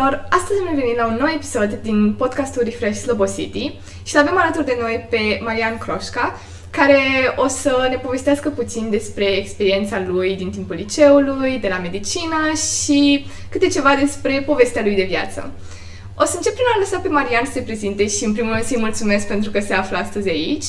tuturor! 0.00 0.26
Astăzi 0.30 0.60
am 0.68 0.74
venit 0.74 0.96
la 0.96 1.06
un 1.06 1.16
nou 1.18 1.28
episod 1.34 1.78
din 1.82 2.14
podcastul 2.14 2.62
Refresh 2.64 2.98
Slobo 3.00 3.26
City 3.26 3.72
și 4.02 4.14
l-avem 4.14 4.38
alături 4.38 4.64
de 4.64 4.76
noi 4.80 5.06
pe 5.10 5.40
Marian 5.44 5.78
Croșca, 5.78 6.40
care 6.70 7.00
o 7.36 7.48
să 7.48 7.86
ne 7.90 7.96
povestească 7.96 8.48
puțin 8.48 8.90
despre 8.90 9.24
experiența 9.24 10.02
lui 10.06 10.36
din 10.36 10.50
timpul 10.50 10.74
liceului, 10.74 11.58
de 11.58 11.68
la 11.68 11.78
medicină 11.78 12.40
și 12.54 13.26
câte 13.50 13.68
ceva 13.68 13.94
despre 14.00 14.42
povestea 14.46 14.82
lui 14.82 14.94
de 14.94 15.04
viață. 15.08 15.52
O 16.14 16.24
să 16.24 16.34
încep 16.36 16.52
prin 16.52 16.64
a 16.74 16.78
lăsa 16.78 16.98
pe 16.98 17.08
Marian 17.08 17.44
să 17.44 17.52
se 17.52 17.60
prezinte 17.60 18.06
și 18.06 18.24
în 18.24 18.32
primul 18.32 18.52
rând 18.52 18.64
să-i 18.64 18.78
mulțumesc 18.78 19.26
pentru 19.26 19.50
că 19.50 19.60
se 19.60 19.74
află 19.74 19.96
astăzi 19.96 20.28
aici. 20.28 20.64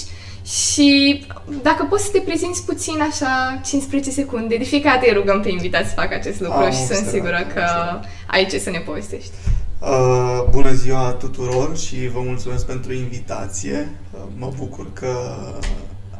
Și 0.45 1.23
dacă 1.61 1.85
poți 1.89 2.03
să 2.03 2.09
te 2.11 2.19
prezinți 2.19 2.65
puțin 2.65 3.01
așa 3.01 3.61
15 3.65 4.11
secunde, 4.11 4.57
de 4.57 4.63
fiecare 4.63 4.95
dată 4.95 5.09
îi 5.09 5.17
rugăm 5.17 5.41
pe 5.41 5.49
invitat 5.49 5.87
să 5.87 5.93
facă 5.95 6.13
acest 6.13 6.39
lucru 6.39 6.57
Am 6.57 6.71
și 6.71 6.77
sunt 6.77 6.89
observat, 6.89 7.13
sigură 7.13 7.35
am 7.35 7.43
că 7.53 7.61
observat. 7.61 8.05
ai 8.27 8.45
ce 8.45 8.59
să 8.59 8.69
ne 8.69 8.79
povestești. 8.79 9.31
Uh, 9.79 10.43
bună 10.49 10.71
ziua 10.73 11.09
tuturor 11.11 11.77
și 11.77 12.07
vă 12.07 12.19
mulțumesc 12.25 12.65
pentru 12.65 12.93
invitație. 12.93 13.89
Uh, 14.11 14.19
mă 14.37 14.51
bucur 14.57 14.93
că 14.93 15.15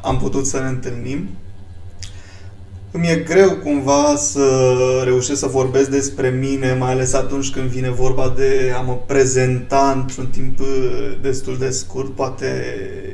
am 0.00 0.18
putut 0.18 0.46
să 0.46 0.60
ne 0.60 0.68
întâlnim. 0.68 1.28
Îmi 2.94 3.08
e 3.08 3.16
greu 3.16 3.50
cumva 3.50 4.16
să 4.16 4.46
reușesc 5.04 5.38
să 5.38 5.46
vorbesc 5.46 5.90
despre 5.90 6.28
mine, 6.28 6.74
mai 6.74 6.90
ales 6.90 7.12
atunci 7.12 7.50
când 7.50 7.68
vine 7.68 7.90
vorba 7.90 8.32
de 8.36 8.72
a 8.76 8.80
mă 8.80 8.98
prezenta 9.06 9.92
într-un 9.96 10.26
timp 10.26 10.60
uh, 10.60 10.66
destul 11.22 11.58
de 11.58 11.70
scurt. 11.70 12.14
Poate 12.14 12.46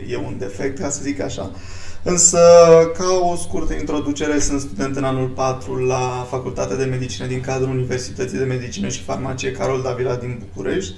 e 0.08 0.16
un 0.16 0.34
defect, 0.38 0.78
ca 0.78 0.88
să 0.88 1.00
zic 1.02 1.20
așa. 1.20 1.50
Însă, 2.02 2.38
ca 2.96 3.30
o 3.32 3.36
scurtă 3.36 3.74
introducere, 3.74 4.38
sunt 4.38 4.60
student 4.60 4.96
în 4.96 5.04
anul 5.04 5.28
4 5.28 5.74
la 5.74 6.26
Facultatea 6.30 6.76
de 6.76 6.84
Medicină 6.84 7.26
din 7.26 7.40
cadrul 7.40 7.70
Universității 7.70 8.38
de 8.38 8.44
Medicină 8.44 8.88
și 8.88 9.02
Farmacie 9.02 9.50
Carol 9.52 9.82
Davila 9.82 10.14
din 10.14 10.42
București. 10.46 10.94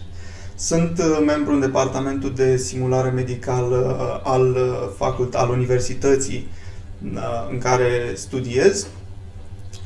Sunt 0.55 0.99
uh, 0.99 1.23
membru 1.27 1.53
în 1.53 1.61
departamentul 1.61 2.33
de 2.35 2.57
simulare 2.57 3.11
medicală 3.11 3.97
uh, 4.01 4.31
al, 4.33 4.51
uh, 4.51 4.89
facult- 4.97 5.35
al 5.35 5.51
universității 5.51 6.49
uh, 6.49 6.60
în 7.51 7.59
care 7.59 8.13
studiez. 8.15 8.87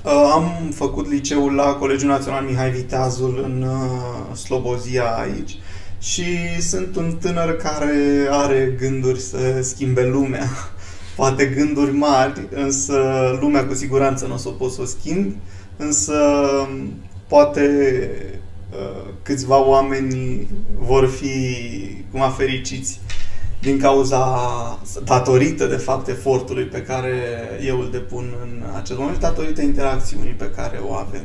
Uh, 0.04 0.30
Am 0.32 0.70
făcut 0.74 1.08
liceul 1.08 1.54
la 1.54 1.72
Colegiul 1.72 2.10
Național 2.10 2.44
Mihai 2.44 2.70
Viteazul 2.70 3.40
în 3.44 3.62
uh, 3.62 4.36
Slobozia 4.36 5.04
aici 5.04 5.58
și 5.98 6.24
sunt 6.60 6.96
un 6.96 7.16
tânăr 7.20 7.56
care 7.56 8.26
are 8.30 8.74
gânduri 8.78 9.20
să 9.20 9.62
schimbe 9.62 10.06
lumea. 10.06 10.48
Poate 11.16 11.46
gânduri 11.46 11.92
mari, 11.92 12.48
însă 12.50 12.98
lumea 13.40 13.66
cu 13.66 13.74
siguranță 13.74 14.26
nu 14.26 14.34
o 14.34 14.36
să 14.36 14.48
o 14.48 14.50
pot 14.50 14.72
să 14.72 14.80
o 14.80 14.84
schimb, 14.84 15.34
însă 15.76 16.14
poate 17.26 18.10
uh, 18.70 19.10
câțiva 19.22 19.66
oameni 19.66 20.48
vor 20.78 21.08
fi 21.08 21.36
cum 22.10 22.32
fericiți 22.36 23.00
din 23.64 23.78
cauza, 23.78 24.22
datorită 25.04 25.66
de 25.66 25.76
fapt 25.76 26.08
efortului 26.08 26.64
pe 26.64 26.82
care 26.82 27.12
eu 27.66 27.78
îl 27.80 27.88
depun 27.90 28.34
în 28.42 28.62
acest 28.76 28.98
moment, 28.98 29.18
datorită 29.20 29.62
interacțiunii 29.62 30.32
pe 30.32 30.50
care 30.56 30.80
o 30.88 30.92
avem. 30.92 31.24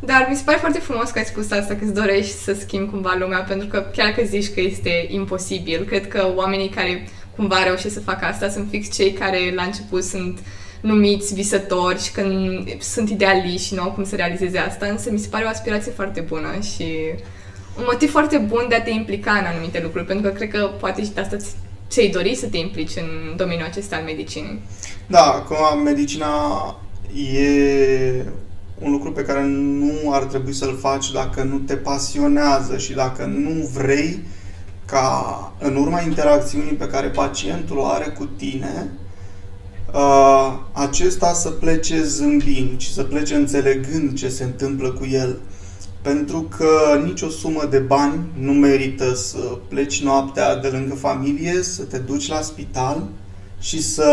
Dar 0.00 0.26
mi 0.30 0.36
se 0.36 0.42
pare 0.44 0.58
foarte 0.58 0.78
frumos 0.78 1.10
că 1.10 1.18
ai 1.18 1.24
spus 1.24 1.50
asta, 1.50 1.74
că 1.74 1.84
îți 1.84 1.94
dorești 1.94 2.32
să 2.32 2.56
schimbi 2.60 2.90
cumva 2.90 3.16
lumea, 3.18 3.38
pentru 3.38 3.66
că 3.68 3.86
chiar 3.96 4.10
că 4.10 4.22
zici 4.24 4.54
că 4.54 4.60
este 4.60 5.06
imposibil, 5.08 5.84
cred 5.84 6.08
că 6.08 6.32
oamenii 6.34 6.68
care 6.68 7.08
cumva 7.36 7.62
reușesc 7.62 7.94
să 7.94 8.00
facă 8.00 8.24
asta 8.24 8.48
sunt 8.48 8.66
fix 8.70 8.94
cei 8.94 9.12
care 9.12 9.38
la 9.54 9.62
început 9.62 10.04
sunt 10.04 10.38
numiți 10.80 11.34
visători 11.34 12.02
și 12.02 12.12
când 12.12 12.64
sunt 12.80 13.10
idealiști 13.10 13.66
și 13.66 13.74
nu 13.74 13.82
au 13.82 13.90
cum 13.92 14.04
să 14.04 14.16
realizeze 14.16 14.58
asta, 14.58 14.86
însă 14.86 15.10
mi 15.10 15.18
se 15.18 15.28
pare 15.28 15.44
o 15.44 15.48
aspirație 15.48 15.92
foarte 15.92 16.20
bună 16.20 16.48
și 16.74 16.84
un 17.78 17.84
motiv 17.86 18.10
foarte 18.10 18.36
bun 18.36 18.66
de 18.68 18.74
a 18.74 18.82
te 18.82 18.90
implica 18.90 19.32
în 19.32 19.44
anumite 19.44 19.80
lucruri, 19.82 20.04
pentru 20.04 20.30
că 20.30 20.36
cred 20.36 20.48
că 20.50 20.70
poate 20.80 21.04
și 21.04 21.10
de 21.10 21.20
asta 21.20 21.36
ți- 21.36 21.54
ți-ai 21.88 22.08
dori 22.08 22.34
să 22.34 22.46
te 22.46 22.56
implici 22.56 22.96
în 22.96 23.36
domeniul 23.36 23.66
acesta 23.66 23.96
al 23.96 24.02
medicinei. 24.02 24.60
Da, 25.06 25.22
acum 25.22 25.82
medicina 25.82 26.26
e 27.32 28.24
un 28.78 28.90
lucru 28.90 29.12
pe 29.12 29.22
care 29.22 29.42
nu 29.44 30.12
ar 30.12 30.22
trebui 30.22 30.52
să-l 30.52 30.76
faci 30.80 31.10
dacă 31.12 31.42
nu 31.42 31.58
te 31.58 31.76
pasionează 31.76 32.78
și 32.78 32.92
dacă 32.92 33.24
nu 33.24 33.70
vrei 33.74 34.22
ca 34.84 35.52
în 35.58 35.76
urma 35.76 36.00
interacțiunii 36.00 36.72
pe 36.72 36.86
care 36.86 37.08
pacientul 37.08 37.78
o 37.78 37.86
are 37.86 38.04
cu 38.04 38.24
tine, 38.24 38.90
uh, 39.94 40.58
acesta 40.72 41.32
să 41.32 41.50
plece 41.50 42.02
zâmbind 42.02 42.80
și 42.80 42.92
să 42.92 43.02
plece 43.02 43.34
înțelegând 43.34 44.18
ce 44.18 44.28
se 44.28 44.44
întâmplă 44.44 44.90
cu 44.90 45.06
el. 45.06 45.38
Pentru 46.06 46.42
că 46.42 47.00
nicio 47.04 47.28
sumă 47.28 47.66
de 47.70 47.78
bani 47.78 48.20
nu 48.38 48.52
merită 48.52 49.14
să 49.14 49.38
pleci 49.68 50.02
noaptea 50.02 50.56
de 50.56 50.68
lângă 50.68 50.94
familie, 50.94 51.62
să 51.62 51.82
te 51.82 51.98
duci 51.98 52.28
la 52.28 52.40
spital 52.40 53.08
și 53.60 53.82
să 53.82 54.10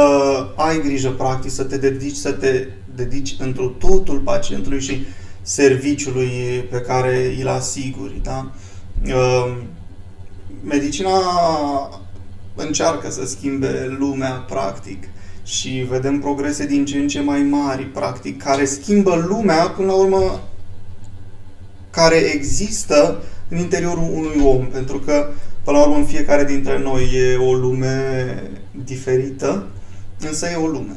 ai 0.56 0.82
grijă, 0.82 1.10
practic, 1.10 1.52
să 1.52 1.64
te 1.64 1.78
dedici, 1.78 2.16
să 2.16 2.32
te 2.32 2.68
dedici 2.96 3.36
întru 3.40 3.68
totul 3.68 4.18
pacientului 4.20 4.82
și 4.82 5.06
serviciului 5.42 6.30
pe 6.70 6.78
care 6.78 7.36
îl 7.42 7.48
asiguri. 7.48 8.22
Da? 8.24 8.52
Uh, 9.06 9.58
Medicina 10.64 11.20
încearcă 12.56 13.12
să 13.12 13.26
schimbe 13.26 13.96
lumea, 14.00 14.32
practic, 14.32 15.04
și 15.44 15.70
vedem 15.90 16.20
progrese 16.20 16.66
din 16.66 16.86
ce 16.86 16.98
în 16.98 17.08
ce 17.08 17.22
mai 17.22 17.42
mari, 17.42 17.84
practic, 17.84 18.44
care 18.44 18.66
schimbă 18.66 19.26
lumea, 19.28 19.68
până 19.68 19.88
la 19.88 19.94
urmă, 19.94 20.42
care 21.96 22.16
există 22.16 23.24
în 23.50 23.58
interiorul 23.58 24.10
unui 24.12 24.42
om, 24.44 24.68
pentru 24.68 25.00
că, 25.00 25.30
până 25.64 25.78
la 25.78 25.84
urmă, 25.84 25.96
în 25.96 26.06
fiecare 26.06 26.44
dintre 26.44 26.80
noi 26.80 27.10
e 27.14 27.36
o 27.36 27.54
lume 27.54 28.44
diferită, 28.72 29.68
însă 30.20 30.48
e 30.50 30.56
o 30.56 30.68
lume. 30.68 30.96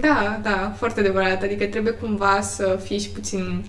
Da, 0.00 0.40
da, 0.42 0.74
foarte 0.76 1.00
adevărat. 1.00 1.42
Adică 1.42 1.64
trebuie 1.64 1.92
cumva 1.92 2.40
să 2.40 2.78
fii 2.84 2.98
și 2.98 3.08
puțin 3.08 3.64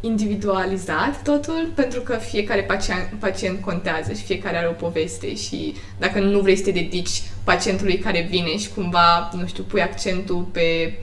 individualizat 0.00 1.22
totul, 1.22 1.72
pentru 1.74 2.00
că 2.00 2.16
fiecare 2.16 2.62
pacient, 2.62 3.08
pacient 3.18 3.60
contează 3.60 4.12
și 4.12 4.22
fiecare 4.22 4.56
are 4.56 4.66
o 4.66 4.86
poveste 4.86 5.34
și 5.34 5.74
dacă 5.98 6.18
nu 6.20 6.40
vrei 6.40 6.56
să 6.56 6.62
te 6.62 6.70
dedici 6.70 7.22
pacientului 7.44 7.98
care 7.98 8.26
vine 8.30 8.56
și 8.56 8.70
cumva, 8.74 9.30
nu 9.32 9.46
știu, 9.46 9.62
pui 9.62 9.82
accentul 9.82 10.42
pe 10.52 10.98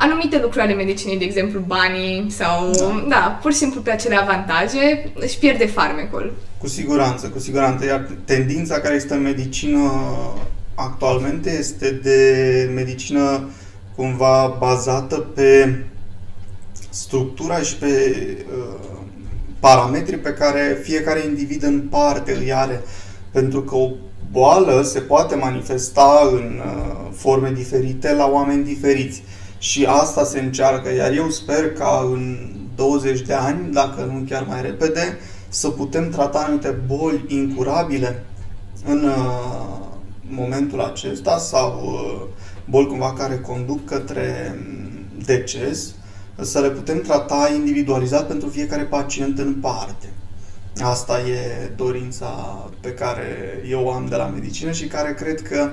anumite 0.00 0.40
lucruri 0.40 0.64
ale 0.64 0.74
medicinei, 0.74 1.18
de 1.18 1.24
exemplu 1.24 1.60
banii 1.60 2.30
sau, 2.30 2.70
da, 2.70 3.06
da 3.08 3.38
pur 3.42 3.52
și 3.52 3.58
simplu 3.58 3.80
pe 3.80 3.90
acele 3.90 4.16
avantaje, 4.16 5.12
își 5.14 5.38
pierde 5.38 5.66
farmecul. 5.66 6.32
Cu 6.58 6.66
siguranță, 6.66 7.28
cu 7.28 7.38
siguranță. 7.38 7.84
Iar 7.84 8.08
tendința 8.24 8.80
care 8.80 8.94
este 8.94 9.14
în 9.14 9.22
medicină 9.22 9.90
actualmente 10.74 11.56
este 11.58 11.90
de 11.90 12.70
medicină 12.74 13.48
cumva 13.96 14.56
bazată 14.58 15.16
pe 15.16 15.78
structura 16.90 17.58
și 17.58 17.76
pe 17.76 17.86
uh, 18.58 18.80
parametrii 19.60 20.18
pe 20.18 20.32
care 20.32 20.78
fiecare 20.82 21.24
individ 21.24 21.62
în 21.62 21.80
parte 21.80 22.36
îi 22.36 22.52
are. 22.52 22.82
Pentru 23.32 23.62
că 23.62 23.74
o 23.74 23.90
boală 24.30 24.82
se 24.82 25.00
poate 25.00 25.34
manifesta 25.34 26.30
în 26.32 26.60
uh, 26.64 27.08
forme 27.16 27.52
diferite 27.52 28.12
la 28.12 28.26
oameni 28.26 28.64
diferiți. 28.64 29.22
Și 29.60 29.84
asta 29.84 30.24
se 30.24 30.40
încearcă, 30.40 30.94
iar 30.94 31.12
eu 31.12 31.30
sper 31.30 31.72
ca 31.72 32.08
în 32.12 32.36
20 32.74 33.20
de 33.20 33.32
ani, 33.32 33.72
dacă 33.72 34.00
nu 34.12 34.24
chiar 34.28 34.44
mai 34.48 34.62
repede, 34.62 35.18
să 35.48 35.68
putem 35.68 36.10
trata 36.10 36.38
anumite 36.38 36.68
boli 36.86 37.24
incurabile 37.28 38.24
în 38.84 39.04
uh, 39.04 39.80
momentul 40.28 40.80
acesta 40.80 41.38
sau 41.38 41.80
uh, 41.84 42.28
boli 42.70 42.86
cumva 42.86 43.12
care 43.12 43.38
conduc 43.38 43.84
către 43.84 44.58
mm, 44.58 45.24
deces, 45.24 45.94
să 46.40 46.60
le 46.60 46.68
putem 46.70 47.00
trata 47.00 47.52
individualizat 47.54 48.26
pentru 48.26 48.48
fiecare 48.48 48.82
pacient 48.82 49.38
în 49.38 49.54
parte. 49.54 50.06
Asta 50.82 51.20
e 51.20 51.70
dorința 51.76 52.26
pe 52.80 52.92
care 52.92 53.62
eu 53.68 53.84
o 53.84 53.92
am 53.92 54.06
de 54.06 54.16
la 54.16 54.26
medicină 54.26 54.70
și 54.70 54.86
care 54.86 55.14
cred 55.14 55.42
că 55.42 55.70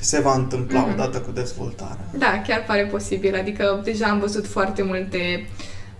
se 0.00 0.20
va 0.20 0.34
întâmpla 0.34 0.80
Mhm. 0.80 0.92
odată 0.92 1.18
cu 1.18 1.30
dezvoltarea. 1.30 1.98
Da, 2.18 2.42
chiar 2.46 2.64
pare 2.66 2.82
posibil. 2.82 3.34
Adică 3.36 3.80
deja 3.84 4.06
am 4.06 4.18
văzut 4.20 4.46
foarte 4.46 4.82
multe 4.82 5.48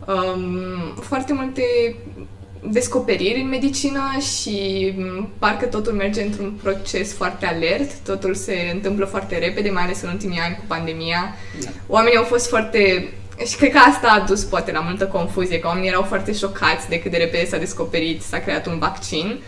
um, 0.07 0.95
foarte 1.01 1.33
multe 1.33 1.63
descoperiri 2.71 3.41
în 3.41 3.49
medicină 3.49 4.01
și 4.37 4.93
m, 4.97 5.29
parcă 5.39 5.67
totul 5.67 5.93
merge 5.93 6.23
într-un 6.23 6.59
proces 6.63 7.13
foarte 7.13 7.47
alert, 7.47 7.95
totul 8.05 8.35
se 8.35 8.71
întâmplă 8.73 9.05
foarte 9.05 9.39
repede, 9.39 9.71
mai 9.71 9.83
ales 9.83 10.03
în 10.03 10.09
ultimii 10.09 10.39
ani 10.39 10.55
cu 10.55 10.63
pandemia. 10.67 11.35
Da. 11.65 11.69
Oamenii 11.87 12.19
au 12.19 12.25
fost 12.25 12.49
foarte... 12.49 13.09
Și 13.47 13.57
cred 13.57 13.71
că 13.73 13.79
asta 13.79 14.09
a 14.09 14.25
dus 14.29 14.43
poate 14.45 14.73
la 14.73 14.81
multă 14.81 15.07
confuzie, 15.07 15.59
că 15.59 15.67
oamenii 15.67 15.89
erau 15.89 16.03
foarte 16.03 16.33
șocați 16.33 16.89
de 16.89 16.99
cât 16.99 17.11
de 17.11 17.17
repede 17.17 17.47
s-a 17.47 17.57
descoperit, 17.57 18.23
s-a 18.23 18.39
creat 18.39 18.67
un 18.67 18.79
vaccin. 18.79 19.39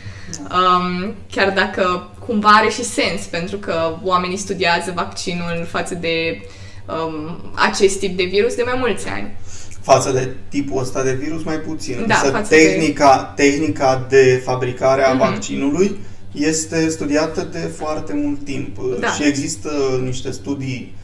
Um, 0.43 1.14
chiar 1.31 1.50
dacă 1.50 2.08
cumva 2.26 2.49
are 2.49 2.69
și 2.69 2.85
sens, 2.85 3.23
pentru 3.31 3.56
că 3.56 3.96
oamenii 4.02 4.37
studiază 4.37 4.93
vaccinul 4.94 5.67
față 5.70 5.94
de 5.94 6.41
um, 6.87 7.37
acest 7.55 7.99
tip 7.99 8.17
de 8.17 8.25
virus 8.25 8.55
de 8.55 8.62
mai 8.64 8.75
mulți 8.79 9.08
ani. 9.08 9.37
față 9.81 10.11
de 10.11 10.29
tipul 10.49 10.81
ăsta 10.82 11.02
de 11.02 11.12
virus 11.12 11.43
mai 11.43 11.56
puțin. 11.56 12.05
Da, 12.06 12.14
Însă 12.14 12.31
față 12.31 12.55
tehnica, 12.55 13.32
tehnica 13.37 14.06
de 14.08 14.43
fabricare 14.44 15.02
a 15.05 15.11
Mhm. 15.12 15.19
vaccinului 15.19 15.97
este 16.32 16.88
studiată 16.88 17.49
de 17.52 17.58
foarte 17.58 18.12
mult 18.14 18.44
timp 18.44 18.76
Da. 19.00 19.08
și 19.11 19.23
există 19.25 19.70
niște 20.05 20.31
studii 20.31 20.94
uh, 20.97 21.04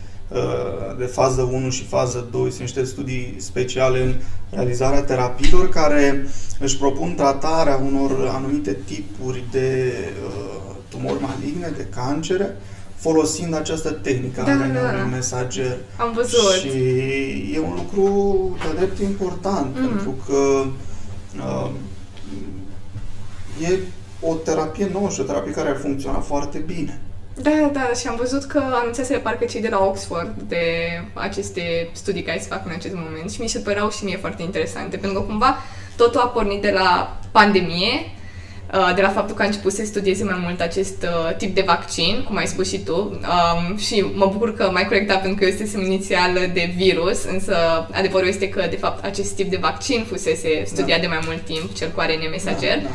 de 0.98 1.04
fază 1.04 1.42
1 1.42 1.70
și 1.70 1.84
fază 1.84 2.26
2, 2.30 2.48
sunt 2.48 2.60
niște 2.60 2.84
studii 2.84 3.34
speciale 3.38 4.02
în 4.02 4.14
realizarea 4.50 5.02
terapiilor 5.02 5.68
care 5.68 6.26
își 6.58 6.78
propun 6.78 7.14
tratarea 7.14 7.76
unor 7.76 8.30
anumite 8.34 8.76
tipuri 8.84 9.44
de 9.50 9.92
uh, 10.26 10.74
tumori 10.88 11.20
maligne, 11.20 11.72
de 11.76 11.86
cancere, 11.94 12.56
folosind 12.96 13.54
această 13.54 13.90
tehnică 13.90 14.42
Da, 14.46 14.52
a 14.52 14.56
da, 14.56 14.64
RNA-ului 14.64 14.98
da. 15.10 15.16
mesager. 15.16 15.76
Am 15.96 16.12
văzut. 16.12 16.52
Și 16.52 16.68
e 17.54 17.58
un 17.58 17.74
lucru 17.76 18.56
de 18.62 18.76
drept 18.76 18.98
important, 18.98 19.74
Mhm. 19.76 19.88
pentru 19.88 20.14
că 20.26 20.64
uh, 21.38 21.70
e 23.70 23.78
o 24.20 24.34
terapie 24.34 24.88
nouă 24.92 25.08
și 25.08 25.20
o 25.20 25.24
terapie 25.24 25.52
care 25.52 25.68
ar 25.68 25.76
funcționa 25.76 26.18
foarte 26.18 26.58
bine. 26.58 27.00
Da, 27.42 27.50
da, 27.50 27.70
da, 27.72 27.90
și 28.00 28.06
am 28.06 28.16
văzut 28.16 28.44
că 28.44 28.62
anunțaseră 28.72 29.18
parcă 29.18 29.44
cei 29.44 29.60
de 29.60 29.68
la 29.68 29.84
Oxford 29.84 30.34
de 30.48 30.64
aceste 31.12 31.88
studii 31.92 32.22
care 32.22 32.38
se 32.38 32.48
fac 32.48 32.62
în 32.66 32.72
acest 32.74 32.94
moment 32.94 33.30
și 33.30 33.40
mi 33.40 33.48
se 33.48 33.58
păreau 33.58 33.90
și 33.90 34.04
mie 34.04 34.16
foarte 34.16 34.42
interesante, 34.42 34.96
pentru 34.96 35.20
că 35.20 35.26
cumva 35.26 35.58
totul 35.96 36.20
a 36.20 36.26
pornit 36.26 36.62
de 36.62 36.70
la 36.70 37.16
pandemie, 37.30 38.12
uh, 38.74 38.92
de 38.94 39.02
la 39.02 39.08
faptul 39.08 39.36
că 39.36 39.42
a 39.42 39.46
început 39.46 39.72
să 39.72 39.84
studieze 39.84 40.24
mai 40.24 40.38
mult 40.42 40.60
acest 40.60 41.02
uh, 41.02 41.36
tip 41.36 41.54
de 41.54 41.62
vaccin, 41.66 42.24
cum 42.26 42.36
ai 42.36 42.46
spus 42.46 42.68
și 42.68 42.78
tu, 42.78 42.96
um, 42.96 43.76
și 43.76 44.04
mă 44.14 44.26
bucur 44.32 44.54
că 44.54 44.70
m-ai 44.72 44.86
corectat 44.86 45.20
pentru 45.20 45.38
că 45.38 45.44
eu 45.44 45.56
este 45.56 45.78
inițial 45.80 46.32
de 46.52 46.72
virus, 46.76 47.24
însă 47.24 47.54
adevărul 47.92 48.28
este 48.28 48.48
că, 48.48 48.66
de 48.70 48.76
fapt, 48.76 49.04
acest 49.04 49.34
tip 49.34 49.50
de 49.50 49.58
vaccin 49.60 50.04
fusese 50.08 50.62
studiat 50.64 51.00
Da. 51.00 51.06
de 51.06 51.06
mai 51.06 51.20
mult 51.24 51.44
timp, 51.44 51.74
cel 51.76 51.90
cu 51.90 52.00
ARN 52.00 52.28
mesager. 52.30 52.76
Da, 52.76 52.82
da. 52.82 52.90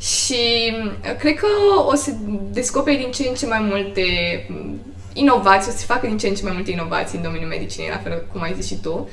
Și 0.00 0.72
uh, 1.04 1.16
cred 1.18 1.34
că 1.34 1.46
o 1.86 1.94
să 1.94 2.10
descoperi 2.50 2.96
din 2.96 3.10
ce 3.10 3.28
în 3.28 3.34
ce 3.34 3.46
mai 3.46 3.60
multe 3.60 4.02
mm, 4.48 4.80
inovații, 5.12 5.70
o 5.70 5.72
să 5.72 5.78
se 5.78 5.84
facă 5.84 6.06
din 6.06 6.18
ce 6.18 6.28
în 6.28 6.34
ce 6.34 6.42
mai 6.42 6.52
multe 6.54 6.70
inovații 6.70 7.16
în 7.16 7.24
domeniul 7.24 7.48
medicinei, 7.48 7.88
la 7.90 7.98
fel 7.98 8.26
cum 8.32 8.42
ai 8.42 8.54
zis 8.56 8.66
și 8.66 8.80
tu. 8.80 9.08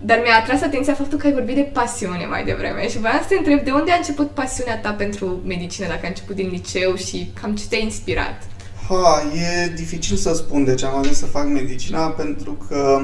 Dar 0.00 0.20
mi-a 0.24 0.36
atras 0.36 0.62
atenția 0.62 0.94
faptul 0.94 1.18
că 1.18 1.26
ai 1.26 1.32
vorbit 1.32 1.54
de 1.54 1.70
pasiune 1.72 2.26
mai 2.26 2.44
devreme 2.44 2.88
și 2.88 2.98
voiam 2.98 3.18
să 3.20 3.26
te 3.28 3.34
întreb 3.34 3.64
de 3.64 3.70
unde 3.70 3.90
a 3.90 3.96
început 3.96 4.30
pasiunea 4.30 4.78
ta 4.78 4.90
pentru 4.90 5.40
medicină, 5.46 5.86
dacă 5.86 6.00
a 6.04 6.08
început 6.08 6.34
din 6.34 6.48
liceu 6.48 6.94
și 6.94 7.30
cam 7.40 7.54
ce 7.54 7.64
te-a 7.68 7.78
inspirat. 7.78 8.42
Ha, 8.88 9.22
e 9.34 9.68
dificil 9.68 10.16
să 10.16 10.34
spun 10.34 10.64
de 10.64 10.74
ce 10.74 10.86
am 10.86 10.96
ales 10.96 11.18
să 11.18 11.26
fac 11.26 11.46
medicina, 11.46 12.06
pentru 12.06 12.58
că, 12.68 13.00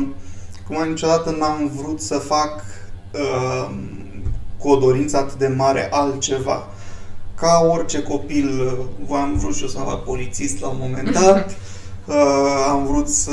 cum 0.66 0.88
niciodată 0.88 1.36
n-am 1.38 1.70
vrut 1.74 2.00
să 2.00 2.14
fac 2.14 2.64
uh, 3.12 3.70
cu 4.58 4.68
o 4.68 4.76
dorință 4.76 5.16
atât 5.16 5.38
de 5.38 5.46
mare 5.46 5.88
altceva. 5.90 6.68
Ca 7.44 7.66
orice 7.70 8.02
copil, 8.02 8.60
uh, 8.60 8.84
voiam 9.06 9.38
vrut 9.38 9.54
și 9.54 9.62
eu 9.62 9.68
să 9.68 9.78
mă 9.78 9.84
fac 9.84 10.04
polițist 10.04 10.60
la 10.60 10.68
un 10.68 10.76
moment 10.80 11.12
dat, 11.12 11.50
uh, 12.06 12.66
am 12.68 12.86
vrut 12.86 13.08
să 13.08 13.30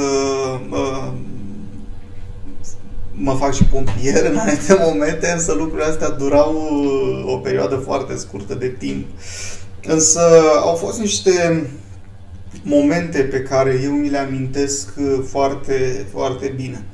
uh, 0.72 1.12
mă 3.12 3.34
fac 3.34 3.54
și 3.54 3.64
pompier 3.64 4.26
în 4.26 4.38
anumite 4.38 4.78
momente, 4.80 5.32
însă 5.32 5.54
lucrurile 5.54 5.88
astea 5.88 6.10
durau 6.10 6.54
uh, 6.54 7.34
o 7.34 7.38
perioadă 7.38 7.76
foarte 7.76 8.16
scurtă 8.16 8.54
de 8.54 8.68
timp. 8.68 9.06
Însă 9.84 10.22
au 10.62 10.76
fost 10.76 11.00
niște 11.00 11.70
momente 12.64 13.20
pe 13.20 13.42
care 13.42 13.80
eu 13.84 13.92
mi 13.92 14.10
le 14.10 14.18
amintesc 14.18 14.90
uh, 14.98 15.20
foarte, 15.30 16.06
foarte 16.12 16.54
bine. 16.56 16.86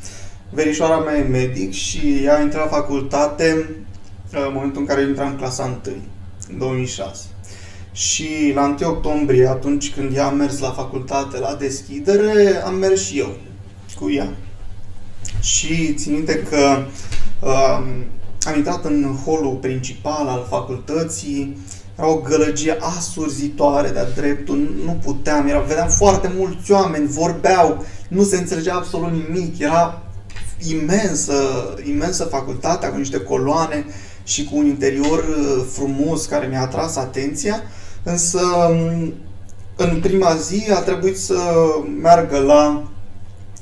Verișoara 0.50 0.98
mea 0.98 1.18
e 1.18 1.24
medic 1.24 1.74
și 1.74 2.22
ea 2.24 2.38
a 2.38 2.42
intrat 2.42 2.64
la 2.64 2.78
facultate 2.78 3.70
uh, 4.34 4.46
în 4.48 4.54
momentul 4.54 4.82
în 4.82 4.88
care 4.88 5.02
eu 5.02 5.08
intram 5.08 5.28
în 5.28 5.38
clasa 5.38 5.82
1, 5.86 5.96
în 6.52 6.58
2006. 6.58 7.22
Și 7.92 8.52
la 8.56 8.76
1 8.82 8.90
octombrie, 8.90 9.48
atunci 9.48 9.94
când 9.94 10.16
ea 10.16 10.26
a 10.26 10.32
mers 10.32 10.60
la 10.60 10.72
facultate 10.72 11.40
la 11.40 11.56
deschidere, 11.56 12.62
am 12.66 12.76
mers 12.76 13.06
și 13.06 13.20
eu 13.20 13.36
cu 14.00 14.12
ea. 14.12 14.30
Și 15.42 15.94
țin 15.94 16.14
minte 16.14 16.44
că 16.50 16.86
uh, 17.42 17.80
am 18.48 18.56
intrat 18.56 18.86
în 18.86 19.16
holul 19.26 19.56
principal 19.56 20.28
al 20.28 20.46
facultății, 20.50 21.58
era 21.98 22.08
o 22.08 22.16
gălăgie 22.16 22.78
asurzitoare 22.80 23.90
de-a 23.90 24.10
dreptul, 24.10 24.82
nu 24.86 25.00
puteam, 25.04 25.48
era, 25.48 25.60
vedeam 25.60 25.88
foarte 25.88 26.32
mulți 26.36 26.72
oameni, 26.72 27.08
vorbeau, 27.08 27.86
nu 28.08 28.24
se 28.24 28.38
înțelegea 28.38 28.76
absolut 28.76 29.12
nimic, 29.12 29.60
era 29.60 30.02
imensă, 30.70 31.34
imensă 31.84 32.24
facultatea 32.24 32.90
cu 32.90 32.98
niște 32.98 33.20
coloane 33.20 33.86
și 34.28 34.44
cu 34.44 34.58
un 34.58 34.66
interior 34.66 35.20
uh, 35.20 35.66
frumos 35.72 36.26
care 36.26 36.48
mi-a 36.48 36.62
atras 36.62 36.96
atenția, 36.96 37.64
însă 38.04 38.40
um, 38.40 39.14
în 39.76 40.00
prima 40.02 40.36
zi 40.36 40.72
a 40.72 40.80
trebuit 40.80 41.18
să 41.18 41.40
meargă 42.02 42.38
la 42.38 42.92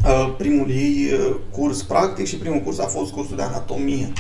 uh, 0.05 0.33
primul 0.37 0.69
ei 0.69 1.09
uh, 1.11 1.35
curs 1.51 1.81
practic 1.81 2.27
și 2.27 2.37
primul 2.37 2.59
curs 2.59 2.79
a 2.79 2.85
fost 2.85 3.11
cursul 3.11 3.35
de 3.35 3.41
anatomie. 3.41 4.13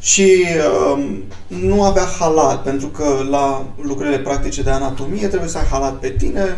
Și 0.00 0.44
uh, 0.94 1.16
nu 1.46 1.82
avea 1.82 2.04
halat, 2.18 2.62
pentru 2.62 2.86
că 2.86 3.26
la 3.30 3.66
lucrurile 3.82 4.18
practice 4.18 4.62
de 4.62 4.70
anatomie 4.70 5.28
trebuie 5.28 5.50
să 5.50 5.58
ai 5.58 5.66
halat 5.70 5.98
pe 5.98 6.08
tine. 6.08 6.56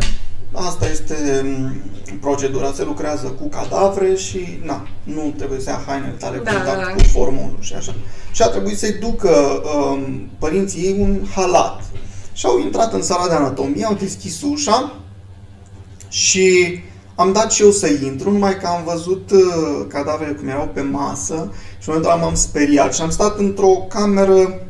Asta 0.52 0.88
este 0.90 1.14
um, 1.44 1.72
procedura, 2.20 2.72
se 2.72 2.84
lucrează 2.84 3.26
cu 3.26 3.48
cadavre 3.48 4.14
și 4.14 4.60
na, 4.64 4.88
nu 5.02 5.34
trebuie 5.36 5.60
să 5.60 5.70
ia 5.70 5.82
hainele 5.86 6.14
tale 6.18 6.38
Da, 6.44 6.50
contact 6.50 6.78
da, 6.78 6.84
da. 6.84 6.92
cu 6.92 7.02
formulul 7.02 7.56
și 7.60 7.74
așa. 7.74 7.94
Și 8.32 8.42
a 8.42 8.46
trebuit 8.46 8.78
să-i 8.78 8.98
ducă 9.00 9.62
um, 9.76 10.28
părinții 10.38 10.84
ei 10.84 10.96
un 11.00 11.20
halat. 11.34 11.82
Și 12.32 12.46
au 12.46 12.58
intrat 12.58 12.92
în 12.92 13.02
sala 13.02 13.28
de 13.28 13.34
anatomie, 13.34 13.84
au 13.84 13.94
deschis 13.94 14.42
ușa 14.42 14.94
și 16.08 16.78
am 17.14 17.32
dat 17.32 17.52
și 17.52 17.62
eu 17.62 17.70
să 17.70 17.88
intru, 18.04 18.30
numai 18.30 18.58
că 18.58 18.66
am 18.66 18.84
văzut 18.84 19.30
uh, 19.30 19.86
cadavrele 19.88 20.32
cum 20.32 20.48
erau 20.48 20.70
pe 20.74 20.80
masă 20.80 21.52
și 21.78 21.88
în 21.88 21.94
momentul 21.94 22.10
ăla 22.10 22.20
m-am 22.20 22.34
speriat 22.34 22.94
și 22.94 23.00
am 23.00 23.10
stat 23.10 23.38
într-o 23.38 23.86
cameră 23.88 24.60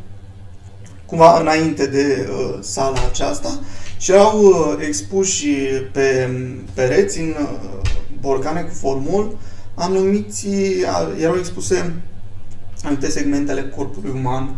cumva 1.07 1.41
înainte 1.41 1.87
de 1.87 2.29
uh, 2.31 2.59
sala 2.61 2.99
aceasta 3.09 3.59
și 3.99 4.11
erau 4.11 4.43
uh, 4.43 4.85
expuși 4.87 5.47
pe 5.93 6.31
pereți 6.75 7.19
în 7.19 7.35
uh, 7.41 7.81
borcane 8.21 8.61
cu 8.61 8.75
formul 8.75 9.39
anumiți, 9.75 10.47
uh, 10.47 11.21
erau 11.21 11.37
expuse 11.39 11.95
anumite 12.83 13.11
segmentele 13.11 13.73
corpului 13.77 14.13
uman 14.15 14.57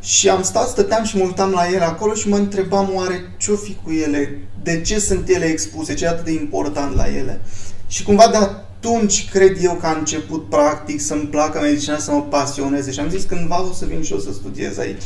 și 0.00 0.28
am 0.28 0.42
stat, 0.42 0.68
stăteam 0.68 1.04
și 1.04 1.16
mă 1.16 1.24
uitam 1.24 1.50
la 1.50 1.66
ele 1.68 1.84
acolo 1.84 2.14
și 2.14 2.28
mă 2.28 2.36
întrebam 2.36 2.90
oare 2.94 3.34
ce-o 3.38 3.56
fi 3.56 3.76
cu 3.82 3.90
ele, 3.90 4.38
de 4.62 4.80
ce 4.80 4.98
sunt 4.98 5.28
ele 5.28 5.44
expuse, 5.44 5.94
ce 5.94 6.04
e 6.04 6.08
atât 6.08 6.24
de 6.24 6.32
important 6.32 6.94
la 6.94 7.06
ele. 7.06 7.40
Și 7.86 8.02
cumva 8.02 8.28
de 8.28 8.36
atunci 8.36 9.28
cred 9.30 9.56
eu 9.62 9.74
că 9.74 9.86
a 9.86 9.98
început 9.98 10.48
practic 10.48 11.00
să-mi 11.00 11.26
placă 11.26 11.60
medicina, 11.60 11.98
să 11.98 12.10
mă 12.10 12.22
pasioneze 12.22 12.90
și 12.90 13.00
am 13.00 13.08
zis 13.10 13.24
cândva 13.24 13.62
o 13.62 13.72
să 13.72 13.84
vin 13.84 14.02
și 14.02 14.12
eu 14.12 14.18
să 14.18 14.32
studiez 14.32 14.78
aici. 14.78 15.02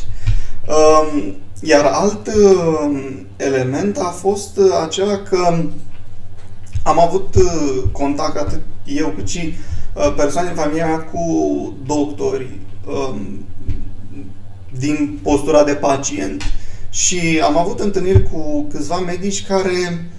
Um, 0.66 1.34
Iar 1.60 1.84
alt 1.84 2.26
uh, 2.26 3.14
element 3.36 3.96
a 3.96 4.08
fost 4.08 4.56
uh, 4.56 4.64
acela 4.84 5.16
că 5.16 5.64
am 6.82 7.00
avut 7.00 7.34
uh, 7.34 7.82
contact 7.92 8.36
atât 8.36 8.60
eu 8.84 9.08
cât 9.16 9.28
și 9.28 9.54
uh, 9.94 10.14
persoane 10.16 10.48
din 10.48 10.56
familia 10.56 10.86
mea 10.86 10.98
cu 10.98 11.22
doctori 11.86 12.58
um, 12.86 13.46
din 14.78 15.18
postura 15.22 15.64
de 15.64 15.72
pacient. 15.72 16.42
Și 16.90 17.40
am 17.44 17.58
avut 17.58 17.80
întâlniri 17.80 18.22
cu 18.22 18.66
câțiva 18.70 18.96
medici 18.98 19.46
care 19.46 20.10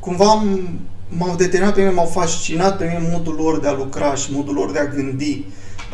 cumva 0.00 0.42
m- 0.44 0.80
m-au 1.08 1.36
determinat 1.36 1.74
pe 1.74 1.80
mine, 1.80 1.92
m-au 1.92 2.06
fascinat 2.06 2.76
pe 2.76 2.84
mine 2.84 3.08
modul 3.12 3.34
lor 3.34 3.60
de 3.60 3.68
a 3.68 3.72
lucra 3.72 4.14
și 4.14 4.32
modul 4.32 4.54
lor 4.54 4.72
de 4.72 4.78
a 4.78 4.86
gândi. 4.86 5.44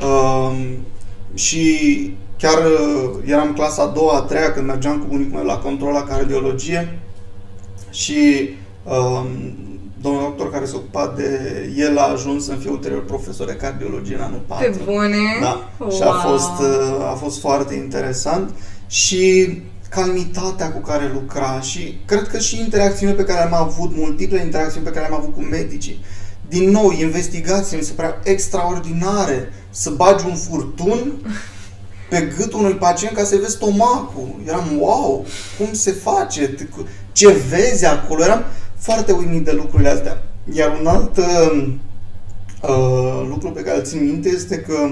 Um, 0.03 0.57
și 1.35 2.17
chiar 2.39 2.59
uh, 2.59 3.11
eram 3.25 3.53
clasa 3.53 3.83
a 3.83 3.87
doua, 3.87 4.17
a 4.17 4.21
treia, 4.21 4.53
când 4.53 4.67
mergeam 4.67 4.99
cu 4.99 5.07
bunicul 5.07 5.35
meu 5.35 5.45
la 5.45 5.59
control 5.59 5.93
la 5.93 6.03
cardiologie 6.03 6.99
și 7.91 8.51
um, 8.85 9.27
domnul 10.01 10.23
doctor 10.23 10.51
care 10.51 10.65
se 10.65 10.77
ocupa 10.77 11.13
de 11.17 11.41
el 11.77 11.99
a 11.99 12.11
ajuns 12.13 12.45
să 12.45 12.55
fie 12.55 12.71
ulterior 12.71 13.05
profesor 13.05 13.47
de 13.47 13.53
cardiologie 13.53 14.15
în 14.15 14.23
anul 14.23 14.43
4. 14.47 14.71
Pe 14.71 14.77
bune? 14.85 15.17
Da. 15.41 15.71
Wow. 15.79 15.91
Și 15.91 16.03
a 16.03 16.13
fost, 16.13 16.61
uh, 16.61 17.11
a 17.11 17.15
fost 17.15 17.41
foarte 17.41 17.75
interesant 17.75 18.51
și 18.87 19.53
calmitatea 19.91 20.73
cu 20.73 20.81
care 20.81 21.11
lucra 21.13 21.61
și 21.61 22.01
cred 22.05 22.29
că 22.29 22.39
și 22.39 22.61
interacțiunile 22.61 23.23
pe 23.23 23.33
care 23.33 23.45
am 23.45 23.55
avut, 23.55 23.97
multiple 23.97 24.41
interacțiuni 24.41 24.87
pe 24.87 24.93
care 24.93 25.09
le-am 25.09 25.21
avut 25.21 25.35
cu 25.35 25.41
medicii. 25.41 26.05
Din 26.49 26.71
nou, 26.71 26.91
investigații 26.91 27.77
mi 27.77 27.83
se 27.83 27.93
părea 27.93 28.21
extraordinare 28.25 29.53
să 29.71 29.91
bagi 29.91 30.25
un 30.27 30.35
furtun 30.35 31.13
pe 32.09 32.33
gâtul 32.39 32.59
unui 32.59 32.75
pacient 32.75 33.17
ca 33.17 33.25
să 33.25 33.37
vezi 33.37 33.51
stomacul. 33.51 34.41
Eram, 34.47 34.79
wow, 34.79 35.27
cum 35.59 35.73
se 35.73 35.91
face? 35.91 36.55
Ce 37.13 37.37
vezi 37.49 37.87
acolo? 37.87 38.23
Eram 38.23 38.45
foarte 38.77 39.13
uimit 39.13 39.45
de 39.45 39.53
lucrurile 39.53 39.89
astea. 39.89 40.23
Iar 40.53 40.77
un 40.81 40.87
alt 40.87 41.17
uh, 41.17 41.69
Uh, 42.63 43.27
lucrul 43.29 43.51
pe 43.51 43.63
care 43.63 43.77
îl 43.77 43.85
țin 43.85 44.05
minte 44.05 44.29
este 44.29 44.59
că 44.59 44.91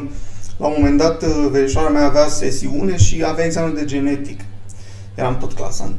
la 0.56 0.66
un 0.66 0.74
moment 0.76 0.98
dat 0.98 1.22
uh, 1.22 1.48
verișoara 1.50 1.88
mea 1.88 2.04
avea 2.04 2.28
sesiune 2.28 2.96
și 2.96 3.24
avea 3.24 3.44
examen 3.44 3.74
de 3.74 3.84
genetic. 3.84 4.40
Eram 5.14 5.38
tot 5.38 5.52
clasa 5.52 5.84
1. 5.84 5.94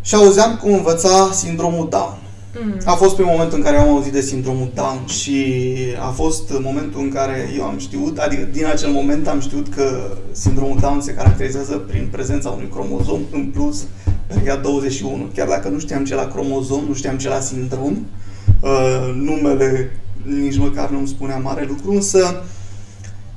Și 0.00 0.14
auzeam 0.14 0.56
cum 0.56 0.72
învăța 0.72 1.30
sindromul 1.32 1.88
Down. 1.88 2.18
Mm. 2.64 2.80
A 2.84 2.92
fost 2.92 3.14
primul 3.14 3.32
moment 3.32 3.52
în 3.52 3.62
care 3.62 3.76
am 3.76 3.88
auzit 3.88 4.12
de 4.12 4.20
sindromul 4.20 4.70
Down 4.74 5.06
și 5.06 5.56
a 6.00 6.08
fost 6.08 6.52
momentul 6.60 7.00
în 7.00 7.10
care 7.10 7.50
eu 7.56 7.64
am 7.64 7.78
știut, 7.78 8.18
adică 8.18 8.48
din 8.52 8.66
acel 8.66 8.90
moment 8.90 9.28
am 9.28 9.40
știut 9.40 9.74
că 9.74 10.16
sindromul 10.32 10.78
Down 10.80 11.00
se 11.00 11.14
caracterizează 11.14 11.76
prin 11.76 12.08
prezența 12.10 12.48
unui 12.48 12.68
cromozom 12.72 13.20
în 13.32 13.44
plus, 13.44 13.86
pe 14.26 14.58
21. 14.62 15.28
Chiar 15.34 15.48
dacă 15.48 15.68
nu 15.68 15.78
știam 15.78 16.04
ce 16.04 16.14
la 16.14 16.26
cromozom, 16.26 16.84
nu 16.88 16.94
știam 16.94 17.16
ce 17.16 17.28
la 17.28 17.40
sindrom, 17.40 17.96
uh, 18.60 19.14
numele 19.14 19.90
nici 20.22 20.58
măcar 20.58 20.90
nu 20.90 20.98
îmi 20.98 21.08
spunea 21.08 21.36
mare 21.36 21.64
lucru, 21.68 21.92
însă 21.92 22.44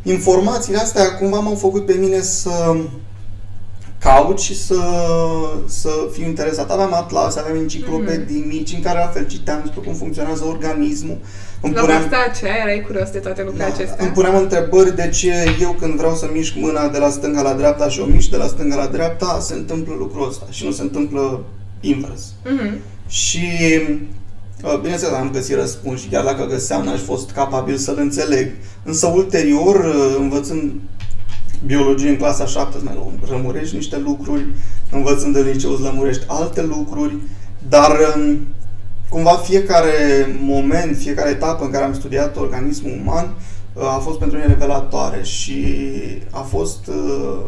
informațiile 0.03 0.77
astea 0.77 1.15
cumva 1.15 1.39
m-au 1.39 1.55
făcut 1.55 1.85
pe 1.85 1.97
mine 1.99 2.21
să 2.21 2.75
caut 4.01 4.39
și 4.39 4.65
să, 4.65 4.81
să 5.65 5.89
fiu 6.11 6.25
interesat. 6.25 6.71
Aveam 6.71 6.93
atlase, 6.93 7.39
aveam 7.39 7.55
enciclopedii 7.55 8.43
mm-hmm. 8.43 8.53
mici 8.53 8.73
în 8.73 8.81
care 8.81 8.99
la 8.99 9.07
fel 9.07 9.27
citeam 9.27 9.59
despre 9.61 9.81
cum 9.81 9.93
funcționează 9.93 10.45
organismul. 10.45 11.17
Îmi 11.61 11.73
la 11.73 11.81
vârsta 11.81 12.25
aceea 12.29 12.55
erai 12.61 12.83
curios 12.85 13.09
de 13.09 13.19
toate 13.19 13.41
lucrurile 13.41 13.69
da, 13.69 13.73
acestea? 13.73 14.05
Îmi 14.05 14.13
puneam 14.13 14.35
întrebări 14.35 14.95
de 14.95 15.09
ce 15.09 15.33
eu 15.61 15.71
când 15.71 15.93
vreau 15.93 16.15
să 16.15 16.29
mișc 16.33 16.53
mâna 16.55 16.87
de 16.87 16.97
la 16.97 17.09
stânga 17.09 17.41
la 17.41 17.53
dreapta 17.53 17.89
și 17.89 17.99
o 17.99 18.05
mișc 18.05 18.29
de 18.29 18.37
la 18.37 18.47
stânga 18.47 18.75
la 18.75 18.85
dreapta, 18.85 19.37
se 19.41 19.53
întâmplă 19.53 19.93
lucrul 19.97 20.27
ăsta 20.27 20.45
și 20.49 20.65
nu 20.65 20.71
se 20.71 20.81
întâmplă 20.81 21.43
invers. 21.79 22.21
Mm-hmm. 22.45 22.77
Și 23.07 23.47
uh, 24.63 24.79
Bineînțeles, 24.79 25.13
am 25.13 25.31
găsit 25.31 25.55
răspuns 25.55 26.01
și 26.01 26.07
chiar 26.07 26.23
dacă 26.23 26.45
găseam, 26.45 26.83
n-aș 26.83 26.99
fost 26.99 27.31
capabil 27.31 27.77
să-l 27.77 27.97
înțeleg. 27.99 28.51
Însă, 28.83 29.07
ulterior, 29.07 29.75
uh, 29.75 30.15
învățând 30.19 30.71
biologie 31.65 32.09
în 32.09 32.17
clasa 32.17 32.45
7 32.45 32.75
îți 32.75 32.85
mai 32.85 32.97
lămurești 33.29 33.75
niște 33.75 33.97
lucruri, 33.97 34.45
învățând 34.91 35.35
în 35.35 35.45
liceu 35.45 35.71
îți 35.71 35.81
lămurești 35.81 36.23
alte 36.27 36.61
lucruri, 36.61 37.15
dar 37.67 37.91
um, 38.15 38.47
cumva 39.09 39.31
fiecare 39.31 39.91
moment, 40.41 40.97
fiecare 40.97 41.29
etapă 41.29 41.63
în 41.63 41.71
care 41.71 41.83
am 41.83 41.93
studiat 41.93 42.37
organismul 42.37 43.01
uman 43.05 43.33
uh, 43.73 43.83
a 43.83 43.99
fost 44.03 44.19
pentru 44.19 44.37
mine 44.37 44.49
revelatoare 44.49 45.23
și 45.23 45.65
a 46.31 46.39
fost 46.39 46.87
uh, 46.87 47.39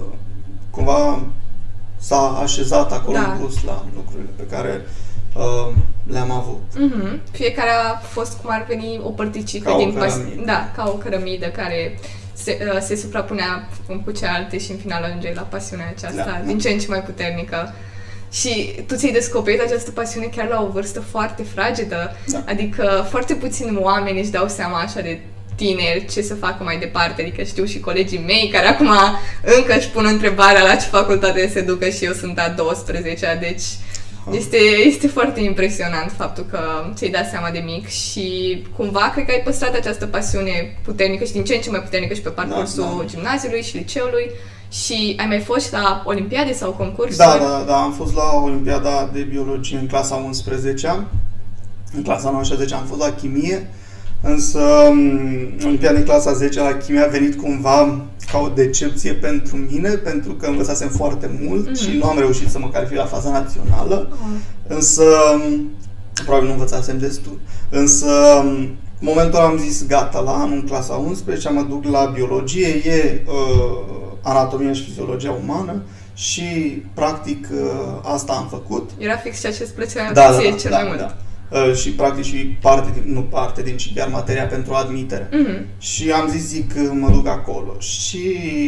cumva 0.70 1.20
s-a 1.98 2.40
așezat 2.42 2.92
acolo 2.92 3.18
da. 3.18 3.32
în 3.32 3.38
plus 3.38 3.64
la 3.64 3.86
lucrurile 3.96 4.30
pe 4.36 4.44
care 4.44 4.82
uh, 5.36 5.76
le-am 6.12 6.32
avut. 6.32 6.62
Mm-hmm. 6.76 7.32
Fiecare 7.32 7.70
a 7.70 7.96
fost 7.96 8.38
cum 8.38 8.50
ar 8.54 8.66
veni 8.68 9.00
o 9.04 9.10
părticică 9.10 9.70
ca 9.70 9.78
din 9.78 9.88
o 9.88 9.92
cărămidă. 9.92 10.42
Da, 10.46 10.72
ca 10.76 10.92
o 10.94 10.98
cărămidă 10.98 11.46
care 11.46 12.00
se, 12.34 12.72
uh, 12.74 12.82
se 12.82 12.96
suprapunea 12.96 13.70
cu 14.06 14.12
cealaltă 14.12 14.58
și 14.58 14.72
în 14.72 14.78
final 14.78 15.04
ajunge 15.04 15.34
la 15.36 15.42
pasiunea 15.42 15.94
aceasta 15.96 16.40
da, 16.40 16.46
din 16.46 16.60
ce 16.60 16.70
în 16.70 16.80
ce 16.80 16.88
mai 16.88 17.04
puternică. 17.04 17.74
Și 18.32 18.76
tu 18.88 18.96
ți-ai 18.96 19.12
descoperit 19.12 19.62
această 19.62 19.92
pasiune 19.92 20.26
chiar 20.26 20.48
la 20.48 20.62
o 20.62 20.72
vârstă 20.72 21.00
foarte 21.00 21.44
fragedă, 21.44 22.16
da. 22.28 22.44
adică 22.46 23.08
foarte 23.10 23.34
puțini 23.34 23.78
oameni 23.78 24.20
își 24.20 24.32
dau 24.32 24.48
seama 24.48 24.80
așa 24.80 25.02
de 25.02 25.20
tineri 25.56 26.06
ce 26.12 26.22
să 26.22 26.36
facă 26.36 26.64
mai 26.64 26.78
departe, 26.78 27.22
adică 27.22 27.44
știu 27.44 27.66
și 27.66 27.80
colegii 27.80 28.24
mei 28.26 28.50
care 28.52 28.68
acum 28.68 28.92
încă 29.58 29.78
își 29.78 29.90
pun 29.90 30.06
întrebarea 30.06 30.64
la 30.64 30.76
ce 30.76 30.88
facultate 30.88 31.50
se 31.54 31.62
ducă 31.62 31.90
și 31.90 32.06
eu 32.06 32.14
sunt 32.14 32.40
a 32.40 32.50
12 32.50 33.38
deci 33.40 33.64
este, 34.32 34.58
este 34.86 35.08
foarte 35.08 35.40
impresionant 35.40 36.12
faptul 36.12 36.46
că 36.50 36.60
ți-ai 36.94 37.10
dat 37.10 37.30
seama 37.30 37.50
de 37.50 37.60
mic 37.66 37.88
și 37.88 38.58
cumva 38.76 39.12
cred 39.14 39.26
că 39.26 39.32
ai 39.32 39.42
păstrat 39.44 39.76
această 39.76 40.06
pasiune 40.06 40.78
puternică 40.84 41.24
și 41.24 41.32
din 41.32 41.44
ce 41.44 41.56
în 41.56 41.62
ce 41.62 41.70
mai 41.70 41.82
puternică 41.82 42.14
și 42.14 42.22
pe 42.22 42.30
parcursul 42.30 42.84
da, 42.84 42.96
da. 42.98 43.06
gimnaziului 43.06 43.62
și 43.62 43.78
liceului 43.78 44.32
și 44.72 45.16
ai 45.20 45.26
mai 45.26 45.40
fost 45.40 45.72
la 45.72 46.04
olimpiade 46.06 46.54
sau 46.54 46.72
concursuri? 46.72 47.18
Da, 47.18 47.38
da, 47.38 47.64
da, 47.68 47.76
am 47.76 47.92
fost 47.92 48.16
la 48.16 48.42
Olimpiada 48.44 49.10
de 49.14 49.22
Biologie 49.22 49.78
în 49.78 49.88
clasa 49.88 50.16
11 50.16 51.06
în 51.96 52.04
clasa 52.04 52.30
19 52.30 52.76
am 52.76 52.86
fost 52.86 53.00
la 53.00 53.14
chimie 53.14 53.70
Însă, 54.26 54.60
Olimpiada 55.66 55.98
în 55.98 56.04
clasa 56.04 56.34
10 56.34 56.60
la 56.60 56.78
chimie 56.78 57.02
a 57.02 57.08
venit 57.08 57.42
cumva 57.42 58.06
ca 58.32 58.38
o 58.38 58.48
decepție 58.48 59.14
pentru 59.14 59.56
mine, 59.56 59.90
pentru 59.90 60.34
că 60.34 60.46
învățasem 60.46 60.90
foarte 60.90 61.40
mult 61.42 61.70
mm-hmm. 61.70 61.82
și 61.82 61.98
nu 61.98 62.10
am 62.10 62.18
reușit 62.18 62.50
să 62.50 62.60
mă 62.60 62.70
calific 62.70 62.98
la 62.98 63.06
faza 63.06 63.30
națională. 63.30 64.08
Oh. 64.12 64.18
Însă, 64.68 65.04
probabil 66.24 66.48
nu 66.48 66.54
învățasem 66.54 66.98
destul. 66.98 67.40
Însă, 67.70 68.08
în 68.42 68.76
momentul 69.00 69.40
ăla 69.40 69.48
am 69.48 69.58
zis, 69.58 69.88
gata, 69.88 70.20
la 70.20 70.32
anul 70.32 70.56
în 70.56 70.68
clasa 70.68 70.94
11 70.94 71.50
mă 71.50 71.62
duc 71.62 71.84
la 71.84 72.06
biologie, 72.06 72.68
e 72.68 73.24
uh, 73.28 74.14
anatomia 74.22 74.74
și 74.74 74.84
fiziologia 74.84 75.36
umană 75.44 75.82
și, 76.14 76.44
practic, 76.94 77.48
uh, 77.52 78.14
asta 78.14 78.34
am 78.34 78.48
făcut. 78.50 78.90
Era 78.98 79.16
fix 79.16 79.40
ceea 79.40 79.54
ce 79.54 79.64
îți 79.64 79.74
plăcea 79.74 80.12
da, 80.14 80.22
da, 80.22 80.32
da, 80.32 80.56
cel 80.58 80.72
da, 80.72 80.78
mai 80.78 80.88
mult. 80.88 81.00
Da. 81.00 81.16
Uh, 81.54 81.76
și 81.76 81.92
practic 81.92 82.24
și 82.24 82.36
parte, 82.36 82.90
din, 82.94 83.14
nu 83.14 83.22
parte 83.22 83.62
din, 83.62 83.78
ci 83.78 83.94
chiar 83.96 84.08
materia 84.08 84.46
pentru 84.46 84.74
admitere. 84.74 85.30
Mm-hmm. 85.30 85.78
Și 85.78 86.12
am 86.12 86.28
zis, 86.30 86.48
zic, 86.48 86.74
mă 86.92 87.10
duc 87.10 87.28
acolo. 87.28 87.80
Și 87.80 88.22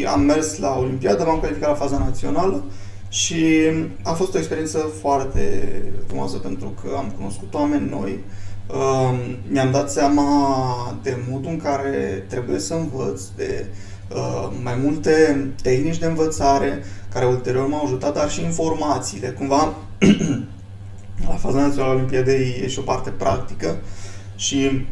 am 0.08 0.22
mers 0.22 0.58
la 0.58 0.77
Olimpiadă, 0.77 1.24
m-am 1.24 1.39
calificat 1.39 1.70
la 1.70 1.75
faza 1.75 1.98
națională 1.98 2.63
și 3.10 3.46
a 4.04 4.12
fost 4.12 4.36
o 4.36 4.38
experiență 4.38 4.77
foarte 5.01 5.74
frumoasă 6.08 6.38
pentru 6.38 6.74
că 6.82 6.96
am 6.98 7.13
cunoscut 7.18 7.54
oameni 7.54 7.89
noi, 7.89 8.20
uh, 8.68 9.36
mi-am 9.51 9.72
dat 9.72 9.92
seama 9.92 11.00
de 11.04 11.18
modul 11.30 11.51
în 11.51 11.58
care 11.58 12.25
trebuie 12.30 12.60
să 12.60 12.74
învăț, 12.74 13.22
de 13.36 13.65
uh, 14.15 14.51
mai 14.63 14.75
multe 14.84 15.46
tehnici 15.62 15.98
de 15.98 16.06
învățare 16.06 16.84
care 17.13 17.25
ulterior 17.25 17.68
m-au 17.68 17.86
ajutat, 17.86 18.13
dar 18.13 18.30
și 18.30 18.44
informațiile. 18.44 19.27
Cumva 19.27 19.74
la 21.27 21.36
faza 21.36 21.62
națională 21.62 21.91
a 21.91 21.95
Olimpiadei 21.95 22.60
e 22.63 22.67
și 22.67 22.79
o 22.79 22.81
parte 22.81 23.10
practică 23.10 23.77
și 24.36 24.86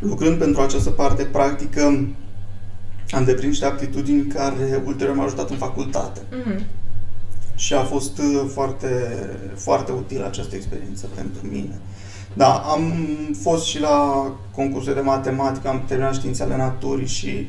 lucrând 0.00 0.38
pentru 0.38 0.60
această 0.60 0.90
parte 0.90 1.24
practică 1.24 1.82
am 3.10 3.24
deprins 3.24 3.44
niște 3.44 3.64
aptitudini 3.64 4.26
care 4.26 4.82
ulterior 4.84 5.16
m-au 5.16 5.24
ajutat 5.24 5.50
în 5.50 5.56
facultate. 5.56 6.20
Mm-hmm. 6.20 6.62
Și 7.54 7.74
a 7.74 7.82
fost 7.82 8.18
uh, 8.18 8.50
foarte, 8.52 8.88
foarte 9.54 9.92
utilă 9.92 10.26
această 10.26 10.56
experiență 10.56 11.06
pentru 11.14 11.46
mine. 11.50 11.78
Da, 12.34 12.54
am 12.54 12.92
fost 13.42 13.64
și 13.64 13.80
la 13.80 14.26
concursuri 14.54 14.94
de 14.94 15.00
matematică, 15.00 15.68
am 15.68 15.84
terminat 15.86 16.14
științe 16.14 16.42
ale 16.42 16.56
naturii 16.56 17.06
și 17.06 17.26
uh, 17.26 17.46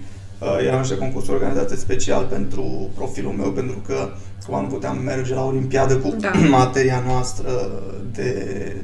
erau 0.65 0.79
niște 0.79 0.97
concursuri 0.97 1.35
organizate 1.35 1.75
special 1.75 2.23
pentru 2.23 2.89
profilul 2.95 3.31
meu, 3.31 3.51
pentru 3.51 3.77
că 3.87 4.09
Acum 4.49 4.61
nu 4.61 4.67
puteam 4.67 4.97
merge 4.97 5.33
la 5.33 5.45
Olimpiadă 5.45 5.97
cu 5.97 6.15
da. 6.19 6.31
materia 6.59 7.03
noastră 7.07 7.49
de, 8.11 8.31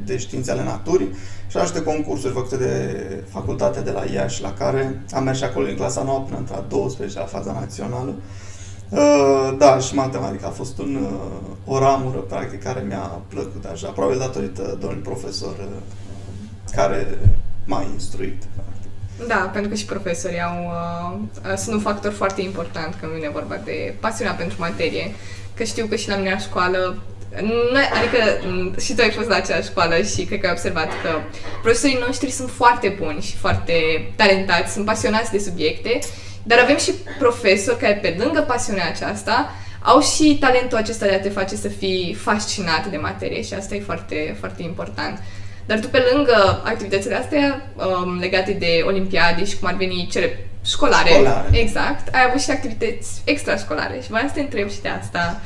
de 0.05 0.17
științe 0.17 0.51
ale 0.51 0.63
naturii 0.63 1.09
și 1.47 1.57
niște 1.57 1.83
concursuri 1.83 2.33
făcute 2.33 2.57
de 2.57 3.03
facultatea 3.29 3.81
de 3.81 3.91
la 3.91 4.03
Iași, 4.13 4.41
la 4.41 4.53
care 4.53 5.01
am 5.11 5.23
mers 5.23 5.37
și 5.37 5.43
acolo 5.43 5.67
în 5.67 5.75
clasa 5.75 6.03
9 6.03 6.19
până 6.19 6.37
între 6.37 6.55
a 6.55 6.59
12 6.59 7.19
la 7.19 7.25
faza 7.25 7.51
națională. 7.51 8.13
Uh, 8.89 9.55
da, 9.57 9.79
și 9.79 9.95
matematica 9.95 10.47
a 10.47 10.49
fost 10.49 10.77
un, 10.79 10.95
uh, 10.95 11.73
o 11.73 11.79
ramură, 11.79 12.17
practic, 12.17 12.63
care 12.63 12.83
mi-a 12.87 13.21
plăcut 13.27 13.65
așa, 13.71 13.89
probabil 13.89 14.19
datorită 14.19 14.77
domnului 14.79 15.03
profesor 15.03 15.55
uh, 15.59 15.81
care 16.71 17.17
m-a 17.65 17.85
instruit. 17.93 18.43
Da, 19.27 19.49
pentru 19.53 19.69
că 19.69 19.75
și 19.75 19.85
profesorii 19.85 20.41
au, 20.41 20.73
uh, 21.43 21.57
sunt 21.57 21.75
un 21.75 21.81
factor 21.81 22.11
foarte 22.11 22.41
important 22.41 22.95
când 22.99 23.11
vine 23.11 23.29
vorba 23.29 23.55
de 23.55 23.93
pasiunea 23.99 24.33
pentru 24.33 24.55
materie 24.59 25.13
că 25.55 25.63
știu 25.63 25.85
că 25.85 25.95
și 25.95 26.09
la 26.09 26.15
mine 26.15 26.31
la 26.31 26.37
școală 26.37 27.03
noi, 27.43 27.89
adică 27.93 28.47
și 28.79 28.93
tu 28.93 29.01
ai 29.01 29.11
fost 29.11 29.27
la 29.27 29.35
acea 29.35 29.61
școală 29.61 30.01
și 30.01 30.23
cred 30.23 30.39
că 30.39 30.45
ai 30.45 30.51
observat 30.51 30.87
că 30.87 31.19
profesorii 31.61 32.03
noștri 32.05 32.29
sunt 32.29 32.49
foarte 32.49 32.95
buni 32.99 33.21
și 33.21 33.35
foarte 33.35 33.73
talentați, 34.15 34.73
sunt 34.73 34.85
pasionați 34.85 35.31
de 35.31 35.39
subiecte, 35.39 35.99
dar 36.43 36.59
avem 36.59 36.77
și 36.77 36.91
profesori 37.19 37.77
care 37.77 37.93
pe 37.93 38.15
lângă 38.23 38.41
pasiunea 38.41 38.87
aceasta 38.87 39.51
au 39.81 40.01
și 40.01 40.37
talentul 40.39 40.77
acesta 40.77 41.05
de 41.05 41.13
a 41.13 41.19
te 41.19 41.29
face 41.29 41.55
să 41.55 41.67
fii 41.67 42.17
fascinat 42.21 42.87
de 42.87 42.97
materie 42.97 43.41
și 43.41 43.53
asta 43.53 43.75
e 43.75 43.79
foarte, 43.79 44.35
foarte 44.39 44.63
important. 44.63 45.19
Dar 45.65 45.79
tu 45.79 45.87
pe 45.87 46.03
lângă 46.13 46.61
activitățile 46.63 47.15
astea 47.15 47.69
um, 47.75 48.19
legate 48.19 48.51
de 48.51 48.83
olimpiade 48.85 49.45
și 49.45 49.57
cum 49.59 49.67
ar 49.67 49.75
veni 49.75 50.07
cele 50.11 50.47
școlare, 50.65 51.09
școlare, 51.09 51.57
exact, 51.57 52.15
ai 52.15 52.25
avut 52.27 52.41
și 52.41 52.51
activități 52.51 53.21
extrașcolare 53.23 53.99
și 54.01 54.09
vreau 54.09 54.27
să 54.27 54.33
te 54.33 54.39
întreb 54.39 54.69
și 54.69 54.81
de 54.81 54.89
asta. 54.89 55.41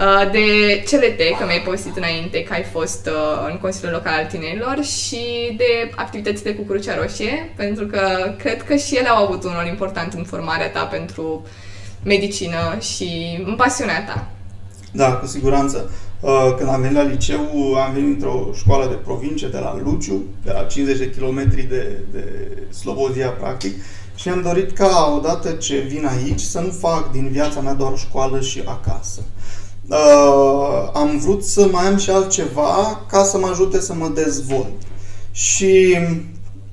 Uh, 0.00 0.30
de 0.30 0.46
CLT, 0.90 1.38
că 1.38 1.44
mi-ai 1.46 1.62
povestit 1.64 1.96
înainte 1.96 2.42
că 2.42 2.52
ai 2.52 2.62
fost 2.62 3.06
uh, 3.06 3.48
în 3.50 3.58
Consiliul 3.58 3.92
Local 3.92 4.12
al 4.18 4.24
Tinerilor 4.24 4.84
și 4.84 5.54
de 5.56 5.90
activitățile 5.96 6.52
cu 6.52 6.62
Crucea 6.62 6.96
Roșie, 6.96 7.52
pentru 7.56 7.86
că 7.86 8.34
cred 8.38 8.62
că 8.62 8.76
și 8.76 8.96
ele 8.96 9.08
au 9.08 9.24
avut 9.24 9.44
un 9.44 9.52
rol 9.58 9.66
important 9.66 10.12
în 10.12 10.24
formarea 10.24 10.70
ta 10.70 10.84
pentru 10.84 11.46
medicină 12.04 12.78
și 12.80 13.42
în 13.46 13.54
pasiunea 13.54 14.04
ta. 14.04 14.26
Da, 14.92 15.12
cu 15.12 15.26
siguranță. 15.26 15.90
Uh, 16.20 16.54
când 16.56 16.68
am 16.68 16.80
venit 16.80 16.96
la 16.96 17.02
liceu, 17.02 17.74
am 17.86 17.92
venit 17.92 18.08
într-o 18.08 18.50
școală 18.54 18.86
de 18.88 18.94
provincie, 18.94 19.48
de 19.48 19.58
la 19.58 19.80
Luciu, 19.84 20.22
de 20.44 20.50
la 20.52 20.62
50 20.62 20.98
de 20.98 21.10
kilometri 21.10 21.62
de, 21.62 21.98
de 22.12 22.48
Slobozia, 22.70 23.28
practic, 23.28 23.74
și 24.14 24.28
am 24.28 24.42
dorit 24.42 24.72
ca 24.72 25.12
odată 25.16 25.50
ce 25.50 25.78
vin 25.78 26.06
aici 26.06 26.40
să 26.40 26.60
nu 26.60 26.70
fac 26.70 27.12
din 27.12 27.28
viața 27.30 27.60
mea 27.60 27.72
doar 27.72 27.92
școală 27.96 28.40
și 28.40 28.62
acasă. 28.64 29.20
Uh, 29.88 30.90
am 30.92 31.18
vrut 31.18 31.44
să 31.44 31.68
mai 31.72 31.86
am 31.86 31.96
și 31.96 32.10
altceva 32.10 33.00
ca 33.08 33.24
să 33.24 33.38
mă 33.38 33.46
ajute 33.46 33.80
să 33.80 33.94
mă 33.94 34.08
dezvolt. 34.14 34.82
Și 35.30 35.96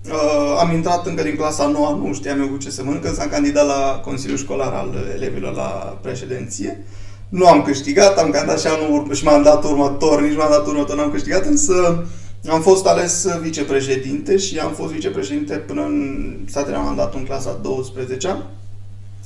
uh, 0.05 0.57
am 0.59 0.73
intrat 0.73 1.05
încă 1.05 1.23
din 1.23 1.35
clasa 1.35 1.67
9, 1.67 1.99
nu 2.03 2.13
știam 2.13 2.39
eu 2.39 2.47
cu 2.47 2.57
ce 2.57 2.69
să 2.69 2.83
mănânc, 2.83 3.03
când 3.03 3.15
s-am 3.15 3.29
candidat 3.29 3.65
la 3.65 4.01
Consiliul 4.05 4.37
Școlar 4.37 4.73
al 4.73 4.95
elevilor 5.15 5.53
la 5.53 5.99
președinție. 6.01 6.85
Nu 7.35 7.47
am 7.47 7.61
câștigat, 7.61 8.17
am 8.17 8.29
candidat 8.29 8.59
și 8.59 8.67
anul 8.67 8.99
urmă 8.99 9.13
și 9.13 9.23
m-am 9.23 9.43
dat 9.43 9.63
următor, 9.63 10.21
nici 10.21 10.35
m-am 10.35 10.49
dat 10.49 10.67
următor, 10.67 10.95
n-am 10.95 11.11
câștigat, 11.11 11.45
însă 11.45 12.05
am 12.49 12.61
fost 12.61 12.85
ales 12.85 13.27
vicepreședinte 13.41 14.37
și 14.37 14.59
am 14.59 14.71
fost 14.71 14.93
vicepreședinte 14.93 15.55
până 15.55 15.81
în 15.81 16.37
s-a 16.45 16.61
terminat 16.61 16.85
mandatul 16.85 17.19
în 17.19 17.25
clasa 17.25 17.59
12 17.61 18.27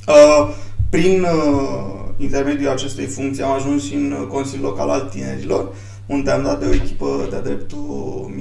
uh, 0.07 0.49
Prin 0.89 1.21
uh, 1.21 1.89
intermediul 2.17 2.69
acestei 2.69 3.05
funcții 3.05 3.43
am 3.43 3.51
ajuns 3.51 3.83
și 3.83 3.93
în 3.93 4.27
Consiliul 4.29 4.67
Local 4.67 4.89
al 4.89 5.09
Tinerilor, 5.11 5.73
unde 6.05 6.31
am 6.31 6.43
dat 6.43 6.59
de 6.59 6.65
o 6.65 6.73
echipă 6.73 7.27
de-a 7.29 7.41
dreptul 7.41 8.31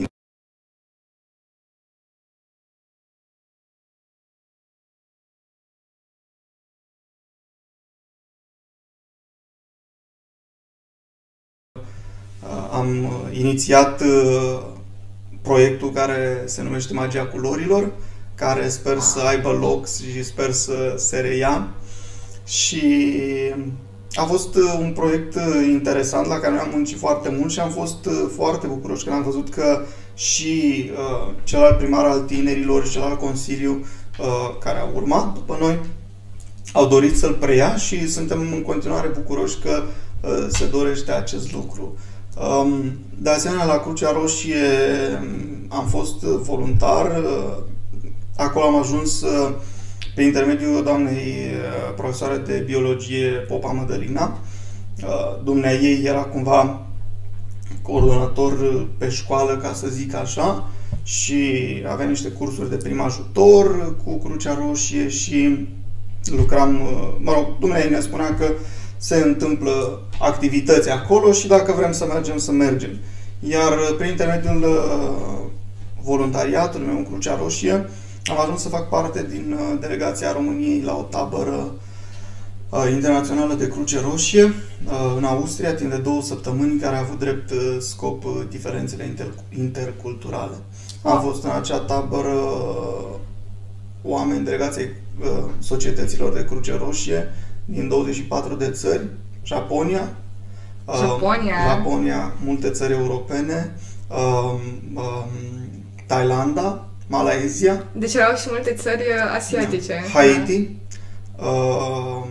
Am 12.89 13.05
uh, 13.05 13.39
inițiat 13.39 14.01
uh, 14.01 14.61
proiectul 15.43 15.91
care 15.91 16.43
se 16.45 16.63
numește 16.63 16.93
Magia 16.93 17.27
Culorilor, 17.27 17.93
care 18.35 18.69
sper 18.69 18.99
să 18.99 19.21
aibă 19.21 19.51
loc 19.51 19.89
și 19.89 20.25
sper 20.25 20.53
să 20.53 20.95
se 20.97 21.21
reia. 21.21 21.69
Și 22.47 22.83
a 24.13 24.25
fost 24.25 24.55
uh, 24.55 24.77
un 24.79 24.93
proiect 24.93 25.39
interesant 25.71 26.27
la 26.27 26.39
care 26.39 26.59
am 26.59 26.69
muncit 26.73 26.99
foarte 26.99 27.29
mult 27.39 27.51
și 27.51 27.61
am 27.61 27.71
fost 27.71 28.09
foarte 28.37 28.67
bucuros 28.67 29.03
când 29.03 29.17
am 29.17 29.23
văzut 29.23 29.49
că 29.49 29.83
și 30.15 30.91
uh, 30.93 31.35
celălalt 31.45 31.77
primar 31.79 32.05
al 32.05 32.21
tinerilor 32.21 32.85
și 32.87 32.93
celălalt 32.93 33.19
consiliu 33.19 33.87
uh, 34.19 34.57
care 34.61 34.79
a 34.79 34.89
urmat 34.95 35.35
după 35.35 35.57
noi 35.61 35.79
au 36.73 36.87
dorit 36.87 37.19
să-l 37.19 37.35
preia 37.35 37.77
și 37.77 38.09
suntem 38.09 38.41
în 38.41 38.63
continuare 38.63 39.09
bucuroși 39.09 39.59
că 39.59 39.83
uh, 40.23 40.47
se 40.49 40.67
dorește 40.67 41.13
acest 41.13 41.53
lucru. 41.53 41.97
De 43.19 43.31
asemenea, 43.31 43.65
la 43.65 43.79
Crucea 43.79 44.13
Roșie 44.13 44.57
am 45.69 45.87
fost 45.87 46.21
voluntar. 46.21 47.23
Acolo 48.37 48.65
am 48.65 48.79
ajuns 48.79 49.25
pe 50.15 50.23
intermediul 50.23 50.83
doamnei 50.85 51.35
profesoare 51.97 52.37
de 52.37 52.63
biologie 52.67 53.29
Popa 53.29 53.73
Mădălina. 53.73 54.39
Dumnea 55.45 55.73
ei 55.73 56.05
era 56.05 56.23
cumva 56.23 56.87
coordonator 57.83 58.87
pe 58.99 59.09
școală, 59.09 59.57
ca 59.57 59.73
să 59.73 59.87
zic 59.89 60.15
așa, 60.15 60.69
și 61.03 61.53
avea 61.91 62.07
niște 62.07 62.29
cursuri 62.29 62.71
de 62.71 62.77
prim 62.77 63.01
ajutor 63.01 63.97
cu 64.05 64.19
Crucea 64.19 64.59
Roșie 64.67 65.09
și 65.09 65.69
lucram, 66.25 66.71
mă 67.19 67.33
rog, 67.33 67.59
dumneavoastră 67.59 67.97
ne 67.97 68.03
spunea 68.03 68.35
că 68.35 68.53
se 68.99 69.17
întâmplă 69.17 70.03
activități 70.19 70.91
acolo 70.91 71.33
și 71.33 71.47
dacă 71.47 71.73
vrem 71.73 71.93
să 71.93 72.07
mergem, 72.07 72.39
să 72.39 72.53
mergem. 72.53 72.91
Iar 73.41 73.73
uh, 73.73 73.95
prin 73.99 74.11
intermediul 74.11 74.63
uh, 74.63 75.51
voluntariatului 76.03 76.87
meu 76.87 76.97
în 76.97 77.05
Crucea 77.05 77.39
Roșie 77.43 77.73
am 78.31 78.41
ajuns 78.41 78.61
să 78.61 78.69
fac 78.69 78.89
parte 78.89 79.27
din 79.31 79.57
uh, 79.59 79.79
delegația 79.81 80.33
României 80.33 80.83
la 80.83 80.97
o 80.97 81.03
tabără 81.03 81.73
internațională 82.93 83.55
de 83.55 83.69
Cruce 83.69 84.01
Roșie 84.01 84.53
în 85.17 85.25
Austria 85.25 85.75
timp 85.75 85.91
de 85.91 85.97
două 85.97 86.23
săptămâni 86.23 86.81
care 86.81 86.97
a 86.97 86.99
avut 86.99 87.19
drept 87.19 87.53
scop 87.81 88.25
diferențele 88.49 89.15
inter- 89.15 89.59
interculturale. 89.59 90.57
Am 91.03 91.21
fost 91.21 91.45
în 91.45 91.51
acea 91.51 91.79
tabără 91.79 92.39
oameni 94.03 94.45
delegației 94.45 94.89
societăților 95.59 96.33
de 96.33 96.45
Cruce 96.45 96.77
Roșie 96.77 97.29
din 97.71 97.89
24 97.89 98.55
de 98.55 98.71
țări, 98.71 99.07
Japonia, 99.43 100.09
Japonia, 100.97 101.55
uh, 101.55 101.69
Japonia 101.69 102.33
multe 102.45 102.71
țări 102.71 102.93
europene, 102.93 103.75
uh, 104.09 104.61
uh, 104.95 105.25
Thailanda, 106.07 106.89
Malaezia. 107.07 107.85
Deci 107.93 108.15
erau 108.15 108.37
și 108.37 108.47
multe 108.51 108.75
țări 108.75 109.03
asiatice. 109.37 110.01
Da. 110.03 110.19
Haiti, 110.19 110.71
uh, 111.37 112.25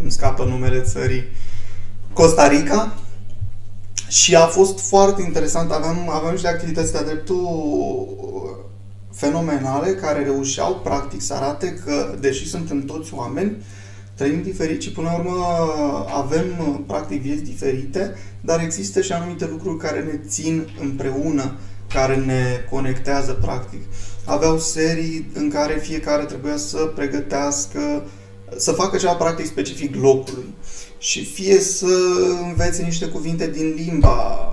îmi 0.00 0.10
scapă 0.10 0.44
numele 0.44 0.80
țării, 0.80 1.24
Costa 2.12 2.48
Rica, 2.48 2.94
și 4.08 4.36
a 4.36 4.46
fost 4.46 4.88
foarte 4.88 5.22
interesant. 5.22 5.70
Aveam, 5.70 6.10
aveam 6.10 6.36
și 6.36 6.42
de 6.42 6.48
activități 6.48 6.92
de 6.92 7.02
dreptul 7.04 8.61
fenomenale 9.12 9.90
care 9.94 10.22
reușeau 10.22 10.80
practic 10.84 11.22
să 11.22 11.34
arate 11.34 11.74
că, 11.84 12.16
deși 12.20 12.48
suntem 12.48 12.84
toți 12.84 13.14
oameni, 13.14 13.56
trăim 14.14 14.42
diferit 14.42 14.82
și 14.82 14.92
până 14.92 15.08
la 15.08 15.18
urmă 15.18 15.46
avem 16.16 16.44
practic 16.86 17.22
vieți 17.22 17.42
diferite, 17.42 18.14
dar 18.40 18.60
există 18.60 19.00
și 19.00 19.12
anumite 19.12 19.46
lucruri 19.50 19.78
care 19.78 20.00
ne 20.00 20.20
țin 20.28 20.68
împreună, 20.80 21.56
care 21.92 22.16
ne 22.16 22.42
conectează 22.70 23.32
practic. 23.32 23.80
Aveau 24.24 24.58
serii 24.58 25.30
în 25.34 25.50
care 25.50 25.78
fiecare 25.82 26.24
trebuia 26.24 26.56
să 26.56 26.78
pregătească, 26.78 28.04
să 28.56 28.72
facă 28.72 28.96
ceva 28.96 29.14
practic 29.14 29.46
specific 29.46 29.94
locului 29.94 30.54
și 30.98 31.24
fie 31.24 31.60
să 31.60 31.94
învețe 32.48 32.82
niște 32.82 33.06
cuvinte 33.06 33.50
din 33.50 33.74
limba 33.76 34.52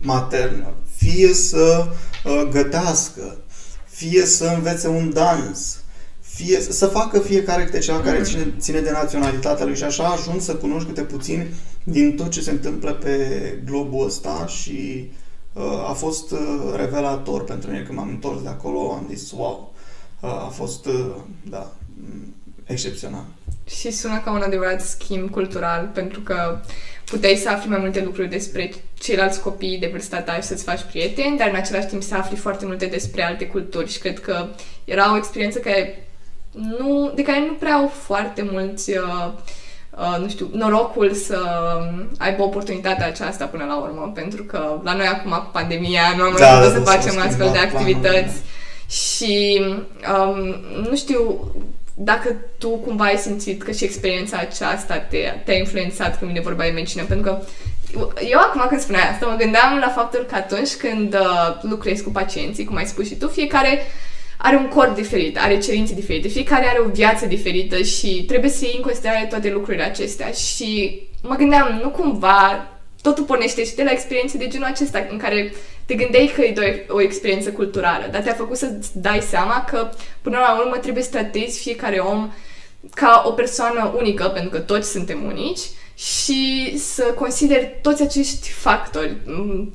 maternă, 0.00 0.72
fie 0.96 1.32
să 1.32 1.86
uh, 2.24 2.48
gătească, 2.50 3.36
fie 3.94 4.26
să 4.26 4.52
învețe 4.56 4.88
un 4.88 5.12
dans, 5.12 5.78
fie 6.20 6.60
să 6.60 6.86
facă 6.86 7.18
fiecare 7.18 7.64
câte 7.64 7.78
ceva 7.78 8.00
care 8.00 8.18
mm. 8.18 8.24
ține, 8.24 8.54
ține 8.58 8.80
de 8.80 8.90
naționalitatea 8.90 9.64
lui 9.64 9.76
și 9.76 9.84
așa 9.84 10.04
ajung 10.04 10.40
să 10.40 10.54
cunoști 10.54 10.88
câte 10.88 11.02
puțin 11.02 11.46
din 11.84 12.16
tot 12.16 12.30
ce 12.30 12.40
se 12.40 12.50
întâmplă 12.50 12.92
pe 12.92 13.18
globul 13.64 14.06
ăsta 14.06 14.46
și 14.46 15.10
uh, 15.52 15.88
a 15.88 15.92
fost 15.92 16.30
uh, 16.30 16.38
revelator 16.76 17.44
pentru 17.44 17.70
mine 17.70 17.82
când 17.82 17.98
m-am 17.98 18.08
întors 18.08 18.42
de 18.42 18.48
acolo, 18.48 18.92
am 18.92 19.06
zis 19.14 19.30
wow, 19.30 19.72
uh, 20.20 20.30
a 20.30 20.50
fost, 20.54 20.86
uh, 20.86 21.14
da, 21.42 21.72
excepțional. 22.64 23.24
Și 23.66 23.90
sună 23.90 24.20
ca 24.24 24.32
un 24.32 24.42
adevărat 24.42 24.80
schimb 24.80 25.30
cultural, 25.30 25.90
pentru 25.94 26.20
că 26.20 26.60
puteai 27.04 27.34
să 27.34 27.48
afli 27.48 27.70
mai 27.70 27.78
multe 27.78 28.02
lucruri 28.02 28.28
despre 28.28 28.72
ceilalți 28.98 29.40
copii 29.40 29.78
de 29.78 29.88
vârsta 29.92 30.20
ta 30.20 30.34
și 30.34 30.42
să-ți 30.42 30.64
faci 30.64 30.82
prieteni, 30.82 31.38
dar 31.38 31.48
în 31.48 31.56
același 31.56 31.86
timp 31.86 32.02
să 32.02 32.14
afli 32.14 32.36
foarte 32.36 32.66
multe 32.66 32.86
despre 32.86 33.22
alte 33.22 33.46
culturi 33.46 33.90
și 33.90 33.98
cred 33.98 34.20
că 34.20 34.46
era 34.84 35.12
o 35.12 35.16
experiență 35.16 35.58
care 35.58 36.08
nu, 36.50 37.12
de 37.14 37.22
care 37.22 37.40
nu 37.40 37.52
prea 37.52 37.74
au 37.74 37.86
foarte 37.86 38.48
mulți 38.50 38.90
uh, 38.90 39.32
Uh, 39.98 40.16
nu 40.20 40.28
știu, 40.28 40.50
norocul 40.52 41.12
să 41.12 41.38
aibă 42.18 42.42
oportunitatea 42.42 43.06
aceasta 43.06 43.44
până 43.44 43.64
la 43.64 43.80
urmă, 43.80 44.10
pentru 44.14 44.42
că 44.42 44.80
la 44.82 44.94
noi 44.94 45.06
acum 45.06 45.30
cu 45.30 45.50
pandemia 45.52 46.02
nu 46.16 46.22
am 46.22 46.34
da, 46.38 46.58
mai 46.58 46.68
da, 46.68 46.72
să 46.72 46.80
facem 46.80 47.18
astfel 47.18 47.50
de 47.52 47.58
activități. 47.58 48.12
planul, 48.12 48.32
și 48.88 49.62
um, 50.18 50.38
nu 50.88 50.96
știu, 50.96 51.52
dacă 51.94 52.36
tu 52.58 52.68
cumva 52.68 53.04
ai 53.04 53.16
simțit 53.16 53.62
că 53.62 53.70
și 53.70 53.84
experiența 53.84 54.36
aceasta 54.36 54.98
te, 54.98 55.18
te-a 55.44 55.56
influențat 55.56 56.18
când 56.18 56.30
vine 56.30 56.42
vorba 56.42 56.62
de 56.62 56.70
medicină, 56.70 57.04
pentru 57.04 57.30
că 57.30 57.42
eu 58.28 58.38
acum 58.38 58.64
când 58.68 58.80
spuneai 58.80 59.10
asta, 59.10 59.26
mă 59.26 59.36
gândeam 59.36 59.78
la 59.78 59.88
faptul 59.88 60.26
că 60.28 60.34
atunci 60.34 60.74
când 60.74 61.14
uh, 61.14 61.56
lucrezi 61.62 62.02
cu 62.02 62.10
pacienții, 62.10 62.64
cum 62.64 62.76
ai 62.76 62.86
spus 62.86 63.06
și 63.06 63.14
tu, 63.14 63.28
fiecare 63.28 63.78
are 64.38 64.56
un 64.56 64.68
corp 64.68 64.94
diferit, 64.94 65.38
are 65.38 65.58
cerințe 65.58 65.94
diferite, 65.94 66.28
fiecare 66.28 66.66
are 66.66 66.78
o 66.86 66.90
viață 66.90 67.26
diferită 67.26 67.82
și 67.82 68.24
trebuie 68.26 68.50
să 68.50 68.64
iei 68.64 68.74
în 68.76 68.82
considerare 68.82 69.26
toate 69.26 69.50
lucrurile 69.50 69.82
acestea. 69.82 70.30
Și 70.30 71.00
mă 71.22 71.34
gândeam, 71.34 71.80
nu 71.82 71.88
cumva 71.88 72.68
totul 73.02 73.24
pornește 73.24 73.64
și 73.64 73.74
de 73.74 73.82
la 73.82 73.90
experiențe 73.90 74.38
de 74.38 74.48
genul 74.48 74.66
acesta 74.66 75.06
în 75.10 75.18
care 75.18 75.52
te 75.86 75.94
gândeai 75.94 76.32
că 76.34 76.42
e 76.42 76.52
doar 76.52 76.84
o 76.88 77.00
experiență 77.00 77.50
culturală, 77.50 78.08
dar 78.10 78.22
te-a 78.22 78.32
făcut 78.32 78.56
să 78.56 78.72
dai 78.92 79.20
seama 79.20 79.64
că 79.64 79.90
până 80.22 80.38
la 80.38 80.60
urmă 80.60 80.76
trebuie 80.76 81.02
să 81.02 81.10
tratezi 81.10 81.60
fiecare 81.60 81.98
om 81.98 82.32
ca 82.94 83.22
o 83.26 83.30
persoană 83.30 83.94
unică, 83.96 84.24
pentru 84.24 84.50
că 84.50 84.58
toți 84.58 84.90
suntem 84.90 85.24
unici, 85.24 85.60
și 85.96 86.74
să 86.78 87.02
consideri 87.02 87.78
toți 87.82 88.02
acești 88.02 88.50
factori, 88.50 89.16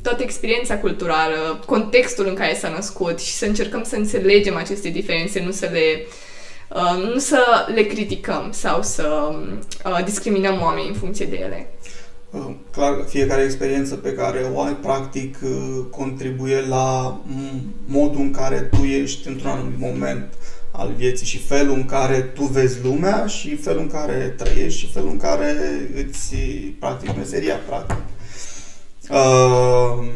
toată 0.01 0.23
experiența 0.23 0.77
culturală, 0.77 1.63
contextul 1.65 2.27
în 2.27 2.33
care 2.33 2.55
s-a 2.55 2.69
născut 2.69 3.19
și 3.19 3.31
să 3.31 3.45
încercăm 3.45 3.83
să 3.83 3.95
înțelegem 3.95 4.55
aceste 4.55 4.89
diferențe, 4.89 5.43
nu 5.43 5.51
să 5.51 5.69
le, 5.71 6.05
uh, 6.69 7.03
nu 7.13 7.17
să 7.17 7.67
le 7.73 7.81
criticăm 7.83 8.49
sau 8.51 8.81
să 8.81 9.35
uh, 9.85 10.03
discriminăm 10.03 10.61
oamenii 10.61 10.89
în 10.89 10.95
funcție 10.95 11.25
de 11.25 11.35
ele. 11.35 11.73
Uh, 12.31 12.55
clar, 12.71 13.05
fiecare 13.07 13.43
experiență 13.43 13.95
pe 13.95 14.13
care 14.13 14.51
o 14.53 14.61
ai, 14.61 14.75
practic, 14.75 15.37
uh, 15.43 15.85
contribuie 15.89 16.61
la 16.61 17.19
modul 17.85 18.21
în 18.21 18.31
care 18.31 18.59
tu 18.59 18.83
ești 18.83 19.27
într-un 19.27 19.49
anumit 19.49 19.79
moment 19.79 20.33
al 20.71 20.93
vieții 20.97 21.25
și 21.25 21.37
felul 21.37 21.75
în 21.75 21.85
care 21.85 22.19
tu 22.19 22.43
vezi 22.43 22.83
lumea 22.83 23.25
și 23.25 23.55
felul 23.55 23.81
în 23.81 23.87
care 23.87 24.33
trăiești 24.37 24.79
și 24.79 24.91
felul 24.91 25.09
în 25.09 25.17
care 25.17 25.55
îți 25.95 26.35
practic 26.79 27.15
meseria, 27.15 27.55
practic. 27.55 27.97
Uh, 29.09 30.07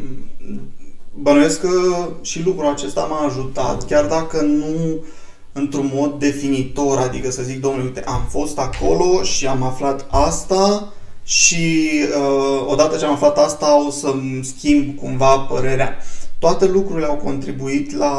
bănuiesc 1.14 1.60
că 1.60 2.08
și 2.22 2.44
lucrul 2.44 2.68
acesta 2.68 3.00
m-a 3.00 3.26
ajutat, 3.26 3.86
chiar 3.86 4.06
dacă 4.06 4.40
nu 4.40 5.04
într-un 5.52 5.90
mod 5.94 6.18
definitor, 6.18 6.98
adică 6.98 7.30
să 7.30 7.42
zic, 7.42 7.60
domnule, 7.60 7.84
uite, 7.84 8.02
am 8.04 8.26
fost 8.28 8.58
acolo 8.58 9.22
și 9.22 9.46
am 9.46 9.62
aflat 9.62 10.06
asta 10.10 10.92
și 11.24 11.90
uh, 12.18 12.66
odată 12.66 12.96
ce 12.96 13.04
am 13.04 13.12
aflat 13.12 13.38
asta 13.38 13.86
o 13.86 13.90
să-mi 13.90 14.44
schimb 14.44 14.96
cumva 14.96 15.38
părerea. 15.38 15.96
Toate 16.38 16.66
lucrurile 16.66 17.06
au 17.06 17.16
contribuit 17.16 17.92
la 17.92 18.14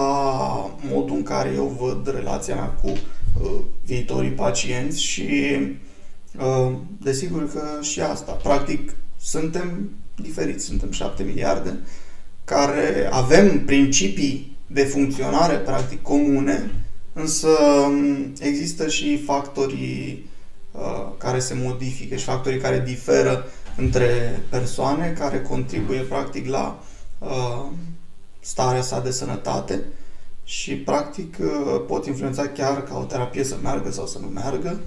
modul 0.92 1.16
în 1.16 1.24
care 1.24 1.52
eu 1.56 1.78
văd 1.80 2.16
relația 2.16 2.56
mea 2.56 2.66
cu 2.66 2.88
uh, 2.88 3.52
viitorii 3.86 4.30
pacienți 4.30 5.02
și 5.02 5.58
uh, 6.40 6.74
desigur 7.02 7.52
că 7.52 7.62
și 7.82 8.02
asta. 8.02 8.32
Practic, 8.32 8.96
suntem 9.20 9.90
diferiți, 10.16 10.66
suntem 10.66 10.92
7 10.92 11.24
miliarde 11.24 11.80
care 12.44 13.10
avem 13.12 13.66
principii 13.66 14.58
de 14.68 14.84
funcționare 14.84 15.56
practic 15.56 16.02
comune, 16.02 16.72
însă 17.14 17.48
um, 17.88 18.34
există 18.40 18.88
și 18.88 19.18
factorii 19.18 20.24
uh, 20.24 20.35
care 21.18 21.40
se 21.40 21.54
modifică 21.54 22.16
și 22.16 22.24
factorii 22.24 22.60
care 22.60 22.80
diferă 22.80 23.46
între 23.78 24.40
persoane 24.50 25.16
care 25.20 25.42
contribuie 25.42 26.00
practic 26.00 26.48
la 26.48 26.80
uh, 27.20 27.66
starea 28.40 28.82
sa 28.82 29.00
de 29.00 29.12
sănătate 29.12 29.84
și 30.44 30.76
practic 30.76 31.38
uh, 31.40 31.82
pot 31.88 32.06
influența 32.06 32.48
chiar 32.48 32.84
ca 32.84 32.98
o 32.98 33.04
terapie 33.04 33.44
să 33.44 33.56
meargă 33.62 33.92
sau 33.92 34.06
să 34.06 34.20
nu 34.20 34.28
meargă 34.28 34.80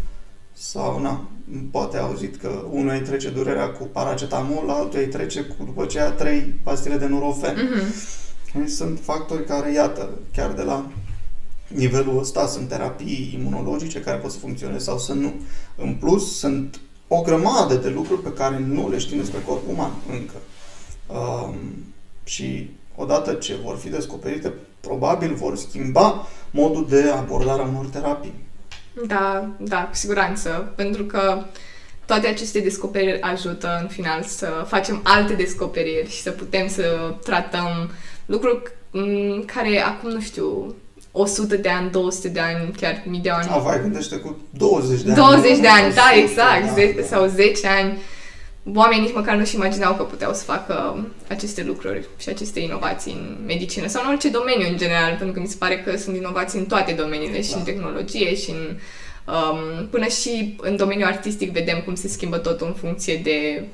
sau 0.52 1.00
na, 1.00 1.28
poate 1.70 1.96
auzit 1.96 2.36
că 2.36 2.64
unul 2.70 2.92
îi 2.92 3.00
trece 3.00 3.30
durerea 3.30 3.70
cu 3.70 3.84
paracetamol, 3.84 4.70
altul 4.70 4.98
îi 4.98 5.08
trece 5.08 5.40
cu 5.42 5.64
după 5.64 5.82
aceea 5.82 6.10
trei 6.10 6.40
pastile 6.62 6.96
de 6.96 7.06
nurofen. 7.06 7.56
Mm-hmm. 7.56 8.66
Sunt 8.66 8.98
factori 9.02 9.44
care, 9.44 9.72
iată, 9.72 10.08
chiar 10.32 10.52
de 10.52 10.62
la 10.62 10.90
nivelul 11.68 12.18
ăsta 12.18 12.46
sunt 12.46 12.68
terapii 12.68 13.38
imunologice 13.40 14.00
care 14.00 14.16
pot 14.16 14.30
să 14.30 14.38
funcționeze 14.38 14.84
sau 14.84 14.98
să 14.98 15.12
nu. 15.12 15.34
În 15.76 15.94
plus, 15.94 16.38
sunt 16.38 16.80
o 17.08 17.20
grămadă 17.20 17.74
de 17.74 17.88
lucruri 17.88 18.22
pe 18.22 18.32
care 18.32 18.58
nu 18.58 18.88
le 18.88 18.98
știm 18.98 19.18
despre 19.18 19.42
corpul 19.46 19.72
uman 19.72 19.92
încă. 20.10 20.34
Um, 21.06 21.56
și 22.24 22.70
odată 22.94 23.32
ce 23.32 23.54
vor 23.64 23.76
fi 23.76 23.88
descoperite, 23.88 24.52
probabil 24.80 25.34
vor 25.34 25.56
schimba 25.56 26.26
modul 26.50 26.86
de 26.88 27.08
abordare 27.08 27.62
a 27.62 27.66
unor 27.66 27.86
terapii. 27.86 28.34
Da, 29.06 29.50
da, 29.58 29.84
cu 29.84 29.94
siguranță, 29.94 30.72
pentru 30.76 31.04
că 31.04 31.42
toate 32.06 32.26
aceste 32.26 32.60
descoperiri 32.60 33.20
ajută 33.20 33.78
în 33.82 33.88
final 33.88 34.22
să 34.22 34.64
facem 34.66 35.00
alte 35.04 35.32
descoperiri 35.32 36.10
și 36.10 36.22
să 36.22 36.30
putem 36.30 36.68
să 36.68 37.14
tratăm 37.24 37.90
lucruri 38.26 38.62
mm, 38.90 39.42
care 39.44 39.78
acum, 39.78 40.10
nu 40.10 40.20
știu, 40.20 40.74
100 41.20 41.56
de 41.56 41.68
ani, 41.68 41.90
200 41.90 42.28
de 42.28 42.40
ani, 42.40 42.72
chiar 42.80 43.02
mii 43.06 43.20
de 43.20 43.30
ani. 43.30 43.48
A, 43.50 43.58
vai, 43.58 43.80
gândește 43.80 44.16
cu 44.16 44.36
20 44.50 45.00
de 45.00 45.10
ani. 45.10 45.16
20 45.16 45.58
de 45.58 45.68
ani, 45.68 45.94
da, 45.94 46.10
exact, 46.14 46.96
da, 46.96 47.02
sau 47.06 47.26
10 47.26 47.66
ani 47.66 47.98
oamenii 48.74 49.04
nici 49.04 49.14
măcar 49.14 49.36
nu-și 49.36 49.54
imaginau 49.54 49.94
că 49.94 50.02
puteau 50.02 50.32
să 50.32 50.44
facă 50.44 51.06
aceste 51.28 51.62
lucruri 51.62 52.08
și 52.18 52.28
aceste 52.28 52.60
inovații 52.60 53.12
în 53.12 53.36
medicină 53.46 53.86
sau 53.86 54.02
în 54.04 54.10
orice 54.10 54.28
domeniu 54.28 54.68
în 54.68 54.76
general, 54.76 55.08
pentru 55.08 55.32
că 55.32 55.40
mi 55.40 55.46
se 55.46 55.56
pare 55.58 55.78
că 55.78 55.96
sunt 55.96 56.16
inovații 56.16 56.58
în 56.58 56.64
toate 56.64 56.92
domeniile, 56.92 57.42
și 57.42 57.52
în 57.52 57.58
da. 57.58 57.64
tehnologie, 57.64 58.34
și 58.34 58.50
în 58.50 58.76
um, 59.34 59.86
până 59.86 60.06
și 60.06 60.56
în 60.60 60.76
domeniul 60.76 61.08
artistic 61.08 61.52
vedem 61.52 61.80
cum 61.80 61.94
se 61.94 62.08
schimbă 62.08 62.36
totul 62.36 62.66
în 62.66 62.74
funcție 62.74 63.16
de 63.16 63.64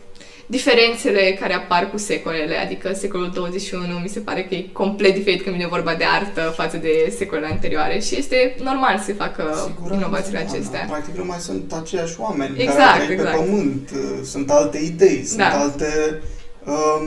diferențele 0.47 1.37
care 1.41 1.55
apar 1.55 1.91
cu 1.91 1.97
secolele, 1.97 2.57
adică 2.57 2.93
secolul 2.93 3.31
21 3.35 3.99
mi 4.03 4.09
se 4.09 4.21
pare 4.21 4.45
că 4.45 4.55
e 4.55 4.67
complet 4.73 5.15
diferit 5.15 5.43
când 5.43 5.57
vine 5.57 5.69
vorba 5.69 5.95
de 5.95 6.05
artă 6.05 6.53
față 6.57 6.77
de 6.77 7.15
secolele 7.17 7.47
anterioare 7.47 7.99
și 8.01 8.19
este 8.19 8.57
normal 8.63 8.99
să 8.99 9.05
se 9.05 9.13
facă 9.13 9.55
Siguranță, 9.67 9.95
inovațiile 9.95 10.39
acestea. 10.39 10.87
Da, 10.87 10.93
practic 10.93 11.17
nu 11.17 11.25
mai 11.25 11.39
sunt 11.39 11.73
aceiași 11.73 12.15
oameni 12.19 12.63
exact, 12.63 12.99
care 12.99 13.13
exact. 13.13 13.37
pe 13.37 13.45
pământ, 13.45 13.91
sunt 14.25 14.51
alte 14.51 14.79
idei, 14.79 15.25
sunt 15.25 15.39
da. 15.39 15.61
alte 15.61 16.23
um, 16.65 17.05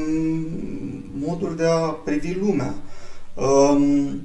moduri 1.20 1.58
de 1.58 1.66
a 1.66 1.78
privi 1.78 2.38
lumea. 2.40 2.74
Um, 3.34 4.22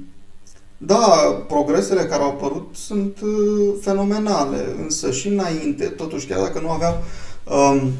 da, 0.77 1.43
progresele 1.47 2.01
care 2.01 2.21
au 2.21 2.29
apărut 2.29 2.75
sunt 2.75 3.17
uh, 3.21 3.73
fenomenale, 3.81 4.75
însă 4.81 5.11
și 5.11 5.27
înainte, 5.27 5.85
totuși, 5.85 6.27
chiar 6.27 6.39
dacă 6.39 6.59
nu 6.59 6.69
aveau 6.69 7.03
um, 7.43 7.91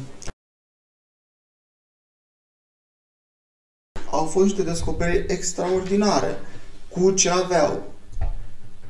au 4.14 4.24
fost 4.24 4.44
niște 4.44 4.62
descoperiri 4.62 5.24
extraordinare 5.28 6.36
cu 6.88 7.10
ce 7.10 7.30
aveau. 7.30 7.82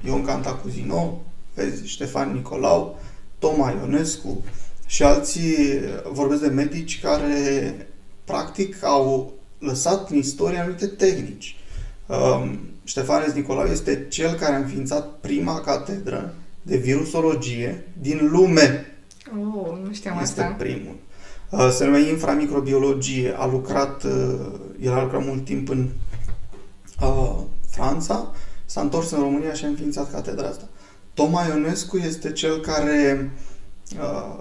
Ion 0.04 0.24
Cantacuzino, 0.24 1.22
vezi, 1.54 1.86
Ștefan 1.86 2.32
Nicolau, 2.32 2.98
Toma 3.38 3.70
Ionescu 3.70 4.44
și 4.86 5.02
alții, 5.02 5.80
vorbesc 6.12 6.40
de 6.40 6.48
medici 6.48 7.00
care 7.00 7.74
practic 8.24 8.84
au 8.84 9.32
lăsat 9.58 10.10
în 10.10 10.16
istorie 10.16 10.58
anumite 10.58 10.86
tehnici. 10.86 11.56
Um, 12.06 12.58
Ștefanes 12.84 13.32
Nicolau 13.32 13.66
este 13.66 14.06
cel 14.08 14.34
care 14.34 14.54
a 14.54 14.58
înființat 14.58 15.18
prima 15.20 15.60
catedră 15.60 16.34
de 16.62 16.76
virusologie 16.76 17.84
din 18.00 18.28
lume. 18.30 18.86
Oh, 19.30 19.78
nu 19.84 19.92
știam 19.92 20.18
este 20.22 20.42
asta. 20.42 20.54
primul. 20.54 20.96
Uh, 21.54 21.70
se 21.70 21.84
numește 21.84 22.08
inframicrobiologie. 22.08 23.34
A 23.38 23.46
lucrat, 23.46 24.04
uh, 24.04 24.10
el 24.82 24.92
a 24.92 25.02
lucrat 25.02 25.24
mult 25.24 25.44
timp 25.44 25.68
în 25.68 25.88
uh, 27.00 27.36
Franța, 27.70 28.32
s-a 28.64 28.80
întors 28.80 29.10
în 29.10 29.20
România 29.20 29.52
și 29.52 29.64
a 29.64 29.68
înființat 29.68 30.12
catedra 30.12 30.46
asta. 30.46 30.64
Toma 31.14 31.46
Ionescu 31.46 31.96
este 31.96 32.32
cel 32.32 32.60
care 32.60 33.30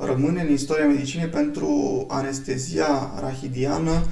rămâne 0.06 0.42
în 0.42 0.52
istoria 0.52 0.86
medicinei 0.86 1.28
pentru 1.28 2.06
anestezia 2.10 3.14
rahidiană 3.20 4.04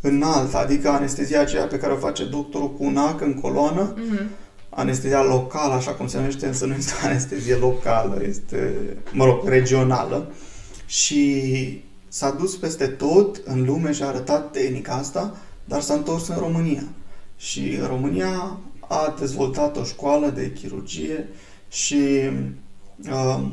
înaltă, 0.00 0.56
adică 0.56 0.88
anestezia 0.88 1.40
aceea 1.40 1.64
pe 1.64 1.78
care 1.78 1.92
o 1.92 1.96
face 1.96 2.24
doctorul 2.24 2.74
cu 2.74 2.84
un 2.84 2.96
ac 2.96 3.20
în 3.20 3.34
coloană, 3.34 3.94
mm-hmm. 3.94 4.26
anestezia 4.68 5.22
locală, 5.22 5.74
așa 5.74 5.90
cum 5.90 6.06
se 6.06 6.16
numește, 6.16 6.46
însă 6.46 6.66
nu 6.66 6.74
este 6.74 6.92
anestezie 7.04 7.54
locală, 7.54 8.22
este, 8.28 8.74
mă 9.12 9.24
rog, 9.24 9.48
regională. 9.48 10.32
Și 10.86 11.42
s-a 12.08 12.30
dus 12.30 12.56
peste 12.56 12.86
tot 12.86 13.40
în 13.44 13.64
lume 13.64 13.92
și 13.92 14.02
a 14.02 14.06
arătat 14.06 14.50
tehnica 14.50 14.92
asta, 14.92 15.36
dar 15.64 15.80
s-a 15.80 15.94
întors 15.94 16.28
în 16.28 16.36
România. 16.38 16.84
Și 17.36 17.78
România 17.86 18.58
a 18.80 19.14
dezvoltat 19.18 19.76
o 19.76 19.84
școală 19.84 20.28
de 20.28 20.52
chirurgie 20.52 21.28
și 21.68 22.30
uh, 23.10 23.44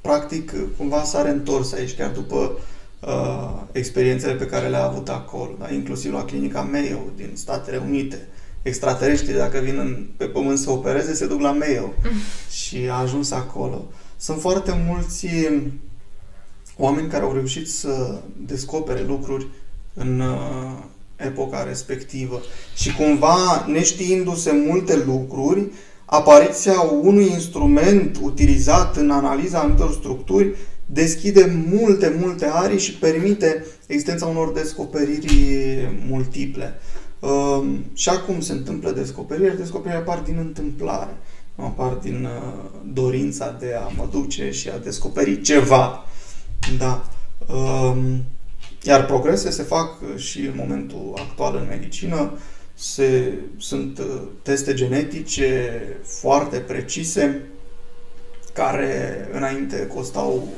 practic 0.00 0.52
cumva 0.76 1.02
s-a 1.02 1.22
reîntors 1.22 1.72
aici, 1.72 1.94
chiar 1.94 2.10
după 2.10 2.58
uh, 3.00 3.62
experiențele 3.72 4.34
pe 4.34 4.46
care 4.46 4.68
le-a 4.68 4.84
avut 4.84 5.08
acolo, 5.08 5.50
da? 5.58 5.72
inclusiv 5.72 6.12
la 6.12 6.24
clinica 6.24 6.60
Mayo 6.60 6.98
din 7.16 7.30
Statele 7.34 7.76
Unite. 7.76 8.26
Extraterestri, 8.62 9.36
dacă 9.36 9.58
vin 9.58 9.78
în, 9.78 10.06
pe 10.16 10.24
pământ 10.24 10.58
să 10.58 10.70
opereze, 10.70 11.14
se 11.14 11.26
duc 11.26 11.40
la 11.40 11.52
Mayo 11.52 11.92
și 12.62 12.76
a 12.90 12.94
ajuns 12.94 13.30
acolo. 13.30 13.84
Sunt 14.16 14.40
foarte 14.40 14.84
mulți 14.88 15.26
oameni 16.76 17.08
care 17.08 17.24
au 17.24 17.32
reușit 17.32 17.70
să 17.70 18.20
descopere 18.46 19.04
lucruri 19.06 19.46
în 19.94 20.20
uh, 20.20 20.82
epoca 21.16 21.62
respectivă. 21.62 22.40
Și 22.76 22.94
cumva, 22.94 23.66
neștiindu-se 23.66 24.52
multe 24.66 25.02
lucruri, 25.06 25.66
apariția 26.04 26.80
unui 26.80 27.30
instrument 27.30 28.18
utilizat 28.22 28.96
în 28.96 29.10
analiza 29.10 29.58
anumitor 29.58 29.92
structuri 29.92 30.54
deschide 30.86 31.64
multe, 31.70 32.16
multe 32.20 32.46
arii 32.46 32.78
și 32.78 32.94
permite 32.94 33.64
existența 33.86 34.26
unor 34.26 34.52
descoperiri 34.52 35.88
multiple. 36.08 36.74
Uh, 37.20 37.62
și 37.94 38.08
acum 38.08 38.40
se 38.40 38.52
întâmplă 38.52 38.90
descoperiri, 38.90 39.56
descoperirile 39.56 40.10
apar 40.10 40.22
din 40.22 40.36
întâmplare, 40.38 41.16
nu 41.54 41.64
apar 41.64 41.92
din 41.92 42.24
uh, 42.24 42.70
dorința 42.92 43.56
de 43.60 43.74
a 43.74 43.92
mă 43.96 44.08
duce 44.10 44.50
și 44.50 44.68
a 44.68 44.78
descoperi 44.78 45.40
ceva. 45.40 46.04
Da. 46.78 47.04
Um, 47.54 48.24
iar 48.82 49.06
progrese 49.06 49.50
se 49.50 49.62
fac 49.62 50.16
și 50.16 50.40
în 50.40 50.54
momentul 50.56 51.12
actual 51.16 51.56
în 51.56 51.66
medicină. 51.68 52.38
Se, 52.74 53.34
sunt 53.58 53.98
uh, 53.98 54.22
teste 54.42 54.74
genetice 54.74 55.82
foarte 56.02 56.58
precise 56.58 57.42
care 58.52 59.28
înainte 59.32 59.86
costau 59.86 60.48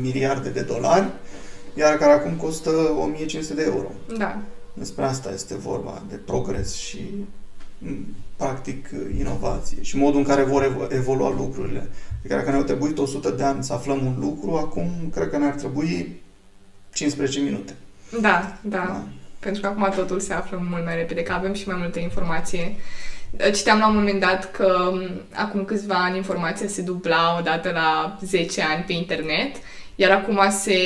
miliarde 0.00 0.48
de 0.48 0.60
dolari 0.60 1.06
iar 1.78 1.96
care 1.96 2.12
acum 2.12 2.32
costă 2.32 2.70
1500 3.02 3.54
de 3.54 3.62
euro. 3.62 3.90
Da. 4.18 4.38
Despre 4.74 5.04
asta 5.04 5.30
este 5.32 5.54
vorba, 5.54 6.02
de 6.08 6.14
progres 6.16 6.74
și 6.74 7.00
m, 7.78 7.94
practic 8.36 8.90
inovație 9.18 9.82
și 9.82 9.96
modul 9.96 10.18
în 10.18 10.26
care 10.26 10.42
vor 10.42 10.62
evo- 10.62 10.94
evolua 10.94 11.30
lucrurile. 11.30 11.88
Adică 12.18 12.34
dacă 12.34 12.50
ne-au 12.50 12.62
trebuit 12.62 12.98
100 12.98 13.30
de 13.30 13.42
ani 13.42 13.64
să 13.64 13.72
aflăm 13.72 14.06
un 14.06 14.16
lucru, 14.20 14.56
acum 14.56 14.90
cred 15.14 15.30
că 15.30 15.38
ne-ar 15.38 15.54
trebui 15.54 16.20
15 16.92 17.40
minute. 17.40 17.74
Da, 18.20 18.56
da. 18.60 19.02
Pentru 19.38 19.60
că 19.60 19.66
acum 19.66 19.92
totul 19.94 20.20
se 20.20 20.32
află 20.32 20.66
mult 20.70 20.84
mai 20.84 20.96
repede, 20.96 21.22
că 21.22 21.32
avem 21.32 21.54
și 21.54 21.68
mai 21.68 21.76
multă 21.78 21.98
informație. 21.98 22.76
Citeam 23.54 23.78
la 23.78 23.88
un 23.88 23.94
moment 23.94 24.20
dat 24.20 24.50
că 24.50 24.90
m, 24.92 25.20
acum 25.34 25.64
câțiva 25.64 25.94
ani 25.94 26.16
informația 26.16 26.68
se 26.68 26.82
dubla 26.82 27.36
odată 27.38 27.70
la 27.70 28.18
10 28.24 28.62
ani 28.62 28.84
pe 28.86 28.92
internet, 28.92 29.56
iar 29.94 30.10
acum 30.10 30.40
se, 30.50 30.78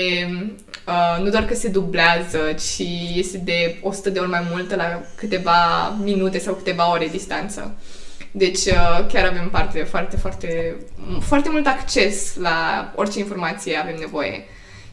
uh, 0.86 1.22
nu 1.22 1.30
doar 1.30 1.44
că 1.44 1.54
se 1.54 1.68
dublează, 1.68 2.38
ci 2.52 2.86
este 3.14 3.38
de 3.38 3.78
100 3.82 4.10
de 4.10 4.18
ori 4.18 4.28
mai 4.28 4.46
mult 4.50 4.74
la 4.74 5.02
câteva 5.16 5.88
minute 6.02 6.38
sau 6.38 6.54
câteva 6.54 6.92
ore 6.92 7.06
distanță. 7.06 7.76
Deci 8.32 8.64
uh, 8.64 9.06
chiar 9.12 9.26
avem 9.26 9.48
parte 9.50 9.82
foarte, 9.82 10.16
foarte, 10.16 10.76
foarte 11.20 11.48
mult 11.50 11.66
acces 11.66 12.36
la 12.36 12.92
orice 12.96 13.18
informație 13.18 13.76
avem 13.76 13.96
nevoie. 13.98 14.44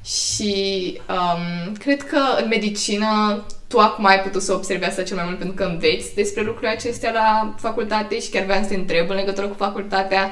Și 0.05 0.99
um, 1.09 1.73
cred 1.73 2.03
că 2.03 2.19
în 2.41 2.47
medicină 2.47 3.43
tu 3.67 3.79
acum 3.79 4.05
ai 4.05 4.19
putut 4.19 4.41
să 4.41 4.53
observi 4.53 4.83
asta 4.83 5.03
cel 5.03 5.15
mai 5.15 5.25
mult 5.25 5.37
pentru 5.37 5.55
că 5.55 5.63
înveți 5.63 6.15
despre 6.15 6.41
lucrurile 6.41 6.71
acestea 6.71 7.11
la 7.11 7.55
facultate 7.59 8.19
și 8.19 8.29
chiar 8.29 8.43
vreau 8.43 8.61
să 8.61 8.67
te 8.67 8.75
întreb 8.75 9.09
în 9.09 9.15
legătură 9.15 9.47
cu 9.47 9.55
facultatea 9.57 10.31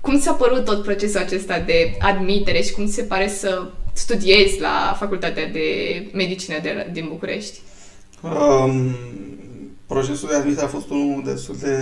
cum 0.00 0.18
ți-a 0.18 0.32
părut 0.32 0.64
tot 0.64 0.82
procesul 0.82 1.20
acesta 1.20 1.58
de 1.58 1.96
admitere 1.98 2.62
și 2.62 2.72
cum 2.72 2.86
ți 2.86 2.94
se 2.94 3.02
pare 3.02 3.28
să 3.28 3.66
studiezi 3.92 4.60
la 4.60 4.96
facultatea 4.98 5.46
de 5.46 5.66
medicină 6.12 6.58
de, 6.62 6.88
din 6.92 7.06
București? 7.08 7.58
Um, 8.22 8.96
procesul 9.92 10.28
de 10.28 10.34
admitere 10.34 10.66
a 10.66 10.68
fost 10.68 10.90
unul 10.90 11.22
destul 11.24 11.56
de 11.60 11.76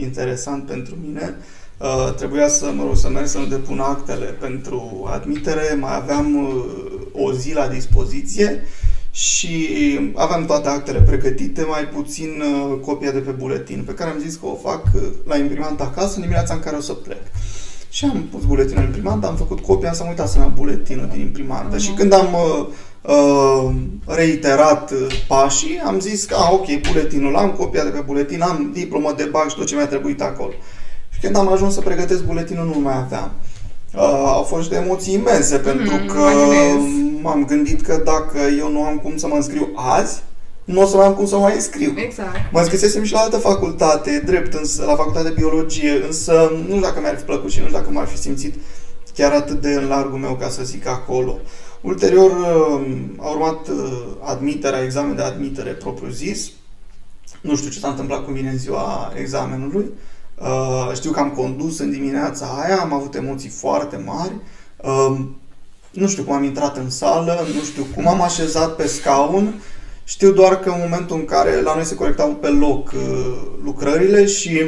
interesant 0.00 0.66
pentru 0.66 0.94
mine. 1.04 1.34
Uh, 1.78 2.14
trebuia 2.14 2.48
să, 2.48 2.72
mă 2.76 2.82
rog, 2.82 2.96
să 2.96 3.08
merg 3.08 3.26
să-mi 3.26 3.48
depun 3.48 3.78
actele 3.78 4.24
pentru 4.24 5.08
admitere, 5.12 5.76
mai 5.80 5.96
aveam 5.96 6.36
uh, 6.36 7.24
o 7.24 7.32
zi 7.32 7.52
la 7.52 7.68
dispoziție 7.68 8.62
și 9.10 9.68
aveam 10.14 10.44
toate 10.44 10.68
actele 10.68 11.00
pregătite, 11.00 11.62
mai 11.62 11.88
puțin 11.88 12.42
uh, 12.42 12.78
copia 12.80 13.10
de 13.10 13.18
pe 13.18 13.30
buletin, 13.30 13.82
pe 13.86 13.94
care 13.94 14.10
am 14.10 14.18
zis 14.18 14.36
că 14.36 14.46
o 14.46 14.58
fac 14.68 14.84
uh, 14.94 15.02
la 15.26 15.36
imprimant 15.36 15.80
acasă 15.80 16.14
în 16.14 16.20
dimineața 16.20 16.54
în 16.54 16.60
care 16.60 16.76
o 16.76 16.80
să 16.80 16.92
plec. 16.92 17.22
Și 17.90 18.04
am 18.04 18.26
pus 18.30 18.44
buletinul 18.44 18.80
în 18.80 18.86
imprimantă, 18.86 19.26
am 19.26 19.36
făcut 19.36 19.60
copia, 19.60 19.92
am 20.00 20.08
uitat 20.08 20.28
să-mi 20.28 20.44
iau 20.44 20.52
buletinul 20.54 21.08
din 21.12 21.20
imprimantă. 21.20 21.78
Și 21.78 21.90
când 21.90 22.12
am 22.12 22.32
uh, 22.32 22.66
uh, 23.06 23.70
reiterat 24.06 24.90
uh, 24.90 25.06
pașii, 25.28 25.82
am 25.86 26.00
zis 26.00 26.24
că, 26.24 26.34
a, 26.38 26.50
ok, 26.52 26.66
buletinul 26.92 27.36
am, 27.36 27.50
copia 27.50 27.84
de 27.84 27.90
pe 27.90 28.00
buletin, 28.06 28.42
am 28.42 28.70
diplomă 28.74 29.12
de 29.16 29.24
bag 29.24 29.48
și 29.50 29.56
tot 29.56 29.66
ce 29.66 29.74
mi-a 29.74 29.86
trebuit 29.86 30.22
acolo. 30.22 30.52
Și 31.10 31.20
când 31.20 31.36
am 31.36 31.52
ajuns 31.52 31.74
să 31.74 31.80
pregătesc 31.80 32.24
buletinul, 32.24 32.66
nu 32.66 32.78
mai 32.80 32.96
aveam. 32.96 33.30
Uh, 33.94 34.00
au 34.26 34.42
fost 34.42 34.68
de 34.70 34.76
emoții 34.76 35.14
imense, 35.14 35.56
pentru 35.56 35.94
Mm, 35.94 36.06
că 36.06 36.18
imaginez. 36.18 36.82
m-am 37.22 37.44
gândit 37.44 37.80
că 37.80 38.00
dacă 38.04 38.38
eu 38.58 38.70
nu 38.72 38.82
am 38.82 38.96
cum 38.98 39.16
să 39.16 39.26
mă 39.26 39.34
înscriu 39.34 39.68
azi, 39.74 40.22
nu 40.64 40.82
o 40.82 40.86
să 40.86 40.96
mai 40.96 41.06
am 41.06 41.14
cum 41.14 41.26
să 41.26 41.34
mă 41.36 41.40
mai 41.42 41.54
înscriu. 41.54 41.92
Exact. 41.96 42.36
Mă 42.52 42.58
înscrisesem 42.58 43.02
și 43.02 43.12
la 43.12 43.18
altă 43.18 43.36
facultate, 43.36 44.22
drept, 44.26 44.54
însă, 44.54 44.84
la 44.84 44.94
facultate 44.96 45.28
de 45.28 45.34
biologie, 45.34 46.02
însă 46.06 46.52
nu 46.56 46.62
știu 46.68 46.80
dacă 46.80 47.00
mi-ar 47.00 47.16
fi 47.16 47.22
plăcut 47.24 47.50
și 47.50 47.58
nu 47.60 47.66
știu 47.66 47.78
dacă 47.78 47.90
m-ar 47.90 48.06
fi 48.06 48.16
simțit 48.18 48.54
chiar 49.14 49.32
atât 49.32 49.60
de 49.60 49.68
în 49.68 49.86
largul 49.88 50.18
meu, 50.18 50.34
ca 50.40 50.48
să 50.48 50.62
zic, 50.64 50.86
acolo. 50.86 51.38
Ulterior 51.84 52.30
uh, 52.30 52.86
a 53.18 53.28
urmat 53.28 53.68
uh, 53.68 54.02
admiterea, 54.20 54.82
examen 54.82 55.16
de 55.16 55.22
admitere 55.22 55.70
propriu 55.70 56.10
zis. 56.10 56.50
Nu 57.40 57.56
știu 57.56 57.70
ce 57.70 57.78
s-a 57.78 57.88
întâmplat 57.88 58.24
cu 58.24 58.30
mine 58.30 58.48
în 58.50 58.58
ziua 58.58 59.12
examenului. 59.18 59.90
Uh, 60.40 60.90
știu 60.94 61.10
că 61.10 61.20
am 61.20 61.30
condus 61.30 61.78
în 61.78 61.90
dimineața 61.90 62.46
aia, 62.46 62.80
am 62.80 62.92
avut 62.92 63.14
emoții 63.14 63.48
foarte 63.48 63.96
mari. 63.96 64.32
Uh, 64.76 65.18
nu 65.90 66.08
știu 66.08 66.22
cum 66.22 66.34
am 66.34 66.44
intrat 66.44 66.76
în 66.76 66.90
sală, 66.90 67.46
nu 67.54 67.62
știu 67.62 67.86
cum 67.94 68.08
am 68.08 68.22
așezat 68.22 68.76
pe 68.76 68.86
scaun. 68.86 69.62
Știu 70.04 70.32
doar 70.32 70.58
că 70.58 70.68
în 70.68 70.80
momentul 70.82 71.16
în 71.16 71.24
care 71.24 71.60
la 71.60 71.74
noi 71.74 71.84
se 71.84 71.94
corectau 71.94 72.34
pe 72.34 72.48
loc 72.48 72.92
uh, 72.92 73.36
lucrările 73.64 74.26
și 74.26 74.62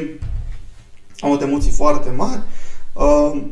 am 1.18 1.30
avut 1.30 1.42
emoții 1.42 1.70
foarte 1.70 2.10
mari, 2.10 2.42
uh, 2.92 3.42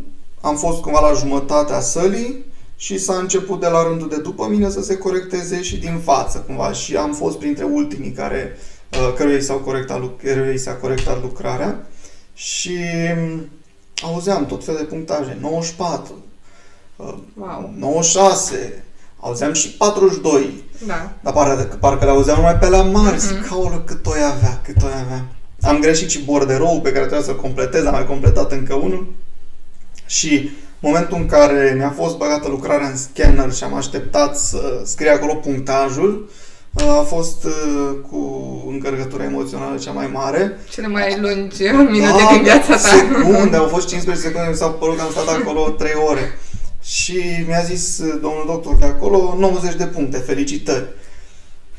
am 0.40 0.57
fost 0.57 0.81
cumva 0.81 1.09
la 1.09 1.18
jumătatea 1.18 1.81
sălii 1.81 2.53
și 2.77 2.99
s-a 2.99 3.15
început 3.15 3.61
de 3.61 3.67
la 3.69 3.83
rândul 3.89 4.09
de 4.09 4.17
după 4.17 4.47
mine 4.51 4.71
să 4.71 4.83
se 4.83 4.97
corecteze 4.97 5.63
și 5.63 5.77
din 5.77 5.99
față 6.05 6.39
cumva 6.47 6.73
și 6.73 6.97
am 6.97 7.13
fost 7.13 7.39
printre 7.39 7.65
ultimii 7.65 8.11
care 8.13 8.57
uh, 8.93 9.13
căruia 9.17 9.37
i 9.37 9.41
s-au 9.43 9.59
corectat, 9.59 10.01
luc- 10.01 10.23
căruia 10.23 10.53
i 10.53 10.59
s-a 10.59 10.73
corectat 10.73 11.23
lucrarea 11.23 11.87
și 12.35 12.79
um, 13.33 13.49
auzeam 14.03 14.47
tot 14.47 14.65
fel 14.65 14.77
de 14.77 14.83
punctaje, 14.83 15.39
94, 15.41 16.15
uh, 16.97 17.15
Wow. 17.39 17.73
96, 17.79 18.85
auzeam 19.21 19.53
și 19.53 19.69
42, 19.71 20.63
Da. 20.87 21.13
dar 21.23 21.33
parcă, 21.33 21.77
parcă 21.81 22.05
le 22.05 22.11
auzeam 22.11 22.37
numai 22.37 22.57
pe 22.59 22.69
la 22.69 22.83
mari, 22.83 23.17
Mhm. 23.17 23.27
zic, 23.27 23.51
aolă, 23.53 23.83
cât 23.87 24.07
oi 24.07 24.19
avea, 24.37 24.61
cât 24.65 24.83
oi 24.83 24.91
avea. 25.05 25.25
Am 25.63 25.81
greșit 25.81 26.11
și 26.11 26.23
borderou 26.25 26.81
pe 26.81 26.93
care 26.93 27.05
trebuia 27.07 27.27
să-l 27.27 27.37
completez, 27.41 27.85
am 27.85 27.93
mai 27.93 28.07
completat 28.07 28.53
încă 28.53 28.75
unul. 28.75 29.13
Și 30.07 30.51
momentul 30.85 31.16
în 31.16 31.27
care 31.27 31.75
mi-a 31.77 31.94
fost 31.97 32.16
băgată 32.16 32.49
lucrarea 32.49 32.88
în 32.88 32.97
scanner 32.97 33.53
și 33.53 33.64
am 33.64 33.75
așteptat 33.75 34.38
să 34.38 34.81
scrie 34.85 35.11
acolo 35.11 35.35
punctajul, 35.35 36.31
a 36.75 37.05
fost 37.07 37.44
uh, 37.44 37.97
cu 38.11 38.20
încărcătura 38.68 39.25
emoțională 39.25 39.77
cea 39.77 39.92
mai 39.92 40.11
mare. 40.12 40.59
Cele 40.70 40.87
mai 40.87 41.18
lungi 41.20 41.62
minute 41.90 42.23
Da, 42.23 42.33
din 42.33 42.42
viața 42.42 42.73
ta. 42.73 42.79
Secunde, 42.79 43.57
au 43.57 43.66
fost 43.66 43.88
15 43.88 44.27
secunde, 44.27 44.49
mi 44.51 44.57
s-a 44.57 44.68
părut 44.68 44.97
că 44.97 45.03
am 45.03 45.11
stat 45.11 45.29
acolo 45.29 45.68
3 45.68 45.92
ore. 46.09 46.38
Și 46.83 47.44
mi-a 47.47 47.62
zis 47.62 47.99
uh, 47.99 48.18
domnul 48.23 48.44
doctor 48.47 48.79
că 48.79 48.85
acolo 48.85 49.35
90 49.38 49.75
de 49.75 49.85
puncte, 49.85 50.18
felicitări. 50.18 50.85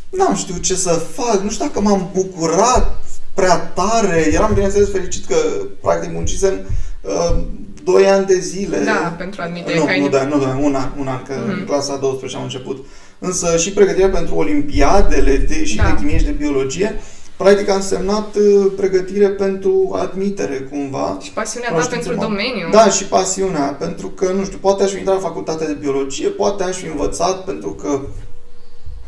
N-am 0.09 0.35
știut 0.35 0.61
ce 0.61 0.75
să 0.75 0.89
fac, 0.89 1.41
nu 1.41 1.49
știu 1.49 1.65
dacă 1.65 1.81
m-am 1.81 2.09
bucurat 2.13 3.03
prea 3.33 3.55
tare. 3.55 4.29
Eram, 4.31 4.53
bineînțeles, 4.53 4.91
fericit 4.91 5.25
că, 5.25 5.35
practic, 5.81 6.11
muncisem 6.11 6.53
uh, 7.01 7.43
2 7.85 8.05
ani 8.07 8.25
de 8.25 8.39
zile. 8.39 8.77
Da, 8.77 9.15
pentru 9.17 9.41
admitere. 9.41 9.77
Nu, 9.77 9.83
că 9.85 9.89
ai 9.91 9.99
nu, 9.99 10.03
nevoie. 10.03 10.23
da, 10.29 10.35
nu, 10.35 10.41
da, 10.43 10.57
un 10.61 10.75
an, 10.75 10.89
un 10.99 11.07
an, 11.07 11.23
că 11.23 11.33
Mhm. 11.47 11.49
în 11.59 11.65
clasa 11.65 11.93
a 11.93 11.97
12 11.97 12.37
am 12.37 12.43
început. 12.43 12.85
Însă 13.19 13.57
și 13.57 13.71
pregătirea 13.73 14.09
pentru 14.09 14.35
olimpiadele 14.35 15.37
de, 15.37 15.63
și 15.65 15.75
Da. 15.75 15.83
de 15.83 15.93
chimie 15.97 16.17
și 16.17 16.25
de 16.25 16.31
biologie, 16.31 17.01
practic 17.37 17.69
a 17.69 17.75
însemnat 17.75 18.35
uh, 18.35 18.71
pregătire 18.75 19.27
pentru 19.29 19.97
admitere, 20.01 20.55
cumva. 20.71 21.17
Și 21.21 21.31
pasiunea 21.31 21.67
ta 21.69 21.73
Cunoștințe 21.75 22.07
pentru 22.09 22.27
mari. 22.29 22.37
domeniu. 22.43 22.69
Da, 22.71 22.89
și 22.89 23.05
pasiunea, 23.05 23.75
pentru 23.79 24.07
că, 24.07 24.31
nu 24.31 24.43
știu, 24.43 24.57
poate 24.57 24.83
aș 24.83 24.89
fi 24.91 24.97
intrat 24.97 25.15
la 25.15 25.21
facultate 25.21 25.65
de 25.65 25.73
biologie, 25.73 26.27
poate 26.27 26.63
aș 26.63 26.75
fi 26.77 26.85
învățat, 26.85 27.43
pentru 27.43 27.69
că 27.69 27.99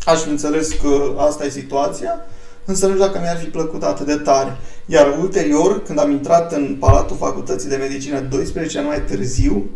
aș 0.06 0.20
fi 0.22 0.30
înțeles 0.30 0.72
că 0.72 1.14
asta 1.18 1.46
e 1.46 1.50
situația, 1.50 2.26
însă 2.68 2.86
nu 2.88 2.94
știu 2.94 3.06
dacă 3.06 3.20
mi-ar 3.20 3.38
fi 3.38 3.46
plăcut 3.46 3.84
atât 3.84 4.06
de 4.06 4.16
tare. 4.16 4.58
Iar 4.86 5.18
ulterior, 5.22 5.84
când 5.84 6.00
am 6.00 6.12
intrat 6.12 6.52
în 6.54 6.76
Palatul 6.80 7.16
Facultății 7.18 7.70
de 7.70 7.76
Medicină 7.76 8.20
12 8.20 8.78
ani 8.78 8.88
mai 8.88 9.02
târziu, 9.04 9.70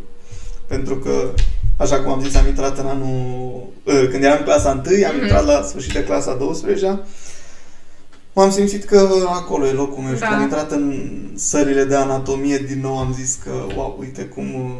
pentru 0.67 0.95
că, 0.97 1.11
așa 1.77 2.01
cum 2.01 2.11
am 2.11 2.21
zis, 2.23 2.35
am 2.35 2.47
intrat 2.47 2.77
în 2.79 2.85
anul... 2.85 3.63
ă, 3.87 4.05
Când 4.07 4.23
eram 4.23 4.37
în 4.37 4.43
clasa 4.43 4.69
1, 4.87 5.05
am 5.05 5.13
Mhm. 5.15 5.21
intrat 5.23 5.45
la 5.45 5.61
sfârșit 5.67 5.93
de 5.93 6.03
clasa 6.03 6.33
12 6.33 6.99
M-am 8.33 8.51
simțit 8.51 8.83
că 8.83 9.07
acolo 9.27 9.65
e 9.65 9.71
locul 9.71 10.03
meu 10.03 10.13
și 10.13 10.19
Da. 10.19 10.25
când 10.27 10.37
am 10.37 10.43
intrat 10.43 10.71
în 10.71 10.93
sările 11.35 11.83
de 11.83 11.95
anatomie 11.95 12.57
din 12.57 12.79
nou 12.81 12.97
am 12.97 13.13
zis 13.19 13.39
că, 13.43 13.51
wow, 13.75 13.97
uite 13.99 14.21
cum, 14.23 14.75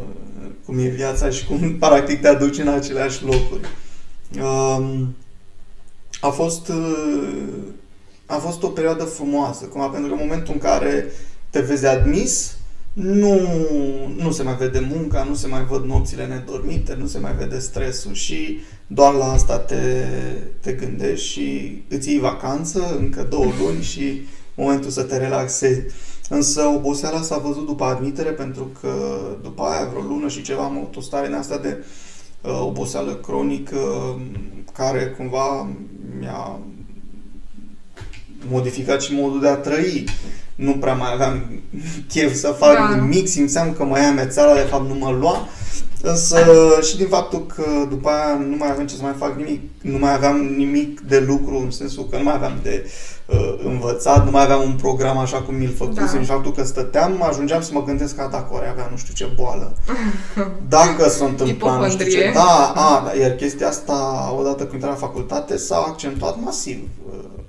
cum 0.65 0.77
e 0.79 0.87
viața 0.87 1.29
și 1.29 1.45
cum 1.45 1.75
practic 1.79 2.21
te 2.21 2.27
aduci 2.27 2.57
în 2.59 2.67
aceleași 2.67 3.23
locuri. 3.23 3.61
Um, 4.41 5.15
a 6.21 6.29
fost 6.29 6.67
uh, 6.67 7.37
a 8.31 8.37
fost 8.37 8.63
o 8.63 8.67
perioadă 8.67 9.03
frumoasă, 9.03 9.65
cumva, 9.65 9.87
pentru 9.87 10.09
că 10.09 10.15
în 10.15 10.27
momentul 10.27 10.53
în 10.53 10.59
care 10.59 11.05
te 11.49 11.59
vezi 11.59 11.85
admis, 11.85 12.55
nu, 12.93 13.39
nu 14.17 14.31
se 14.31 14.43
mai 14.43 14.55
vede 14.55 14.89
munca, 14.95 15.23
nu 15.23 15.33
se 15.33 15.47
mai 15.47 15.65
văd 15.65 15.85
nopțile 15.85 16.25
nedormite, 16.25 16.95
nu 16.99 17.05
se 17.05 17.19
mai 17.19 17.35
vede 17.35 17.59
stresul 17.59 18.13
și 18.13 18.59
doar 18.87 19.13
la 19.13 19.31
asta 19.31 19.59
te, 19.59 20.05
te 20.59 20.71
gândești 20.71 21.27
și 21.27 21.81
îți 21.89 22.09
iei 22.09 22.19
vacanță 22.19 22.97
încă 22.99 23.27
două 23.29 23.45
luni 23.61 23.81
și 23.81 24.21
momentul 24.55 24.89
să 24.89 25.03
te 25.03 25.17
relaxezi. 25.17 25.81
Însă 26.29 26.61
oboseala 26.61 27.21
s-a 27.21 27.37
văzut 27.37 27.65
după 27.65 27.83
admitere 27.83 28.29
pentru 28.29 28.71
că 28.81 29.19
după 29.41 29.61
aia 29.63 29.85
vreo 29.85 30.01
lună 30.01 30.27
și 30.27 30.41
ceva 30.41 30.63
am 30.63 30.77
avut 30.77 30.95
o 30.95 31.01
stare 31.01 31.27
în 31.27 31.33
asta 31.33 31.57
de 31.57 31.83
uh, 32.41 32.61
oboseală 32.61 33.15
cronică 33.15 33.79
care 34.73 35.07
cumva 35.17 35.69
mi-a 36.19 36.59
modificat 38.49 39.01
și 39.01 39.13
modul 39.13 39.41
de 39.41 39.47
a 39.47 39.55
trăi. 39.55 40.03
Nu 40.55 40.71
prea 40.71 40.93
mai 40.93 41.11
aveam 41.13 41.61
chef 42.07 42.35
să 42.35 42.47
fac 42.47 42.73
Da. 42.73 42.95
nimic, 42.95 43.27
simțeam 43.27 43.73
că 43.73 43.83
mă 43.83 43.99
ia 43.99 44.11
mețeala, 44.11 44.53
de 44.53 44.59
fapt 44.69 44.87
nu 44.87 44.95
mă 44.95 45.17
lua 45.19 45.47
Însă 46.03 46.37
și 46.81 46.97
din 46.97 47.07
faptul 47.07 47.45
că 47.45 47.65
după 47.89 48.09
aia 48.09 48.37
nu 48.49 48.55
mai 48.55 48.69
aveam 48.71 48.87
ce 48.87 48.95
să 48.95 49.01
mai 49.01 49.15
fac 49.17 49.35
nimic, 49.35 49.61
nu 49.81 49.97
mai 49.97 50.13
aveam 50.13 50.37
nimic 50.37 50.99
de 50.99 51.19
lucru, 51.19 51.57
în 51.57 51.71
sensul 51.71 52.07
că 52.09 52.17
nu 52.17 52.23
mai 52.23 52.33
aveam 52.33 52.59
de 52.63 52.89
uh, 53.25 53.59
învățat, 53.63 54.25
nu 54.25 54.31
mai 54.31 54.43
aveam 54.43 54.61
un 54.61 54.73
program 54.73 55.17
așa 55.17 55.41
cum 55.41 55.55
mi-l 55.55 55.73
făcusem 55.77 56.15
da. 56.15 56.19
și 56.19 56.25
faptul 56.25 56.51
că 56.51 56.63
stăteam, 56.63 57.23
ajungeam 57.23 57.61
să 57.61 57.69
mă 57.73 57.83
gândesc 57.83 58.15
că 58.15 58.27
dacă 58.31 58.47
ori 58.51 58.67
avea 58.69 58.87
nu 58.91 58.97
știu 58.97 59.13
ce 59.13 59.31
boală, 59.35 59.75
dacă 60.67 61.09
s-a 61.09 61.25
întâmplat 61.31 61.79
nu 61.79 61.89
știu 61.89 62.05
ce. 62.05 62.31
Da, 62.33 62.73
a, 62.75 63.03
da, 63.05 63.19
iar 63.21 63.31
chestia 63.31 63.67
asta, 63.67 64.33
odată 64.39 64.63
cu 64.63 64.73
intrarea 64.73 64.97
la 64.99 65.07
facultate, 65.07 65.57
s-a 65.57 65.75
accentuat 65.75 66.41
masiv. 66.43 66.79
Uh, 67.09 67.40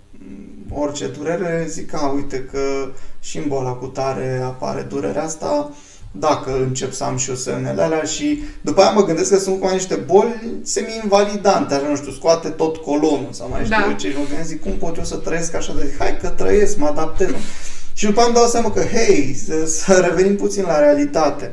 orice 0.74 1.06
durere, 1.06 1.66
zic, 1.68 1.94
a, 1.94 2.06
uite 2.06 2.48
că 2.50 2.88
și 3.20 3.38
în 3.38 3.44
boala 3.48 3.70
cu 3.70 3.86
tare 3.86 4.40
apare 4.44 4.82
durerea 4.82 5.22
asta, 5.22 5.70
dacă 6.12 6.56
încep 6.66 6.92
să 6.92 7.04
am 7.04 7.16
și 7.16 7.28
eu 7.28 7.36
semnele 7.36 7.82
alea 7.82 8.02
și 8.02 8.42
după 8.60 8.80
aia 8.80 8.90
mă 8.90 9.04
gândesc 9.04 9.30
că 9.30 9.38
sunt 9.38 9.58
cumva 9.58 9.74
niște 9.74 9.94
boli 9.94 10.52
semi-invalidante, 10.62 11.74
așa 11.74 11.88
nu 11.88 11.96
știu, 11.96 12.12
scoate 12.12 12.48
tot 12.48 12.76
colonul 12.76 13.28
sau 13.30 13.48
mai 13.48 13.64
știu 13.64 13.76
da. 13.78 13.86
eu 13.88 13.96
ce 13.96 14.10
și 14.10 14.16
mă 14.16 14.24
gândesc, 14.28 14.48
zic, 14.48 14.62
cum 14.62 14.72
pot 14.72 14.96
eu 14.96 15.04
să 15.04 15.16
trăiesc 15.16 15.54
așa 15.54 15.74
de 15.74 15.86
zic, 15.86 15.98
hai 15.98 16.18
că 16.20 16.28
trăiesc, 16.28 16.76
mă 16.76 16.86
adaptez. 16.86 17.28
și 17.94 18.06
după 18.06 18.18
aia 18.18 18.28
îmi 18.28 18.36
dau 18.36 18.46
seama 18.46 18.70
că, 18.70 18.80
hei, 18.80 19.34
să, 19.46 19.66
să 19.66 19.92
revenim 20.08 20.36
puțin 20.36 20.62
la 20.62 20.78
realitate. 20.78 21.52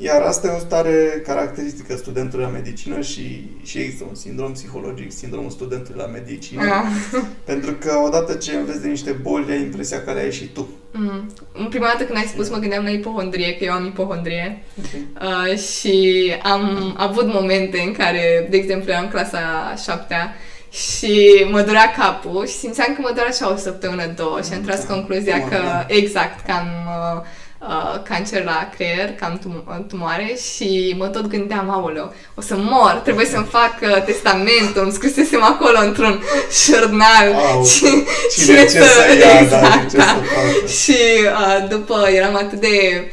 Iar 0.00 0.22
asta 0.22 0.46
e 0.46 0.56
o 0.56 0.58
stare 0.58 1.22
caracteristică 1.26 1.96
studentului 1.96 2.44
la 2.44 2.50
medicină 2.50 3.00
și, 3.00 3.50
și 3.62 3.78
există 3.78 4.04
un 4.08 4.14
sindrom 4.14 4.52
psihologic, 4.52 5.12
sindromul 5.12 5.50
studentului 5.50 6.00
la 6.00 6.06
medicină. 6.06 6.62
Ah. 6.62 7.20
Pentru 7.44 7.72
că 7.72 7.92
odată 8.04 8.34
ce 8.34 8.54
înveți 8.54 8.82
de 8.82 8.88
niște 8.88 9.10
boli, 9.10 9.52
ai 9.52 9.60
impresia 9.60 10.02
că 10.02 10.12
le 10.12 10.20
ai 10.20 10.32
și 10.32 10.44
tu. 10.44 10.68
Mm. 10.92 11.30
Prima 11.68 11.86
dată 11.86 12.04
când 12.04 12.18
ai 12.18 12.24
spus, 12.24 12.50
mă 12.50 12.56
gândeam 12.56 12.84
la 12.84 12.90
ipohondrie, 12.90 13.56
că 13.56 13.64
eu 13.64 13.72
am 13.72 13.84
ipohondrie. 13.84 14.62
Okay. 14.78 15.06
Uh, 15.52 15.58
și 15.58 16.32
am 16.42 16.94
avut 16.96 17.32
momente 17.32 17.80
în 17.86 17.92
care, 17.92 18.46
de 18.50 18.56
exemplu, 18.56 18.92
am 18.92 19.08
clasa 19.08 19.74
șaptea 19.84 20.34
și 20.70 21.46
mă 21.50 21.60
durea 21.62 21.94
capul 21.96 22.46
și 22.46 22.54
simțeam 22.54 22.94
că 22.94 23.00
mă 23.00 23.10
doare 23.14 23.28
așa 23.28 23.52
o 23.52 23.56
săptămână, 23.56 24.06
două 24.16 24.40
și 24.42 24.52
am 24.52 24.62
tras 24.62 24.86
da. 24.86 24.94
concluzia 24.94 25.48
că, 25.48 25.58
exact, 25.86 26.46
că 26.46 26.52
am... 26.52 26.68
Uh, 26.86 27.26
uh, 27.58 28.02
cancer 28.02 28.44
la 28.44 28.68
creier, 28.76 29.12
că 29.12 29.24
am 29.24 29.38
tum- 29.38 29.64
uh, 29.68 29.84
tumoare 29.88 30.36
și 30.52 30.94
mă 30.98 31.06
tot 31.06 31.26
gândeam, 31.26 31.70
aoleu, 31.70 32.14
o 32.34 32.40
să 32.40 32.54
mor, 32.58 33.00
trebuie 33.04 33.26
să-mi 33.26 33.46
fac 33.50 33.74
uh, 33.82 34.02
testamentul, 34.02 34.82
îmi 34.82 34.92
scrisesem 34.92 35.42
acolo 35.42 35.78
într-un 35.80 36.22
jurnal 36.64 37.34
Au, 37.34 37.64
și 37.64 38.04
cine 38.38 38.62
ce 38.62 38.68
să, 38.68 38.84
să 38.84 39.18
ia, 39.18 39.40
exact, 39.40 39.62
da, 39.62 39.84
ce 39.90 39.96
da. 39.96 40.20
Să 40.66 40.82
și 40.82 40.98
uh, 41.24 41.68
după 41.68 42.08
eram 42.12 42.36
atât 42.36 42.60
de 42.60 43.04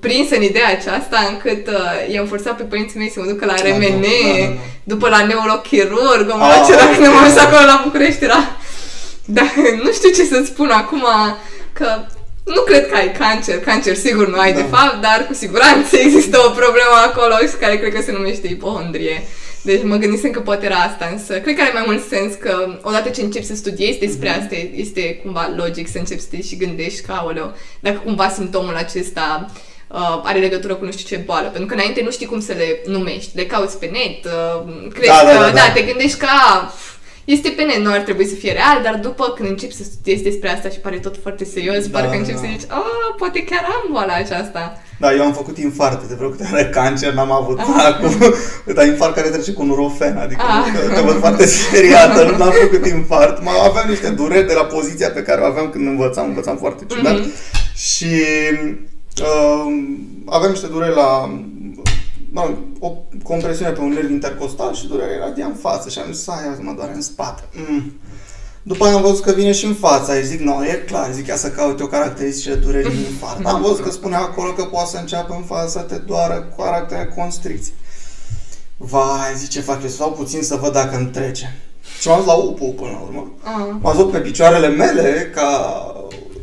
prins 0.00 0.30
în 0.30 0.42
ideea 0.42 0.68
aceasta 0.68 1.26
încât 1.30 1.66
uh, 1.66 2.12
i-am 2.12 2.26
forțat 2.26 2.56
pe 2.56 2.62
părinții 2.62 2.98
mei 2.98 3.10
să 3.10 3.20
mă 3.20 3.26
ducă 3.30 3.44
la 3.44 3.54
RMN, 3.54 3.80
da, 3.80 3.86
da, 3.88 4.38
da, 4.38 4.46
da. 4.46 4.54
după 4.82 5.08
la 5.08 5.24
neurochirurg, 5.26 6.26
mă 6.26 6.44
ah, 6.44 6.64
ce 6.66 6.74
dacă 6.74 7.00
ne 7.00 7.08
m 7.08 7.38
acolo 7.38 7.66
la 7.66 7.80
București 7.84 8.24
era... 8.24 8.36
Da, 9.30 9.42
nu 9.82 9.92
știu 9.92 10.08
ce 10.08 10.24
să 10.24 10.42
spun 10.44 10.70
acum, 10.70 11.04
că 11.72 11.86
nu 12.54 12.60
cred 12.60 12.88
că 12.88 12.94
ai 12.94 13.12
cancer, 13.12 13.60
cancer 13.60 13.94
sigur 13.94 14.28
nu 14.28 14.38
ai 14.38 14.52
da. 14.52 14.60
de 14.60 14.66
fapt, 14.70 15.00
dar 15.00 15.24
cu 15.26 15.34
siguranță 15.34 15.96
există 16.06 16.38
o 16.46 16.50
problemă 16.50 16.96
acolo 17.06 17.34
care 17.60 17.78
cred 17.78 17.94
că 17.94 18.02
se 18.02 18.12
numește 18.12 18.46
ipohondrie. 18.46 19.22
Deci 19.62 19.82
mă 19.82 19.96
gândisem 19.96 20.30
că 20.30 20.40
poate 20.40 20.64
era 20.64 20.76
asta, 20.76 21.08
însă 21.12 21.40
cred 21.40 21.54
că 21.56 21.62
are 21.62 21.72
mai 21.72 21.82
mult 21.86 22.08
sens 22.08 22.34
că 22.34 22.78
odată 22.82 23.08
ce 23.08 23.22
începi 23.22 23.44
să 23.44 23.54
studiezi 23.54 23.98
despre 23.98 24.28
mm-hmm. 24.28 24.40
asta, 24.40 24.54
este 24.74 25.14
cumva 25.14 25.52
logic 25.56 25.88
să 25.88 25.98
începi 25.98 26.20
să 26.20 26.26
te 26.30 26.42
și 26.42 26.56
gândești 26.56 27.00
că, 27.00 27.12
aoleu, 27.12 27.54
dacă 27.80 28.00
cumva 28.04 28.28
simptomul 28.28 28.76
acesta 28.76 29.50
uh, 29.88 30.20
are 30.22 30.38
legătură 30.38 30.74
cu 30.74 30.84
nu 30.84 30.92
știu 30.92 31.16
ce 31.16 31.22
boală, 31.22 31.48
pentru 31.48 31.66
că 31.68 31.74
înainte 31.74 32.02
nu 32.02 32.10
știi 32.10 32.26
cum 32.26 32.40
să 32.40 32.52
le 32.52 32.80
numești, 32.86 33.36
le 33.36 33.46
cauți 33.46 33.78
pe 33.78 33.86
net, 33.86 34.24
uh, 34.24 34.88
crezi 34.92 35.08
da, 35.08 35.22
da, 35.24 35.30
că, 35.30 35.38
da, 35.38 35.44
da. 35.44 35.52
da, 35.52 35.72
te 35.74 35.82
gândești 35.82 36.18
că, 36.18 36.26
este 37.34 37.48
pe 37.56 37.62
net, 37.62 37.80
nu 37.84 37.92
ar 37.92 38.02
trebui 38.08 38.26
să 38.26 38.34
fie 38.34 38.52
real, 38.52 38.78
dar 38.82 38.96
după 39.02 39.24
când 39.36 39.48
începi 39.48 39.74
să 39.74 39.82
studiezi 39.84 40.22
despre 40.22 40.48
asta 40.50 40.68
și 40.68 40.78
pare 40.78 40.98
tot 40.98 41.16
foarte 41.22 41.44
serios, 41.44 41.86
da, 41.86 41.98
pare 41.98 42.10
că 42.10 42.16
începi 42.16 42.40
da. 42.40 42.40
să 42.40 42.46
zici, 42.50 42.70
oh, 42.70 43.14
poate 43.18 43.44
chiar 43.44 43.64
am 43.76 43.84
boala 43.92 44.14
aceasta. 44.14 44.82
Da, 44.98 45.14
eu 45.14 45.22
am 45.24 45.32
făcut 45.32 45.58
infarte 45.58 46.04
de 46.08 46.14
vreo 46.14 46.28
câte 46.28 46.48
ori 46.52 46.70
cancer, 46.70 47.12
n-am 47.12 47.32
avut 47.32 47.58
ah. 47.58 47.84
acum, 47.90 48.12
dar 48.76 48.86
infart 48.86 49.14
care 49.14 49.28
trece 49.28 49.52
cu 49.52 49.62
nurofen, 49.62 50.16
adică 50.16 50.42
ah. 50.42 50.94
te 50.94 51.00
văd 51.00 51.18
foarte 51.18 51.46
speriată, 51.46 52.34
nu 52.38 52.44
am 52.44 52.52
făcut 52.60 52.86
infart, 52.86 53.42
mă, 53.42 53.50
aveam 53.68 53.88
niște 53.88 54.08
dureri 54.08 54.46
de 54.46 54.54
la 54.54 54.64
poziția 54.64 55.10
pe 55.10 55.22
care 55.22 55.40
o 55.40 55.44
aveam 55.44 55.70
când 55.70 55.86
învățam, 55.86 56.26
învățam 56.28 56.56
foarte 56.56 56.84
ciudat 56.88 57.18
mm-hmm. 57.20 57.74
și 57.74 58.12
uh, 59.20 59.66
aveam 60.26 60.50
niște 60.50 60.66
dureri 60.66 60.94
la 60.94 61.40
mă, 62.30 62.54
o 62.80 62.92
compresiune 63.22 63.70
pe 63.70 63.80
un 63.80 63.92
nerv 63.92 64.10
intercostal 64.10 64.74
și 64.74 64.86
durerea 64.86 65.14
era 65.14 65.30
de 65.30 65.42
în 65.42 65.54
față 65.54 65.88
și 65.88 65.98
am 65.98 66.12
zis, 66.12 66.28
aia 66.28 66.58
mă 66.60 66.72
doare 66.76 66.92
în 66.94 67.00
spate. 67.00 67.42
Mm. 67.68 67.92
După 68.62 68.84
aia 68.84 68.94
am 68.94 69.02
văzut 69.02 69.24
că 69.24 69.32
vine 69.32 69.52
și 69.52 69.64
în 69.64 69.74
fața 69.74 70.14
și 70.14 70.26
zic, 70.26 70.40
nu, 70.40 70.64
e 70.64 70.84
clar, 70.86 71.12
zic, 71.12 71.26
ia 71.26 71.36
să 71.36 71.48
caute 71.48 71.82
o 71.82 71.86
caracteristică 71.86 72.54
de 72.54 72.60
durere 72.60 72.88
din 72.88 73.04
infart. 73.10 73.46
Am 73.46 73.62
văzut 73.62 73.80
că 73.80 73.90
spune 73.90 74.16
acolo 74.16 74.52
că 74.52 74.64
poate 74.64 74.90
să 74.90 74.96
înceapă 74.96 75.34
în 75.34 75.42
față 75.42 75.78
să 75.78 75.84
te 75.84 75.96
doară 75.96 76.34
cu 76.34 76.62
caractere 76.62 77.12
constricții. 77.16 77.72
Vai, 78.76 79.34
zice, 79.36 79.60
fac 79.60 79.82
eu, 79.82 79.88
stau 79.88 80.12
puțin 80.12 80.42
să 80.42 80.56
văd 80.56 80.72
dacă 80.72 80.96
îmi 80.96 81.06
trece. 81.06 81.56
Și 82.00 82.08
m-am 82.08 82.16
dus 82.16 82.26
la 82.26 82.34
UPU 82.34 82.64
până 82.64 82.90
la 82.90 82.98
urmă. 82.98 83.20
Uh. 83.20 83.76
M-am 83.80 83.94
văzut 83.94 84.10
pe 84.10 84.18
picioarele 84.18 84.68
mele 84.68 85.30
ca 85.34 85.82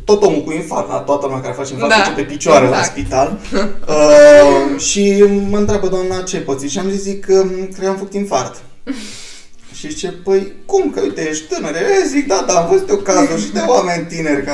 tot 0.06 0.22
omul 0.22 0.42
cu 0.42 0.52
infart, 0.52 0.88
da? 0.88 0.94
toată 0.94 1.26
lumea 1.26 1.40
care 1.40 1.54
face 1.54 1.72
infart 1.72 1.90
da. 1.90 2.12
pe 2.16 2.22
picioare 2.22 2.64
exact. 2.64 2.80
la 2.80 2.90
spital. 2.92 3.38
Uh, 3.88 4.80
și 4.80 5.24
mă 5.50 5.58
întreabă 5.58 5.88
doamna 5.88 6.22
ce 6.22 6.38
poți 6.38 6.66
Și 6.66 6.78
am 6.78 6.90
zis, 6.90 7.02
zic, 7.02 7.24
că 7.24 7.44
cred 7.72 7.84
că 7.84 7.88
am 7.88 7.96
făcut 7.96 8.14
infart. 8.14 8.62
și 9.78 9.88
zice, 9.88 10.08
păi 10.24 10.52
cum, 10.66 10.90
că 10.90 11.00
uite, 11.00 11.28
ești 11.28 11.54
tânăr. 11.54 11.74
E, 11.74 12.06
zic, 12.06 12.26
da, 12.26 12.44
da, 12.46 12.54
am 12.54 12.68
văzut 12.70 12.88
eu 12.88 12.96
cazuri 12.96 13.42
și 13.42 13.52
de 13.52 13.62
oameni 13.66 14.06
tineri 14.06 14.44
ca... 14.44 14.52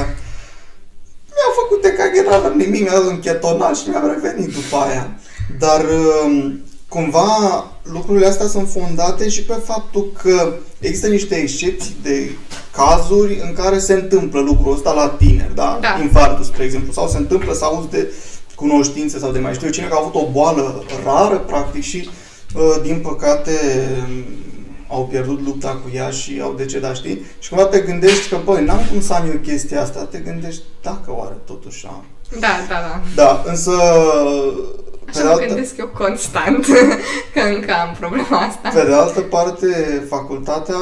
Mi-au 1.34 1.52
făcut 1.60 1.82
de 1.82 2.22
n 2.28 2.32
aveam 2.32 2.56
nimic, 2.56 2.82
mi-a 2.82 2.92
dat 2.92 3.04
un 3.04 3.18
chetonat 3.20 3.76
și 3.76 3.88
mi-am 3.88 4.12
revenit 4.14 4.54
după 4.54 4.76
aia. 4.76 5.10
Dar 5.58 5.84
uh, 5.84 6.54
cumva 6.88 7.70
lucrurile 7.82 8.26
astea 8.26 8.46
sunt 8.46 8.68
fondate 8.68 9.28
și 9.28 9.42
pe 9.42 9.54
faptul 9.64 10.12
că 10.22 10.52
există 10.78 11.08
niște 11.08 11.34
excepții 11.34 11.96
de 12.02 12.30
cazuri 12.72 13.40
în 13.44 13.52
care 13.52 13.78
se 13.78 13.92
întâmplă 13.92 14.40
lucrul 14.40 14.72
ăsta 14.72 14.92
la 14.92 15.08
tineri, 15.08 15.54
da? 15.54 15.78
da. 15.80 15.98
Infarctul, 16.02 16.44
spre 16.44 16.64
exemplu, 16.64 16.92
sau 16.92 17.08
se 17.08 17.16
întâmplă 17.16 17.52
să 17.52 17.64
auzi 17.64 17.88
de 17.88 18.12
cunoștințe 18.54 19.18
sau 19.18 19.30
de 19.30 19.38
mai 19.38 19.54
știu 19.54 19.66
eu 19.66 19.72
cine 19.72 19.86
că 19.86 19.94
a 19.94 20.00
avut 20.00 20.14
o 20.14 20.30
boală 20.30 20.84
rară, 21.04 21.36
practic, 21.36 21.82
și 21.82 22.08
uh, 22.54 22.76
din 22.82 22.98
păcate 22.98 23.52
au 24.88 25.06
pierdut 25.06 25.40
lupta 25.44 25.68
cu 25.68 25.90
ea 25.94 26.10
și 26.10 26.40
au 26.42 26.54
decedat, 26.56 26.96
știi? 26.96 27.24
Și 27.38 27.48
cumva 27.48 27.64
te 27.64 27.80
gândești 27.80 28.28
că, 28.28 28.38
băi, 28.44 28.64
n-am 28.64 28.80
cum 28.90 29.00
să 29.00 29.12
am 29.12 29.26
eu 29.26 29.38
chestia 29.42 29.82
asta, 29.82 30.08
te 30.10 30.18
gândești 30.18 30.62
dacă 30.82 31.12
oare 31.16 31.36
totuși 31.46 31.86
am. 31.86 32.04
Da, 32.40 32.48
da, 32.68 32.74
da. 32.74 33.00
Da, 33.14 33.42
însă 33.46 33.72
Așa 35.14 35.24
mă 35.24 35.30
altă... 35.30 35.46
gândesc 35.46 35.76
eu 35.76 35.86
constant 35.86 36.66
că 37.34 37.40
încă 37.54 37.72
am 37.72 37.96
problema 37.98 38.38
asta. 38.38 38.68
Pe 38.68 38.84
de 38.84 38.92
altă 38.92 39.20
parte, 39.20 39.66
facultatea 40.08 40.76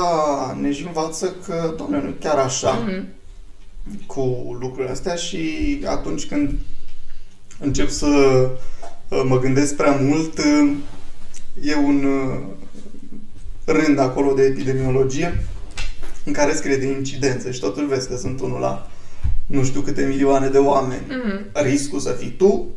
ne 0.60 0.72
și 0.72 0.86
învață 0.86 1.34
că, 1.46 1.74
doamne, 1.76 2.02
nu 2.04 2.14
chiar 2.20 2.36
așa 2.36 2.84
mm-hmm. 2.84 3.02
cu 4.06 4.56
lucrurile 4.60 4.92
astea 4.92 5.14
și 5.14 5.40
atunci 5.86 6.26
când 6.26 6.50
încep 7.58 7.88
să 7.88 8.06
uh, 9.08 9.22
mă 9.24 9.38
gândesc 9.38 9.76
prea 9.76 9.98
mult, 10.00 10.38
uh, 10.38 10.70
e 11.62 11.74
un 11.76 12.04
uh, 12.04 12.40
rând 13.64 13.98
acolo 13.98 14.32
de 14.32 14.42
epidemiologie 14.42 15.44
în 16.24 16.32
care 16.32 16.54
scrie 16.54 16.76
de 16.76 16.86
incidențe 16.86 17.50
și 17.50 17.60
totul 17.60 17.86
vezi 17.86 18.08
că 18.08 18.16
sunt 18.16 18.40
unul 18.40 18.60
la 18.60 18.90
nu 19.46 19.64
știu 19.64 19.80
câte 19.80 20.02
milioane 20.02 20.48
de 20.48 20.58
oameni. 20.58 21.02
Mm-hmm. 21.02 21.52
Riscul 21.52 21.98
să 21.98 22.10
fii 22.10 22.30
tu 22.30 22.68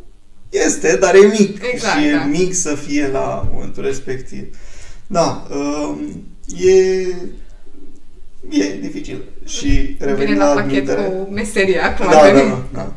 este, 0.54 0.96
dar 0.96 1.16
e 1.16 1.26
mic. 1.40 1.64
Exact, 1.64 2.00
și 2.00 2.08
e 2.08 2.12
da. 2.12 2.24
mic 2.24 2.54
să 2.54 2.76
fie 2.76 3.08
la 3.08 3.50
momentul 3.52 3.84
respectiv. 3.84 4.58
Da, 5.08 5.48
um, 5.50 6.26
e, 6.58 6.72
e 8.50 8.78
dificil. 8.82 9.24
Și 9.46 9.96
revenind 10.00 10.38
la, 10.38 10.54
la 10.54 10.62
pachet 10.62 10.90
admitere, 10.90 11.02
cu 11.02 11.32
meseria 11.32 11.86
acum. 11.86 12.06
Da, 12.10 12.32
da, 12.32 12.32
da, 12.32 12.64
da. 12.74 12.94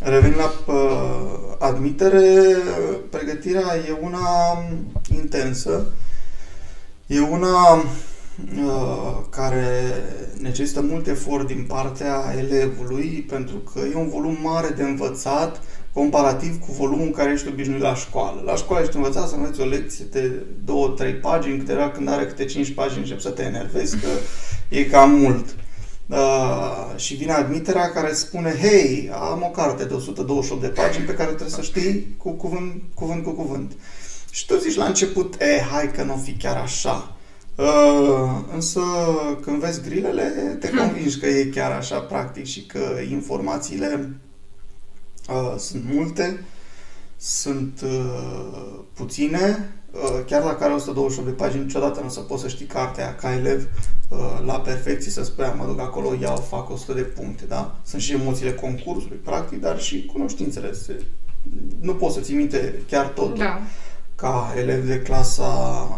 Revenind 0.00 0.36
la 0.36 0.72
uh, 0.74 1.56
admitere, 1.58 2.56
pregătirea 3.10 3.76
e 3.88 3.98
una 4.00 4.58
intensă. 5.14 5.86
E 7.06 7.20
una 7.20 7.72
uh, 7.74 9.18
care 9.30 9.66
necesită 10.38 10.80
mult 10.80 11.06
efort 11.06 11.46
din 11.46 11.64
partea 11.68 12.34
elevului, 12.38 13.26
pentru 13.28 13.56
că 13.56 13.80
e 13.92 13.96
un 13.96 14.08
volum 14.08 14.36
mare 14.42 14.68
de 14.68 14.82
învățat, 14.82 15.62
comparativ 15.94 16.58
cu 16.58 16.72
volumul 16.72 17.10
care 17.10 17.32
ești 17.32 17.48
obișnuit 17.48 17.80
la 17.80 17.94
școală. 17.94 18.42
La 18.44 18.54
școală 18.56 18.84
ești 18.84 18.96
învățat 18.96 19.28
să 19.28 19.34
înveți 19.34 19.60
o 19.60 19.64
lecție 19.64 20.04
de 20.10 20.42
2-3 21.16 21.20
pagini, 21.20 21.58
câteva 21.58 21.90
când 21.90 22.08
are 22.08 22.26
câte 22.26 22.44
5 22.44 22.72
pagini 22.72 23.00
încep 23.00 23.20
să 23.20 23.30
te 23.30 23.42
enervezi 23.42 23.96
că 23.98 24.08
e 24.68 24.84
cam 24.84 25.10
mult. 25.10 25.56
Uh, 26.08 26.96
și 26.96 27.14
vine 27.14 27.32
admiterea 27.32 27.90
care 27.90 28.12
spune, 28.12 28.56
hei, 28.60 29.10
am 29.12 29.42
o 29.42 29.50
carte 29.50 29.84
de 29.84 29.94
128 29.94 30.62
de 30.62 30.68
pagini 30.68 31.04
pe 31.04 31.14
care 31.14 31.28
trebuie 31.28 31.48
să 31.48 31.62
știi 31.62 32.14
cu 32.18 32.30
cuvânt, 32.30 32.82
cuvânt 32.94 33.24
cu 33.24 33.30
cuvânt. 33.30 33.72
Și 34.30 34.46
tu 34.46 34.58
zici 34.58 34.76
la 34.76 34.84
început, 34.84 35.34
e, 35.40 35.60
hai 35.72 35.90
că 35.90 36.02
nu 36.02 36.12
o 36.12 36.16
fi 36.16 36.32
chiar 36.32 36.56
așa. 36.56 37.16
Uh, 37.56 38.30
însă 38.54 38.80
când 39.40 39.60
vezi 39.60 39.82
grilele, 39.82 40.56
te 40.60 40.68
Hmm. 40.68 40.78
convingi 40.78 41.18
că 41.18 41.26
e 41.26 41.44
chiar 41.44 41.70
așa 41.70 41.98
practic 41.98 42.44
și 42.44 42.66
că 42.66 42.80
informațiile 43.10 44.10
uh, 45.28 45.54
sunt 45.58 45.82
multe, 45.92 46.44
sunt 47.16 47.80
uh, 47.84 48.78
puține, 48.94 49.72
uh, 49.90 50.24
chiar 50.26 50.42
la 50.42 50.54
care 50.54 50.72
128 50.72 51.28
de 51.28 51.34
pagini 51.34 51.62
niciodată 51.62 52.00
nu 52.00 52.06
o 52.06 52.08
să 52.08 52.20
poți 52.20 52.42
să 52.42 52.48
știi 52.48 52.66
cartea 52.66 53.14
ca 53.14 53.32
elev 53.34 53.68
uh, 54.08 54.18
la 54.46 54.60
perfecție, 54.60 55.10
să 55.10 55.24
spui, 55.24 55.44
"A, 55.44 55.52
mă 55.52 55.66
duc 55.66 55.80
acolo, 55.80 56.14
iau, 56.20 56.36
fac 56.36 56.70
100 56.70 56.92
de 56.92 57.00
puncte, 57.00 57.44
da? 57.48 57.76
Sunt 57.86 58.02
și 58.02 58.12
emoțiile 58.12 58.52
concursului, 58.54 59.16
practic, 59.16 59.60
dar 59.60 59.80
și 59.80 60.06
cunoștințele. 60.12 60.72
Se, 60.72 61.02
nu 61.80 61.94
poți 61.94 62.14
să 62.14 62.20
ții 62.20 62.34
minte 62.34 62.82
chiar 62.88 63.06
tot 63.06 63.38
Da. 63.38 63.60
ca 64.14 64.52
elev 64.56 64.86
de 64.86 65.00
clasa, 65.02 65.88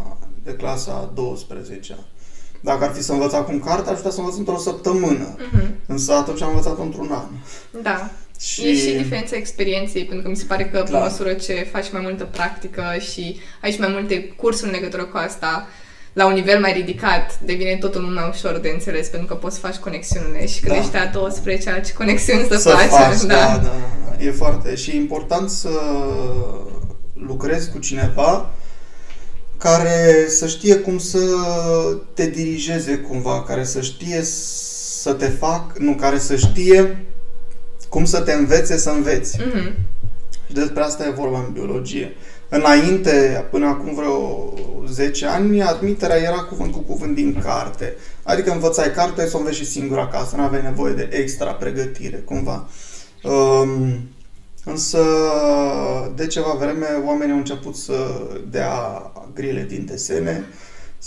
de 0.44 0.52
clasa 0.52 1.10
12 1.14 1.96
Dacă 2.60 2.84
ar 2.84 2.92
fi 2.92 3.02
să 3.02 3.12
învăț 3.12 3.32
acum 3.32 3.60
cartea, 3.60 3.90
aș 3.92 3.96
putea 3.96 4.10
să 4.10 4.20
învăț 4.20 4.36
într-o 4.36 4.56
săptămână. 4.58 5.36
Mhm. 5.52 5.74
Însă 5.86 6.12
atunci 6.12 6.42
am 6.42 6.48
învățat 6.48 6.78
într-un 6.78 7.10
an. 7.12 7.26
Da. 7.82 8.10
Și, 8.40 8.68
E 8.68 8.74
și 8.74 8.92
diferența 8.96 9.36
experienței, 9.36 10.04
pentru 10.04 10.22
că 10.24 10.28
mi 10.28 10.36
se 10.36 10.44
pare 10.44 10.64
că 10.64 10.78
pe 10.78 10.88
Clar. 10.88 11.02
măsură 11.02 11.32
ce 11.32 11.66
faci 11.72 11.90
mai 11.92 12.00
multă 12.00 12.24
practică 12.24 12.84
și 13.12 13.40
ai 13.62 13.70
și 13.72 13.80
mai 13.80 13.88
multe 13.92 14.24
cursuri 14.24 14.68
în 14.68 14.74
legătură 14.74 15.04
cu 15.04 15.16
asta, 15.16 15.66
la 16.12 16.26
un 16.26 16.32
nivel 16.32 16.60
mai 16.60 16.72
ridicat, 16.72 17.40
devine 17.40 17.76
totul 17.76 18.00
mult 18.00 18.14
mai 18.14 18.28
ușor 18.32 18.58
de 18.58 18.68
înțeles, 18.72 19.08
pentru 19.08 19.28
că 19.28 19.34
poți 19.34 19.54
să 19.54 19.60
faci 19.60 19.76
conexiunile 19.76 20.46
și 20.46 20.60
când 20.60 20.72
Da. 20.74 20.80
ești 20.80 20.96
a 20.96 21.06
12 21.06 21.80
ce 21.86 21.92
conexiuni 21.92 22.46
să, 22.50 22.56
să 22.56 22.68
faci. 22.68 22.88
faci, 22.88 23.20
da. 23.20 23.26
da, 23.26 23.56
da, 23.62 23.72
da. 24.18 24.24
E 24.24 24.30
foarte 24.30 24.74
și 24.74 24.90
e 24.90 24.96
important 24.96 25.50
să 25.50 25.70
lucrezi 27.14 27.70
cu 27.70 27.78
cineva 27.78 28.50
care 29.58 30.26
să 30.28 30.46
știe 30.46 30.74
cum 30.76 30.98
să 30.98 31.18
te 32.14 32.26
dirigeze 32.30 32.96
cumva, 32.96 33.42
care 33.42 33.64
să 33.64 33.80
știe 33.80 34.20
să 35.02 35.12
te 35.12 35.26
fac, 35.26 35.78
nu, 35.78 35.94
care 35.94 36.18
să 36.18 36.36
știe 36.36 37.04
cum 37.96 38.04
să 38.04 38.20
te 38.20 38.32
învețe 38.32 38.76
să 38.76 38.90
înveți. 38.90 39.38
Mhm. 39.38 39.74
Și 40.46 40.52
despre 40.52 40.82
asta 40.82 41.06
e 41.06 41.10
vorba 41.10 41.38
în 41.38 41.52
biologie. 41.52 42.16
Înainte, 42.48 43.46
până 43.50 43.66
acum 43.66 43.94
vreo 43.94 44.52
10 44.88 45.26
ani, 45.26 45.62
admiterea 45.62 46.16
era 46.16 46.36
cuvânt 46.36 46.72
cu 46.72 46.78
cuvânt 46.78 47.14
din 47.14 47.42
carte. 47.42 47.96
Adică 48.22 48.52
învățai 48.52 48.92
carte 48.92 49.26
să 49.26 49.36
o 49.36 49.38
înveți 49.38 49.56
și 49.56 49.64
singur 49.64 49.98
acasă, 49.98 50.36
nu 50.36 50.42
aveai 50.42 50.62
nevoie 50.62 50.94
de 50.94 51.08
extra 51.12 51.52
pregătire, 51.52 52.16
cumva. 52.16 52.68
Um, 53.22 54.08
însă, 54.64 55.02
de 56.14 56.26
ceva 56.26 56.56
vreme, 56.58 56.86
oamenii 57.04 57.32
au 57.32 57.38
început 57.38 57.76
să 57.76 57.94
dea 58.50 59.12
grile 59.34 59.66
din 59.68 59.84
desene, 59.86 60.44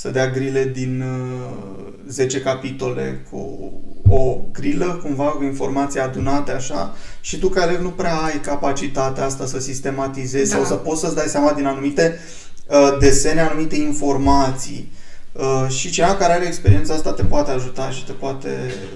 să 0.01 0.09
dea 0.09 0.29
grile 0.29 0.71
din 0.73 1.01
uh, 1.01 1.93
10 2.07 2.41
capitole 2.41 3.25
cu 3.31 3.71
o 4.09 4.37
grilă, 4.51 4.99
cumva, 5.03 5.23
cu 5.23 5.43
informații 5.43 5.99
adunate 5.99 6.51
așa, 6.51 6.95
și 7.21 7.39
tu 7.39 7.49
ca 7.49 7.63
elev 7.63 7.81
nu 7.81 7.89
prea 7.89 8.15
ai 8.15 8.39
capacitatea 8.41 9.25
asta 9.25 9.45
să 9.45 9.59
sistematizezi 9.59 10.49
Da. 10.49 10.55
sau 10.55 10.65
să 10.65 10.73
poți 10.73 10.99
să-ți 10.99 11.15
dai 11.15 11.27
seama 11.27 11.53
din 11.53 11.65
anumite 11.65 12.19
uh, 12.67 12.97
desene, 12.99 13.41
anumite 13.41 13.75
informații. 13.75 14.91
Uh, 15.31 15.65
și 15.69 15.91
cineva 15.91 16.15
care 16.15 16.33
are 16.33 16.45
experiența 16.45 16.93
asta 16.93 17.13
te 17.13 17.23
poate 17.23 17.51
ajuta 17.51 17.89
și 17.89 18.05
te 18.05 18.11
poate 18.11 18.49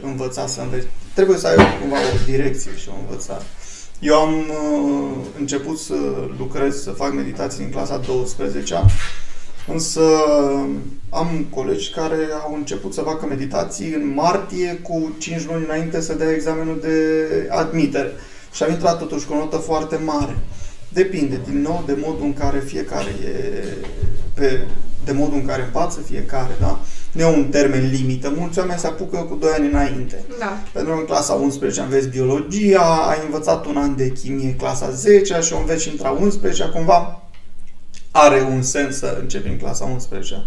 învăța 0.04 0.47
să 0.47 0.62
înveți. 0.62 0.88
Trebuie 1.14 1.38
să 1.38 1.47
ai 1.47 1.56
cumva 1.82 1.97
o 1.97 2.26
direcție 2.26 2.72
și 2.82 2.89
o 2.89 2.95
învățare. 2.99 3.43
Eu 3.99 4.16
am 4.16 4.34
uh, 4.34 5.26
început 5.39 5.80
să 5.80 5.93
lucrez, 6.38 6.82
să 6.82 6.89
fac 6.91 7.14
meditații 7.14 7.60
din 7.60 7.72
clasa 7.72 7.97
12 7.97 8.76
Însă 9.68 10.01
am 11.09 11.45
colegi 11.49 11.91
care 11.91 12.18
au 12.43 12.55
început 12.55 12.93
să 12.93 13.01
facă 13.01 13.26
meditații 13.26 13.93
în 13.93 14.14
martie 14.14 14.80
cu 14.82 15.16
5 15.18 15.45
luni 15.45 15.64
înainte 15.64 16.01
să 16.01 16.14
dea 16.14 16.32
examenul 16.32 16.80
de 16.82 16.97
admitere. 17.49 18.11
Și 18.53 18.64
am 18.64 18.72
intrat 18.72 18.97
totuși 18.99 19.26
cu 19.26 19.34
o 19.34 19.38
notă 19.38 19.57
foarte 19.57 19.99
mare. 20.05 20.38
Depinde, 20.89 21.39
din 21.49 21.61
nou, 21.61 21.84
de 21.86 21.97
modul 22.05 22.26
în 22.26 22.34
care 22.34 22.59
fiecare 22.59 23.09
e 23.26 23.64
pe, 24.34 24.68
de 25.05 25.11
modul 25.11 25.34
în 25.34 25.45
care 25.45 25.64
învață 25.64 25.99
fiecare, 25.99 26.51
da? 26.59 26.80
Nu 27.11 27.22
e 27.22 27.26
un 27.26 27.47
termen 27.51 27.89
limită. 27.91 28.34
Mulți 28.38 28.59
oameni 28.59 28.80
se 28.80 28.88
apucă 28.88 29.18
cu 29.18 29.36
2 29.36 29.49
ani 29.57 29.68
înainte. 29.68 30.26
Da. 30.39 30.57
Pentru 30.72 30.93
că 30.93 30.99
în 30.99 31.05
clasa 31.05 31.34
11 31.34 31.82
înveți 31.82 32.07
biologia, 32.07 33.07
ai 33.09 33.18
învățat 33.26 33.66
un 33.66 33.78
an 33.78 33.95
de 33.95 34.11
chimie 34.11 34.55
clasa 34.55 34.89
10 34.89 35.39
și 35.41 35.53
o 35.53 35.57
înveți 35.57 35.84
și 35.84 35.89
intra 35.89 36.09
11 36.09 36.64
cumva 36.74 37.22
are 38.16 38.41
un 38.41 38.61
sens 38.61 38.97
să 38.97 39.18
începi 39.20 39.47
în 39.47 39.57
clasa 39.57 39.86
11 39.86 40.43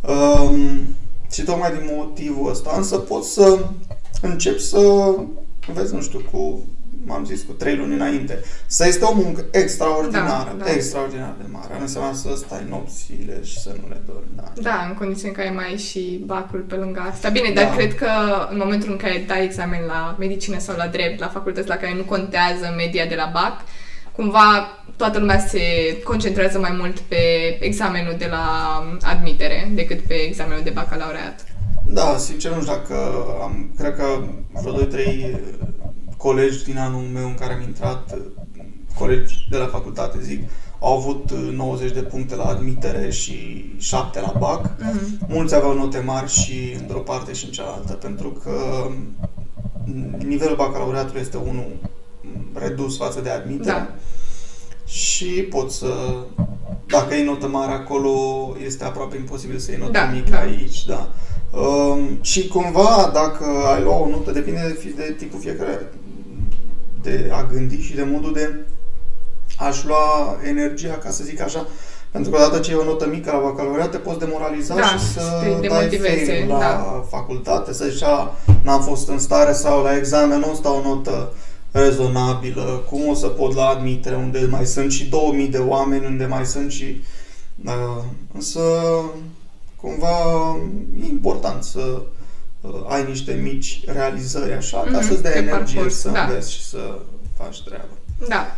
um, 0.00 0.96
și 1.32 1.42
tocmai 1.42 1.70
din 1.70 1.90
motivul 1.96 2.50
ăsta 2.50 2.74
însă 2.76 2.96
poți 2.96 3.32
să 3.32 3.58
începi 4.22 4.60
să 4.60 4.78
înveți, 5.68 5.94
nu 5.94 6.00
știu, 6.02 6.22
cu 6.32 6.64
m-am 7.06 7.24
zis, 7.24 7.42
cu 7.42 7.52
trei 7.52 7.76
luni 7.76 7.94
înainte. 7.94 8.40
Să 8.66 8.86
este 8.86 9.04
o 9.04 9.14
muncă 9.14 9.44
extraordinară, 9.50 10.54
Da, 10.58 10.64
da. 10.64 10.70
extraordinar 10.70 11.34
de 11.38 11.44
mare. 11.50 11.80
Înseamnă 11.80 12.14
să 12.14 12.34
stai 12.36 12.66
nopțile 12.68 13.40
și 13.44 13.58
să 13.58 13.68
nu 13.80 13.88
le 13.88 14.00
dormi. 14.06 14.28
Da. 14.36 14.52
Da, 14.54 14.86
în 14.88 14.94
condiții 14.94 15.28
în 15.28 15.34
care 15.34 15.50
mai 15.50 15.66
ai 15.66 15.78
și 15.78 16.22
bacul 16.26 16.60
pe 16.60 16.74
lângă 16.74 17.00
asta. 17.10 17.28
Bine, 17.28 17.50
dar 17.54 17.64
Da. 17.64 17.74
cred 17.74 17.94
că 17.94 18.08
în 18.50 18.56
momentul 18.58 18.90
în 18.90 18.96
care 18.96 19.24
dai 19.26 19.44
examen 19.44 19.80
la 19.86 20.16
medicină 20.18 20.58
sau 20.58 20.76
la 20.76 20.86
drept, 20.86 21.20
la 21.20 21.28
facultăți 21.28 21.68
la 21.68 21.76
care 21.76 21.94
nu 21.94 22.02
contează 22.02 22.74
media 22.76 23.06
de 23.06 23.14
la 23.14 23.30
bac, 23.32 23.56
cumva 24.12 24.66
toată 25.02 25.18
lumea 25.18 25.38
se 25.38 25.60
concentrează 26.04 26.58
mai 26.58 26.76
mult 26.78 26.98
pe 26.98 27.16
examenul 27.60 28.14
de 28.18 28.28
la 28.30 28.46
admitere 29.00 29.70
decât 29.74 30.00
pe 30.00 30.14
examenul 30.14 30.62
de 30.64 30.70
bacalaureat. 30.70 31.44
Da, 31.86 32.16
sincer 32.18 32.52
nu 32.52 32.60
știu 32.60 32.72
dacă 32.72 32.96
am, 33.42 33.72
cred 33.78 33.96
că 33.96 34.04
vreo 34.62 34.86
2-3 34.86 34.88
colegi 36.16 36.64
din 36.64 36.78
anul 36.78 37.00
meu 37.00 37.26
în 37.26 37.34
care 37.34 37.52
am 37.52 37.62
intrat, 37.62 38.18
colegi 38.98 39.46
de 39.50 39.56
la 39.56 39.66
facultate 39.66 40.18
zic, 40.20 40.40
au 40.80 40.96
avut 40.96 41.32
90 41.32 41.92
de 41.92 42.00
puncte 42.00 42.34
la 42.34 42.44
admitere 42.44 43.10
și 43.10 43.64
7 43.78 44.20
la 44.20 44.34
BAC. 44.38 44.70
Mhm. 44.78 45.26
Mulți 45.28 45.54
aveau 45.54 45.74
note 45.74 45.98
mari 45.98 46.30
și 46.30 46.76
într-o 46.80 46.98
parte 46.98 47.32
și 47.32 47.44
în 47.44 47.50
cealaltă, 47.50 47.92
pentru 47.92 48.28
că 48.28 48.86
nivelul 50.18 50.56
bacalaureatului 50.56 51.20
este 51.20 51.36
unul 51.36 51.72
redus 52.54 52.96
față 52.96 53.20
de 53.20 53.30
admitere. 53.30 53.70
Da. 53.70 53.88
Și 54.92 55.24
poți 55.26 55.76
să... 55.76 55.92
Dacă 56.86 57.14
ai 57.14 57.24
notă 57.24 57.48
mare 57.48 57.72
acolo, 57.72 58.12
este 58.66 58.84
aproape 58.84 59.16
imposibil 59.16 59.58
să 59.58 59.70
iei 59.70 59.80
notă 59.80 59.92
Da, 59.92 60.10
mică 60.12 60.30
da. 60.30 60.38
aici, 60.38 60.84
da. 60.84 61.08
Um, 61.58 62.18
și 62.20 62.48
cumva, 62.48 63.10
dacă 63.12 63.44
ai 63.74 63.82
lua 63.82 63.96
o 63.96 64.08
notă, 64.08 64.30
depinde 64.30 64.60
de, 64.66 64.72
fi- 64.80 64.96
de 64.96 65.14
tipul 65.18 65.40
fiecare 65.40 65.92
de 67.02 67.30
a 67.32 67.46
gândi 67.52 67.80
și 67.82 67.94
de 67.94 68.02
modul 68.12 68.32
de 68.32 68.54
aș 69.58 69.84
lua 69.84 70.36
energia, 70.48 70.92
ca 71.02 71.10
să 71.10 71.24
zic 71.24 71.40
așa, 71.40 71.66
pentru 72.10 72.30
că 72.30 72.36
odată 72.36 72.58
ce 72.58 72.70
e 72.70 72.74
o 72.74 72.84
notă 72.84 73.06
mică 73.08 73.30
la 73.30 73.38
bacalaureat, 73.38 73.90
te 73.90 73.96
poți 73.96 74.18
demoraliza 74.18 74.74
Da, 74.74 74.82
și 74.82 74.98
să 74.98 75.20
să 75.20 75.40
te 75.42 75.48
dai 75.50 75.60
demotiveze, 75.60 76.32
fail 76.32 76.48
la 76.48 76.58
da. 76.58 77.04
facultate, 77.08 77.72
să 77.72 77.84
zici, 77.90 78.02
"A, 78.02 78.34
n-am 78.62 78.82
fost 78.82 79.08
în 79.08 79.18
stare 79.18 79.52
sau 79.52 79.82
la 79.82 79.96
examenul 79.96 80.50
ăsta 80.52 80.72
o 80.72 80.82
notă 80.88 81.32
rezonabilă, 81.72 82.84
cum 82.88 83.08
o 83.08 83.14
să 83.14 83.26
pot 83.26 83.54
la 83.54 83.66
admitere, 83.66 84.16
unde 84.16 84.46
mai 84.50 84.66
sunt 84.66 84.92
și 84.92 85.04
2000 85.04 85.48
de 85.48 85.58
oameni, 85.58 86.06
unde 86.06 86.24
mai 86.26 86.46
sunt 86.46 86.72
și... 86.72 87.00
Uh, 87.64 88.04
însă, 88.34 88.60
cumva, 89.76 90.56
e 91.00 91.04
important 91.04 91.62
să 91.64 92.02
uh, 92.60 92.70
ai 92.88 93.04
niște 93.08 93.32
mici 93.32 93.82
realizări 93.86 94.52
așa, 94.52 94.80
ca 94.80 94.98
Mhm, 94.98 95.06
să-ți 95.08 95.22
dea 95.22 95.30
pe 95.30 95.38
energie 95.38 95.74
parcurs, 95.74 95.94
să 95.98 96.08
da. 96.08 96.22
înveți 96.22 96.52
și 96.52 96.64
să 96.64 96.98
faci 97.36 97.62
treaba. 97.62 97.84
Da. 98.28 98.56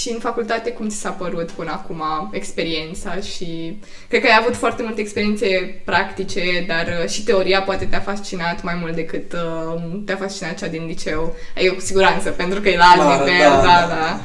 Și 0.00 0.10
în 0.10 0.18
facultate, 0.18 0.70
cum 0.70 0.88
ți 0.88 0.96
s-a 0.96 1.10
părut 1.10 1.50
până 1.50 1.70
acum 1.70 2.02
experiența 2.32 3.16
și... 3.16 3.78
Cred 4.08 4.20
că 4.20 4.26
ai 4.26 4.38
avut 4.40 4.56
foarte 4.56 4.82
multe 4.82 5.00
experiențe 5.00 5.46
practice, 5.84 6.64
dar 6.66 6.86
uh, 7.02 7.08
și 7.08 7.24
teoria 7.24 7.62
poate 7.62 7.84
te-a 7.84 8.00
fascinat 8.00 8.62
mai 8.62 8.76
mult 8.80 8.94
decât 8.94 9.32
uh, 9.32 9.82
te-a 10.04 10.16
fascinat 10.16 10.58
cea 10.58 10.66
din 10.66 10.86
liceu. 10.86 11.34
Adică 11.56 11.72
cu 11.72 11.80
siguranță, 11.80 12.30
pentru 12.30 12.60
că 12.60 12.68
e 12.68 12.76
la 12.76 12.92
Clar, 12.94 13.10
admitere, 13.10 13.38
da, 13.42 13.50
da, 13.50 13.62
da. 13.62 13.86
da. 13.88 13.94
da. 13.94 14.20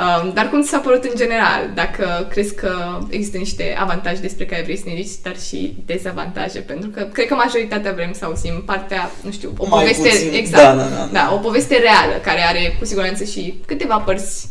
Um, 0.00 0.32
dar 0.32 0.48
cum 0.48 0.62
ți 0.62 0.68
s-a 0.68 0.78
părut 0.78 1.04
în 1.04 1.16
general? 1.16 1.70
Dacă 1.74 2.26
crezi 2.30 2.54
că 2.54 2.98
există 3.08 3.36
niște 3.36 3.76
avantaje 3.78 4.20
despre 4.20 4.46
care 4.46 4.62
vrei 4.62 4.76
să 4.76 4.84
ne 4.86 5.00
zici, 5.00 5.22
dar 5.22 5.38
și 5.38 5.76
dezavantaje, 5.86 6.58
pentru 6.58 6.88
că 6.88 7.02
cred 7.02 7.26
că 7.26 7.34
majoritatea 7.34 7.92
vrem 7.92 8.12
să 8.12 8.24
auzim 8.24 8.62
partea, 8.66 9.10
nu 9.22 9.30
știu, 9.30 9.54
o 9.56 9.66
Mai 9.68 9.80
poveste, 9.80 10.08
puțin, 10.08 10.32
exact, 10.32 10.64
da, 10.64 10.82
da, 10.82 10.88
da. 10.88 11.08
da, 11.12 11.30
o 11.34 11.36
poveste 11.36 11.76
reală, 11.76 12.20
care 12.22 12.40
are 12.40 12.76
cu 12.78 12.84
siguranță 12.84 13.24
și 13.24 13.60
câteva 13.66 13.96
părți 13.96 14.48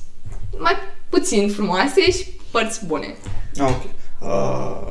mai 0.59 0.73
puțin 1.09 1.49
frumoase 1.49 2.11
și 2.11 2.25
părți 2.51 2.85
bune. 2.85 3.15
Ok. 3.59 3.83
Uh, 4.19 4.87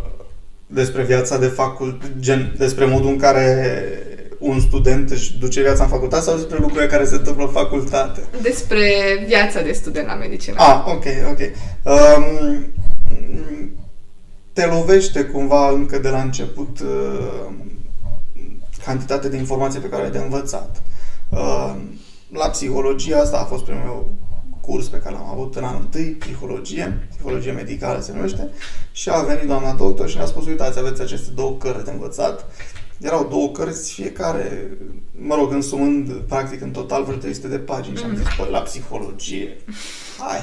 despre 0.66 1.02
viața 1.02 1.38
de 1.38 1.46
facult, 1.46 2.02
gen, 2.18 2.54
despre 2.58 2.84
modul 2.84 3.08
în 3.08 3.18
care 3.18 3.88
un 4.38 4.60
student 4.60 5.10
își 5.10 5.38
duce 5.38 5.60
viața 5.60 5.82
în 5.82 5.88
facultate 5.88 6.24
sau 6.24 6.34
despre 6.34 6.58
lucrurile 6.58 6.86
care 6.86 7.04
se 7.04 7.14
întâmplă 7.14 7.44
în 7.44 7.50
facultate? 7.50 8.20
Despre 8.42 8.90
viața 9.26 9.62
de 9.62 9.72
student 9.72 10.06
la 10.06 10.14
medicină. 10.14 10.56
Ah, 10.58 10.82
ok, 10.86 11.04
ok. 11.30 11.38
Um, 11.82 12.66
te 14.52 14.66
lovește 14.66 15.24
cumva 15.24 15.70
încă 15.70 15.98
de 15.98 16.08
la 16.08 16.20
început 16.20 16.78
cantitatea 18.84 19.30
de 19.30 19.36
informație 19.36 19.80
pe 19.80 19.88
care 19.88 20.02
ai 20.02 20.10
de 20.10 20.18
învățat. 20.18 20.82
La 22.32 22.48
psihologie 22.48 23.14
asta 23.14 23.38
a 23.38 23.44
fost 23.44 23.64
primul 23.64 23.82
meu 23.82 24.10
curs 24.68 24.86
pe 24.86 24.96
care 24.96 25.14
l-am 25.14 25.30
avut 25.30 25.56
în 25.56 25.64
anul 25.64 25.80
întâi, 25.80 26.10
psihologie, 26.10 27.08
psihologie 27.10 27.52
medicală 27.52 28.00
se 28.00 28.12
numește, 28.12 28.50
și 28.92 29.10
a 29.10 29.20
venit 29.20 29.46
doamna 29.46 29.72
doctor 29.72 30.08
și 30.08 30.16
ne-a 30.16 30.26
spus, 30.26 30.46
uitați, 30.46 30.78
aveți 30.78 31.00
aceste 31.00 31.30
două 31.34 31.56
cărți 31.56 31.84
de 31.84 31.90
învățat. 31.90 32.46
Erau 33.00 33.26
două 33.30 33.48
cărți, 33.48 33.92
fiecare, 33.92 34.70
mă 35.10 35.34
rog, 35.34 35.52
însumând, 35.52 36.12
practic, 36.12 36.60
în 36.60 36.70
total 36.70 37.04
vreo 37.04 37.16
300 37.16 37.48
de 37.48 37.58
pagini 37.58 37.94
mm. 37.94 38.00
și 38.00 38.04
am 38.04 38.16
zis, 38.16 38.26
păi, 38.36 38.48
la 38.50 38.58
psihologie, 38.58 39.56
hai, 40.18 40.42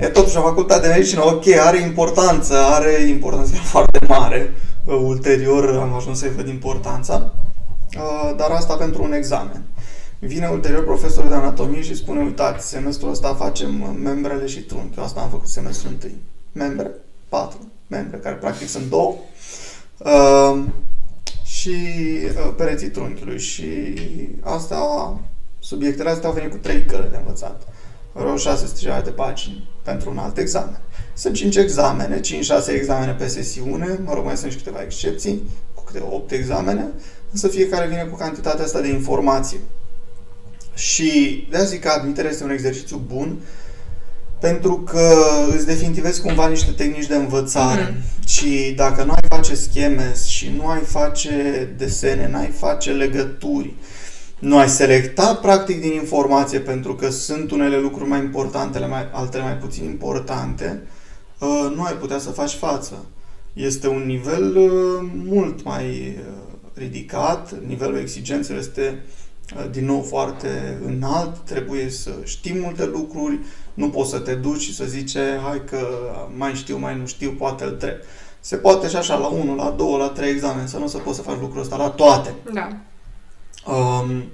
E 0.00 0.08
totuși 0.08 0.36
o 0.36 0.40
facultate 0.42 0.86
de 0.86 0.92
medicină, 0.92 1.24
ok, 1.24 1.46
are 1.46 1.80
importanță, 1.80 2.54
are 2.54 2.92
importanță 2.92 3.54
foarte 3.72 3.98
mare. 4.06 4.54
Ulterior 4.84 5.76
am 5.76 5.94
ajuns 5.94 6.18
să-i 6.18 6.32
văd 6.36 6.48
importanța, 6.48 7.34
uh, 7.96 8.36
dar 8.36 8.50
asta 8.50 8.74
pentru 8.74 9.02
un 9.02 9.12
examen. 9.12 9.62
Vine 10.18 10.48
ulterior 10.48 10.84
profesorul 10.84 11.28
de 11.28 11.34
anatomie 11.34 11.82
și 11.82 11.94
spune, 11.94 12.22
uitați, 12.22 12.68
semestrul 12.68 13.10
ăsta 13.10 13.34
facem 13.34 13.98
membrele 14.02 14.46
și 14.46 14.60
trunchi. 14.60 15.00
Asta 15.00 15.20
am 15.20 15.28
făcut 15.28 15.48
semestrul 15.48 15.90
întâi. 15.90 16.14
Membre, 16.52 16.90
patru 17.28 17.58
membre, 17.86 18.18
care 18.18 18.34
practic 18.34 18.68
sunt 18.68 18.88
două. 18.88 19.14
Uh, 19.98 20.64
și 21.44 21.76
uh, 22.24 22.54
pereții 22.56 22.88
trunchiului. 22.88 23.38
Și 23.38 23.66
asta, 24.40 25.20
subiectele 25.58 26.10
astea 26.10 26.28
au 26.28 26.34
venit 26.34 26.50
cu 26.50 26.56
trei 26.56 26.84
cărți 26.84 27.10
de 27.10 27.16
învățat. 27.16 27.62
Vreo 28.12 28.36
600 28.36 29.00
de 29.04 29.10
pagini 29.10 29.68
pentru 29.82 30.10
un 30.10 30.18
alt 30.18 30.38
examen. 30.38 30.80
Sunt 31.14 31.34
5 31.34 31.56
examene, 31.56 32.20
5-6 32.20 32.20
examene 32.68 33.12
pe 33.12 33.26
sesiune, 33.26 34.00
mă 34.04 34.14
rog, 34.14 34.24
mai 34.24 34.36
sunt 34.36 34.50
și 34.50 34.58
câteva 34.58 34.82
excepții, 34.82 35.42
cu 35.74 35.82
câte 35.82 36.04
8 36.10 36.30
examene, 36.30 36.86
însă 37.32 37.48
fiecare 37.48 37.86
vine 37.86 38.02
cu 38.10 38.16
cantitatea 38.16 38.64
asta 38.64 38.80
de 38.80 38.88
informație. 38.88 39.58
Și 40.78 41.46
de 41.50 41.64
zic 41.64 41.80
că 41.80 41.88
admiterea 41.88 42.30
este 42.30 42.44
un 42.44 42.50
exercițiu 42.50 43.02
bun 43.06 43.36
pentru 44.40 44.80
că 44.80 45.14
îți 45.54 45.66
definitivezi 45.66 46.20
cumva 46.20 46.48
niște 46.48 46.70
tehnici 46.70 47.06
de 47.06 47.14
învățare 47.14 47.92
mm-hmm. 47.92 48.26
și 48.26 48.72
dacă 48.76 49.04
nu 49.04 49.10
ai 49.10 49.28
face 49.28 49.54
scheme 49.54 50.14
și 50.26 50.52
nu 50.56 50.66
ai 50.66 50.80
face 50.80 51.68
desene, 51.76 52.28
nu 52.28 52.38
ai 52.38 52.46
face 52.46 52.90
legături, 52.90 53.74
nu 54.38 54.58
ai 54.58 54.68
selecta 54.68 55.34
practic 55.34 55.80
din 55.80 55.92
informație 55.92 56.58
pentru 56.58 56.94
că 56.94 57.10
sunt 57.10 57.50
unele 57.50 57.78
lucruri 57.78 58.08
mai 58.08 58.18
importante, 58.18 58.78
mai, 58.78 59.08
altele 59.12 59.42
mai 59.42 59.56
puțin 59.56 59.84
importante, 59.84 60.82
uh, 61.38 61.72
nu 61.74 61.82
ai 61.82 61.92
putea 61.92 62.18
să 62.18 62.30
faci 62.30 62.52
față. 62.52 63.04
Este 63.52 63.88
un 63.88 64.02
nivel 64.06 64.56
uh, 64.56 65.10
mult 65.24 65.64
mai 65.64 66.16
uh, 66.18 66.34
ridicat, 66.74 67.54
nivelul 67.66 67.98
exigențelor 67.98 68.60
este 68.60 69.02
din 69.70 69.84
nou 69.84 70.02
foarte 70.02 70.78
înalt, 70.84 71.36
trebuie 71.38 71.90
să 71.90 72.10
știi 72.24 72.58
multe 72.60 72.84
lucruri, 72.84 73.38
nu 73.74 73.90
poți 73.90 74.10
să 74.10 74.18
te 74.18 74.34
duci 74.34 74.60
și 74.60 74.74
să 74.74 74.84
zice, 74.84 75.40
hai 75.44 75.62
că 75.64 75.86
mai 76.36 76.54
știu, 76.54 76.78
mai 76.78 76.98
nu 76.98 77.06
știu, 77.06 77.30
poate 77.38 77.64
îl 77.64 77.70
trec. 77.70 78.02
Se 78.40 78.56
poate 78.56 78.88
și 78.88 78.96
așa 78.96 79.16
la 79.16 79.26
1, 79.26 79.54
la 79.54 79.70
2, 79.70 79.96
la 79.98 80.08
3 80.08 80.30
examene, 80.30 80.66
să 80.66 80.78
nu 80.78 80.86
să 80.86 80.98
poți 80.98 81.16
să 81.16 81.22
faci 81.22 81.40
lucrul 81.40 81.60
ăsta 81.60 81.76
la 81.76 81.88
toate. 81.88 82.34
Da. 82.52 82.68
Um, 83.72 84.24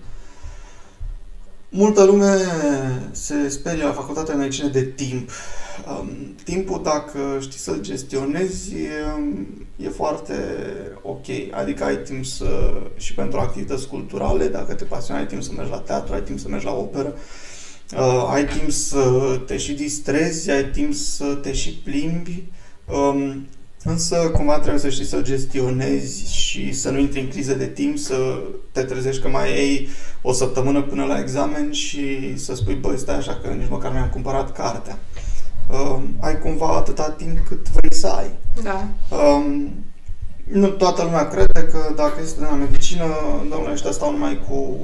multă 1.69 2.05
lume 2.05 2.37
se 3.11 3.49
sperie 3.49 3.85
la 3.85 3.93
facultatea 3.93 4.35
de 4.35 4.41
medicină 4.41 4.69
de 4.69 4.85
timp. 4.85 5.31
Um, 5.89 6.35
timpul, 6.45 6.81
dacă 6.83 7.39
știi 7.41 7.59
să-l 7.59 7.81
gestionezi, 7.81 8.73
um, 9.17 9.47
e 9.77 9.89
foarte 9.89 10.35
ok. 11.03 11.25
Adică 11.51 11.85
ai 11.85 11.97
timp 11.97 12.25
să, 12.25 12.73
și 12.97 13.15
pentru 13.15 13.39
activități 13.39 13.89
culturale, 13.89 14.47
dacă 14.47 14.75
te 14.75 14.85
pasionezi, 14.85 15.27
ai 15.27 15.31
timp 15.31 15.43
să 15.43 15.51
mergi 15.57 15.71
la 15.71 15.79
teatru, 15.79 16.15
ai 16.15 16.23
timp 16.23 16.39
să 16.39 16.49
mergi 16.49 16.65
la 16.65 16.73
operă, 16.73 17.15
uh, 17.97 18.31
ai 18.31 18.47
timp 18.47 18.71
să 18.71 19.41
te 19.47 19.57
și 19.57 19.73
distrezi, 19.73 20.51
ai 20.51 20.65
timp 20.65 20.95
să 20.95 21.25
te 21.25 21.53
și 21.53 21.71
plimbi. 21.85 22.43
Um, 22.87 23.47
Însă, 23.87 24.17
cumva 24.17 24.59
trebuie 24.59 24.81
să 24.81 24.89
știi 24.89 25.05
să 25.05 25.23
gestionezi 25.23 26.35
și 26.37 26.73
să 26.73 26.91
nu 26.91 26.99
intri 26.99 27.21
în 27.21 27.29
criză 27.29 27.55
de 27.55 27.67
timp, 27.67 27.99
să 27.99 28.43
te 28.73 28.83
trezești 28.83 29.23
că 29.23 29.29
mai 29.29 29.49
ai 29.49 29.89
o 30.23 30.33
săptămână 30.33 30.83
până 30.83 31.05
la 31.05 31.21
examen 31.21 31.73
și 31.73 32.37
să 32.39 32.55
spui, 32.55 32.75
băi, 32.75 32.99
stai 32.99 33.17
așa 33.17 33.41
că 33.43 33.49
nici 33.49 33.69
măcar 33.71 33.93
mi-am 33.93 34.09
cumpărat 34.09 34.53
cartea. 34.53 34.99
Uh, 35.71 35.99
ai 36.21 36.39
cumva 36.39 36.67
atâta 36.67 37.15
timp 37.17 37.39
cât 37.49 37.69
vrei 37.69 37.95
să 37.95 38.07
ai. 38.07 38.31
Da. 38.63 38.85
Um, 39.17 39.85
nu 40.45 40.69
toată 40.69 41.03
lumea 41.03 41.29
crede 41.29 41.69
că 41.73 41.93
dacă 41.97 42.15
este 42.23 42.41
de 42.41 42.47
la 42.51 42.55
medicină, 42.55 43.05
domnule, 43.51 43.73
ăștia 43.73 43.91
stau 43.91 44.11
numai 44.11 44.41
cu 44.49 44.77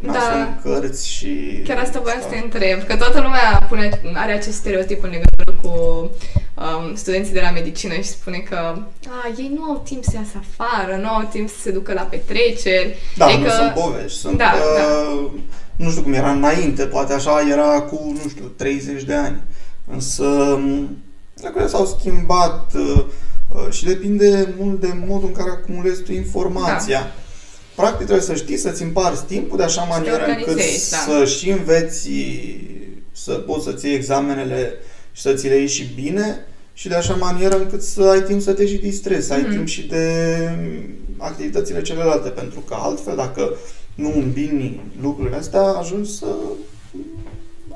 nasul 0.00 0.32
da. 0.32 0.40
în 0.40 0.58
cărți 0.62 1.08
și... 1.08 1.62
Chiar 1.64 1.78
asta 1.78 2.00
voiam 2.00 2.20
să 2.20 2.26
te 2.28 2.36
întreb, 2.36 2.82
că 2.82 2.96
toată 2.96 3.20
lumea 3.20 3.66
pune, 3.68 4.00
are 4.14 4.32
acest 4.32 4.56
stereotip 4.56 5.04
în 5.04 5.10
legătură 5.10 5.58
cu 5.62 5.68
um, 6.54 6.94
studenții 6.94 7.32
de 7.32 7.40
la 7.40 7.50
medicină 7.50 7.94
și 7.94 8.02
spune 8.02 8.38
că 8.38 8.56
a, 9.08 9.32
ei 9.38 9.52
nu 9.54 9.62
au 9.62 9.82
timp 9.84 10.04
să 10.04 10.10
iasă 10.14 10.40
afară, 10.48 10.96
nu 10.96 11.08
au 11.08 11.28
timp 11.30 11.48
să 11.48 11.56
se 11.60 11.70
ducă 11.70 11.92
la 11.92 12.02
petreceri. 12.02 12.96
Da, 13.16 13.30
e 13.30 13.38
nu 13.38 13.44
că... 13.44 13.50
sunt 13.50 13.72
povești, 13.72 14.18
sunt... 14.18 14.38
Da, 14.38 14.52
uh, 14.54 14.76
da. 14.76 15.30
Nu 15.76 15.90
știu 15.90 16.02
cum 16.02 16.12
era 16.12 16.30
înainte, 16.30 16.84
poate 16.84 17.12
așa 17.12 17.40
era 17.50 17.80
cu, 17.80 18.16
nu 18.22 18.28
știu, 18.28 18.44
30 18.44 19.02
de 19.02 19.14
ani. 19.14 19.40
Însă 19.92 20.58
lucrurile 21.42 21.70
s-au 21.70 21.86
schimbat 21.98 22.72
uh, 22.74 23.04
uh, 23.54 23.70
și 23.70 23.84
depinde 23.84 24.54
mult 24.58 24.80
de 24.80 24.92
modul 25.06 25.28
în 25.28 25.34
care 25.34 25.50
acumulezi 25.50 26.02
tu 26.02 26.12
informația. 26.12 27.00
Da. 27.00 27.12
Practic 27.74 28.06
trebuie 28.06 28.26
să 28.26 28.34
știi 28.34 28.56
să-ți 28.56 28.82
împarți 28.82 29.24
timpul 29.24 29.56
de 29.56 29.62
așa 29.62 29.82
manieră 29.82 30.24
încât 30.24 30.56
da. 30.56 30.96
să 30.96 31.24
și 31.24 31.50
înveți, 31.50 32.10
să 33.12 33.32
poți 33.32 33.64
să 33.64 33.72
ții 33.72 33.94
examenele 33.94 34.72
și 35.12 35.22
să 35.22 35.32
ți 35.32 35.48
le 35.48 35.56
iei 35.56 35.68
și 35.68 35.84
bine 35.94 36.46
și 36.72 36.88
de 36.88 36.94
așa 36.94 37.14
manieră 37.14 37.56
încât 37.56 37.82
să 37.82 38.02
ai 38.02 38.22
timp 38.22 38.40
să 38.40 38.52
te 38.52 38.66
și 38.66 38.76
distrezi, 38.76 39.26
să 39.26 39.32
ai 39.32 39.44
mm-hmm. 39.44 39.50
timp 39.50 39.66
și 39.66 39.86
de 39.86 40.04
activitățile 41.16 41.82
celelalte, 41.82 42.28
pentru 42.28 42.60
că 42.60 42.76
altfel 42.78 43.16
dacă 43.16 43.54
nu 43.94 44.12
îmbini 44.16 44.80
lucrurile 45.00 45.36
astea, 45.36 45.62
ajungi 45.62 46.10
să 46.10 46.26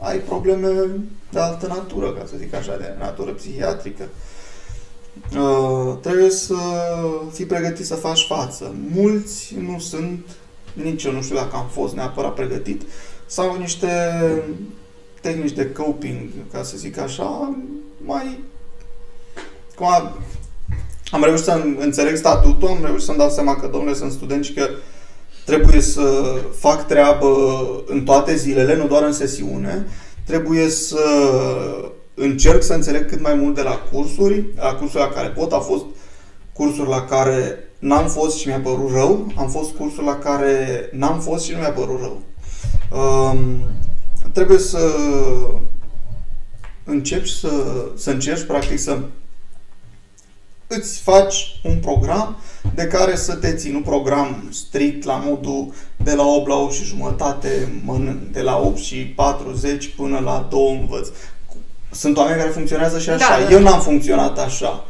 ai 0.01 0.19
probleme 0.19 0.69
de 1.33 1.39
altă 1.39 1.67
natură, 1.67 2.13
ca 2.13 2.25
să 2.27 2.35
zic 2.39 2.55
așa, 2.55 2.77
de 2.77 2.95
natură 2.99 3.31
psihiatrică. 3.31 4.09
Uh, 5.37 5.97
trebuie 6.01 6.31
să 6.31 6.57
fii 7.33 7.47
pregătit 7.47 7.87
să 7.87 7.95
faci 7.95 8.27
față. 8.27 8.75
Mulți 8.95 9.55
nu 9.61 9.79
sunt, 9.79 10.27
nici 10.73 11.05
eu 11.05 11.13
nu 11.13 11.23
știu 11.23 11.37
dacă 11.37 11.57
am 11.57 11.69
fost 11.73 11.95
neapărat 11.95 12.35
pregătit, 12.35 12.83
sau 13.27 13.57
niște 13.57 13.89
tehnici 15.21 15.53
de 15.53 15.73
coping, 15.73 16.21
ca 16.53 16.63
să 16.63 16.77
zic 16.77 16.99
așa, 16.99 17.57
mai... 18.05 18.45
Cum 19.77 19.87
am, 19.87 20.19
am 21.11 21.25
reușit 21.25 21.45
să 21.45 21.65
înțeleg 21.79 22.17
statutul, 22.17 22.69
am 22.69 22.85
reușit 22.85 23.05
să-mi 23.05 23.19
dau 23.19 23.31
seama 23.31 23.57
că, 23.57 23.67
domnule, 23.67 23.95
sunt 23.95 24.13
student 24.13 24.45
și 24.45 24.53
că 24.53 24.69
trebuie 25.45 25.81
să 25.81 26.37
fac 26.59 26.87
treabă 26.87 27.37
în 27.87 28.05
toate 28.05 28.37
zilele, 28.37 28.77
nu 28.77 28.87
doar 28.87 29.03
în 29.03 29.13
sesiune. 29.13 29.87
Trebuie 30.25 30.69
să 30.69 31.05
încerc 32.15 32.63
să 32.63 32.73
înțeleg 32.73 33.09
cât 33.09 33.21
mai 33.21 33.35
mult 33.35 33.55
de 33.55 33.63
la 33.63 33.79
cursuri, 33.93 34.45
la 34.57 34.75
cursuri 34.75 35.03
la 35.03 35.09
care 35.09 35.29
pot. 35.29 35.53
A 35.53 35.59
fost 35.59 35.85
cursuri 36.53 36.89
la 36.89 37.05
care 37.05 37.59
n-am 37.79 38.09
fost 38.09 38.39
și 38.39 38.47
mi-a 38.47 38.61
părut 38.61 38.91
rău, 38.91 39.33
am 39.37 39.49
fost 39.49 39.75
cursuri 39.75 40.07
la 40.07 40.19
care 40.19 40.89
n-am 40.93 41.21
fost 41.21 41.45
și 41.45 41.53
nu 41.53 41.59
mi-a 41.59 41.73
părut 41.73 42.01
rău. 42.01 42.23
Um, 43.01 43.63
trebuie 44.33 44.59
să 44.59 44.95
începi 46.85 47.29
să, 47.29 47.51
să 47.97 48.11
încerci 48.11 48.47
practic 48.47 48.79
să 48.79 48.99
îți 50.67 50.99
faci 50.99 51.61
un 51.65 51.79
program 51.79 52.37
de 52.75 52.87
care 52.87 53.17
să 53.17 53.35
te 53.35 53.55
ții, 53.55 53.73
nu 53.73 53.81
program 53.81 54.49
strict 54.51 55.05
la 55.05 55.23
modul 55.25 55.73
de 56.05 56.15
la 56.15 56.27
8 56.27 56.49
la 56.49 56.55
8 56.55 56.73
și 56.73 56.85
jumătate 56.85 57.81
mănânc, 57.85 58.21
de 58.33 58.41
la 58.41 58.59
8 58.59 58.79
și 58.79 58.97
40 58.97 59.95
până 59.97 60.19
la 60.19 60.47
2 60.51 60.79
învăț. 60.81 61.09
Sunt 61.91 62.17
oameni 62.17 62.39
care 62.39 62.51
funcționează 62.51 62.99
și 62.99 63.11
așa. 63.11 63.39
Da, 63.39 63.45
da. 63.45 63.51
Eu 63.51 63.61
n-am 63.61 63.81
funcționat 63.81 64.39
așa. 64.39 64.85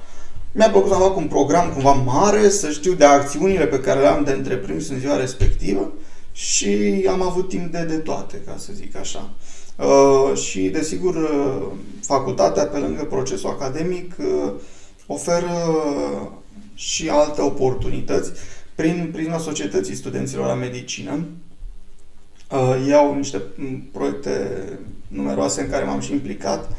Mi-a 0.53 0.71
plăcut 0.71 0.91
să 0.91 0.99
fac 0.99 1.17
un 1.17 1.27
program 1.27 1.73
cumva 1.73 1.93
mare, 1.93 2.49
să 2.49 2.71
știu 2.71 2.93
de 2.93 3.05
acțiunile 3.05 3.67
pe 3.67 3.81
care 3.81 4.01
le-am 4.01 4.25
de 4.25 4.31
întreprins 4.31 4.89
în 4.89 4.99
ziua 4.99 5.17
respectivă 5.17 5.93
și 6.33 7.05
am 7.11 7.23
avut 7.23 7.49
timp 7.49 7.73
de, 7.73 7.85
de 7.85 7.97
toate, 7.97 8.43
ca 8.47 8.55
să 8.59 8.71
zic 8.75 8.97
așa. 8.97 9.31
Uh, 9.77 10.39
și, 10.39 10.61
desigur, 10.61 11.15
uh, 11.15 11.67
facultatea, 12.03 12.67
pe 12.67 12.79
lângă 12.79 13.05
procesul 13.05 13.49
academic, 13.51 14.15
uh, 14.19 14.53
oferă 15.07 15.51
și 16.75 17.09
alte 17.09 17.41
oportunități 17.41 18.31
prin 18.75 19.11
prisma 19.13 19.39
societății 19.39 19.95
studenților 19.95 20.47
la 20.47 20.55
medicină. 20.55 21.25
Uh, 22.51 22.87
iau 22.89 23.15
niște 23.15 23.43
proiecte 23.93 24.63
numeroase 25.09 25.61
în 25.61 25.71
care 25.71 25.85
m-am 25.85 26.01
și 26.01 26.13
implicat. 26.13 26.77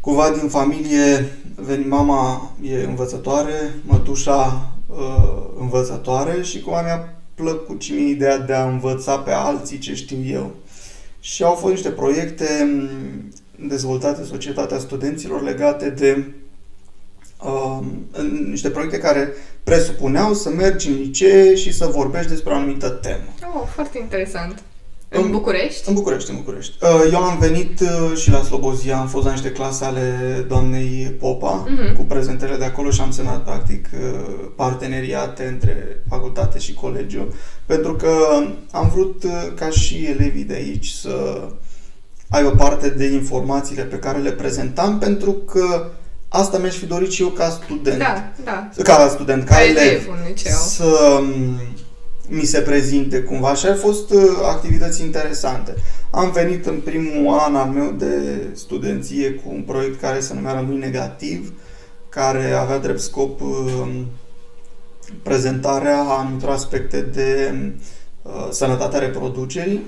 cumva 0.00 0.30
din 0.30 0.48
familie, 0.48 1.32
veni, 1.54 1.84
mama 1.84 2.52
e 2.62 2.84
învățătoare, 2.84 3.74
mătușa 3.82 4.72
uh, 4.86 5.42
învățătoare 5.58 6.42
și 6.42 6.60
cumva 6.60 6.82
mi-a 6.82 7.14
plăcut 7.34 7.82
și 7.82 7.92
mie 7.92 8.08
ideea 8.08 8.38
de 8.38 8.52
a 8.52 8.68
învăța 8.68 9.18
pe 9.18 9.30
alții 9.30 9.78
ce 9.78 9.94
știu 9.94 10.18
eu. 10.26 10.54
Și 11.20 11.42
au 11.42 11.54
fost 11.54 11.72
niște 11.72 11.90
proiecte 11.90 12.78
dezvoltate 13.58 14.20
în 14.20 14.26
societatea 14.26 14.78
studenților 14.78 15.42
legate 15.42 15.90
de 15.90 16.24
uh, 17.44 17.78
niște 18.46 18.70
proiecte 18.70 18.98
care 18.98 19.32
presupuneau 19.64 20.34
să 20.34 20.48
mergi 20.48 20.88
în 20.88 20.94
licee 20.94 21.54
și 21.54 21.72
să 21.72 21.86
vorbești 21.86 22.30
despre 22.30 22.52
o 22.52 22.56
anumită 22.56 22.88
temă. 22.88 23.34
Oh, 23.54 23.68
foarte 23.74 23.98
interesant. 23.98 24.62
În 25.08 25.30
București? 25.30 25.88
În 25.88 25.94
București, 25.94 26.30
în 26.30 26.36
București. 26.36 26.76
Uh, 26.82 27.12
eu 27.12 27.22
am 27.22 27.38
venit 27.38 27.80
uh, 27.80 28.16
și 28.16 28.30
la 28.30 28.42
Slobozia, 28.42 28.98
am 28.98 29.06
fost 29.06 29.24
la 29.24 29.30
niște 29.30 29.52
clase 29.52 29.84
ale 29.84 30.44
doamnei 30.48 31.14
Popa, 31.18 31.64
uh-huh. 31.64 31.96
cu 31.96 32.02
prezentările 32.02 32.56
de 32.56 32.64
acolo 32.64 32.90
și 32.90 33.00
am 33.00 33.10
semnat 33.10 33.44
practic 33.44 33.88
uh, 33.94 34.48
parteneriate 34.56 35.44
între 35.44 36.02
facultate 36.08 36.58
și 36.58 36.74
colegiu, 36.74 37.34
pentru 37.66 37.94
că 37.94 38.12
am 38.70 38.90
vrut 38.94 39.24
ca 39.54 39.70
și 39.70 40.04
elevii 40.04 40.44
de 40.44 40.54
aici 40.54 40.88
să 40.88 41.42
aibă 42.28 42.50
parte 42.50 42.88
de 42.88 43.04
informațiile 43.04 43.82
pe 43.82 43.98
care 43.98 44.18
le 44.18 44.32
prezentam, 44.32 44.98
pentru 44.98 45.32
că 45.32 45.90
asta 46.34 46.58
mi-aș 46.58 46.76
fi 46.76 46.86
dorit 46.86 47.10
și 47.10 47.22
eu 47.22 47.28
ca 47.28 47.48
student. 47.48 47.98
Da, 47.98 48.32
da. 48.44 48.70
Ca 48.82 49.08
student, 49.08 49.44
ca, 49.44 49.54
ca 49.54 49.64
elev. 49.64 49.76
elev 49.76 50.08
în 50.08 50.26
liceu. 50.26 50.52
Să 50.52 51.20
um, 51.20 51.60
mi 52.28 52.44
se 52.44 52.60
prezinte 52.60 53.20
cumva 53.20 53.54
și 53.54 53.66
au 53.66 53.74
fost 53.74 54.10
uh, 54.10 54.22
activități 54.42 55.02
interesante. 55.02 55.74
Am 56.10 56.30
venit 56.30 56.66
în 56.66 56.80
primul 56.80 57.38
an 57.38 57.56
al 57.56 57.68
meu 57.68 57.90
de 57.90 58.46
studenție 58.54 59.30
cu 59.30 59.50
un 59.52 59.62
proiect 59.62 60.00
care 60.00 60.20
se 60.20 60.34
numea 60.34 60.54
Rămâi 60.54 60.78
Negativ, 60.78 61.52
care 62.08 62.52
avea 62.52 62.78
drept 62.78 63.00
scop 63.00 63.40
um, 63.40 64.06
prezentarea 65.22 65.98
anumitor 65.98 66.50
aspecte 66.50 67.00
de 67.00 67.54
uh, 68.22 68.48
sănătatea 68.50 68.98
reproducerii. 68.98 69.84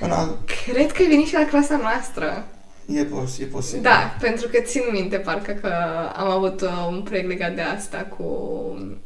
În 0.00 0.10
al... 0.10 0.38
Cred 0.64 0.92
că 0.92 1.02
ai 1.02 1.08
venit 1.08 1.26
și 1.26 1.34
la 1.34 1.46
clasa 1.50 1.76
noastră. 1.82 2.46
E, 2.94 3.04
pos- 3.04 3.38
e 3.38 3.44
posibil. 3.44 3.82
Da, 3.82 4.16
pentru 4.20 4.48
că 4.48 4.60
țin 4.60 4.82
minte 4.92 5.16
parcă 5.16 5.52
că 5.52 5.72
am 6.16 6.30
avut 6.30 6.60
uh, 6.60 6.68
un 6.88 7.00
proiect 7.02 7.28
legat 7.28 7.54
de 7.54 7.60
asta 7.60 8.08
cu 8.16 8.24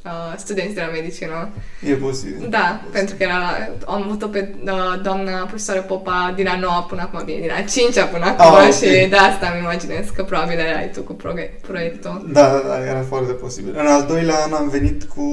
uh, 0.05 0.35
studenți 0.37 0.75
de 0.75 0.81
la 0.81 0.93
medicină. 0.93 1.49
E 1.89 1.95
posibil. 1.95 2.47
Da, 2.49 2.59
e 2.59 2.71
posibil. 2.71 2.93
pentru 2.93 3.15
că 3.17 3.23
era, 3.23 3.41
am 3.87 4.03
avut-o 4.03 4.27
pe 4.27 4.55
uh, 4.65 5.01
doamna 5.03 5.33
profesoară 5.33 5.81
Popa 5.81 6.33
din 6.37 6.49
a 6.49 6.59
noua 6.59 6.83
până 6.83 7.01
acum, 7.01 7.25
bine, 7.25 7.41
din 7.41 7.51
a 7.51 7.63
cincea 7.63 8.05
până 8.05 8.25
acum 8.25 8.45
ah, 8.45 8.53
okay. 8.53 8.73
și 8.73 9.09
de 9.09 9.17
asta 9.17 9.51
îmi 9.53 9.63
imaginez 9.63 10.07
că 10.15 10.23
probabil 10.23 10.59
erai 10.59 10.91
tu 10.95 11.01
cu 11.01 11.13
proiectul. 11.61 12.29
Da, 12.33 12.49
da, 12.49 12.63
da, 12.69 12.87
era 12.87 13.03
foarte 13.09 13.33
posibil. 13.33 13.75
În 13.79 13.87
al 13.87 14.05
doilea 14.07 14.35
an 14.45 14.53
am 14.53 14.69
venit 14.69 15.03
cu 15.05 15.27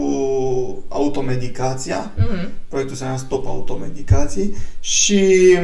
automedicația, 0.87 2.11
mm-hmm. 2.17 2.49
proiectul 2.69 2.95
se 2.95 3.03
numea 3.03 3.19
Stop 3.19 3.47
Automedicații 3.47 4.55
și 4.79 5.57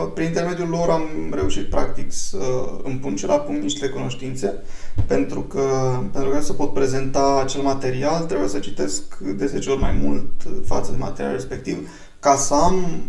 prin 0.00 0.26
intermediul 0.26 0.68
lor 0.68 0.88
am 0.88 1.32
reușit 1.34 1.70
practic 1.70 2.12
să 2.12 2.38
îmi 2.82 2.98
pun 2.98 3.16
și 3.16 3.26
la 3.26 3.38
punct 3.38 3.62
niște 3.62 3.88
cunoștințe, 3.88 4.54
pentru 5.06 5.40
că 5.40 5.96
pentru 6.12 6.30
că 6.30 6.40
să 6.40 6.52
pot 6.52 6.72
prezenta 6.72 7.40
acel 7.44 7.62
material 7.62 8.24
trebuie 8.24 8.48
să 8.48 8.58
citesc 8.58 9.18
de 9.18 9.46
10 9.46 9.70
ori 9.70 9.80
mai 9.80 9.98
mult 10.02 10.30
față 10.64 10.90
de 10.90 10.96
materialul 10.98 11.36
respectiv 11.36 11.88
ca 12.20 12.36
să 12.36 12.54
am 12.54 13.04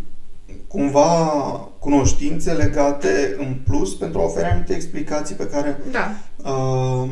cumva 0.67 1.09
cunoștințe 1.79 2.51
legate 2.53 3.35
în 3.37 3.57
plus 3.65 3.95
pentru 3.95 4.19
a 4.19 4.23
oferi 4.23 4.45
anumite 4.45 4.73
explicații 4.73 5.35
pe 5.35 5.47
care 5.47 5.79
da. 5.91 6.11
uh, 6.49 7.09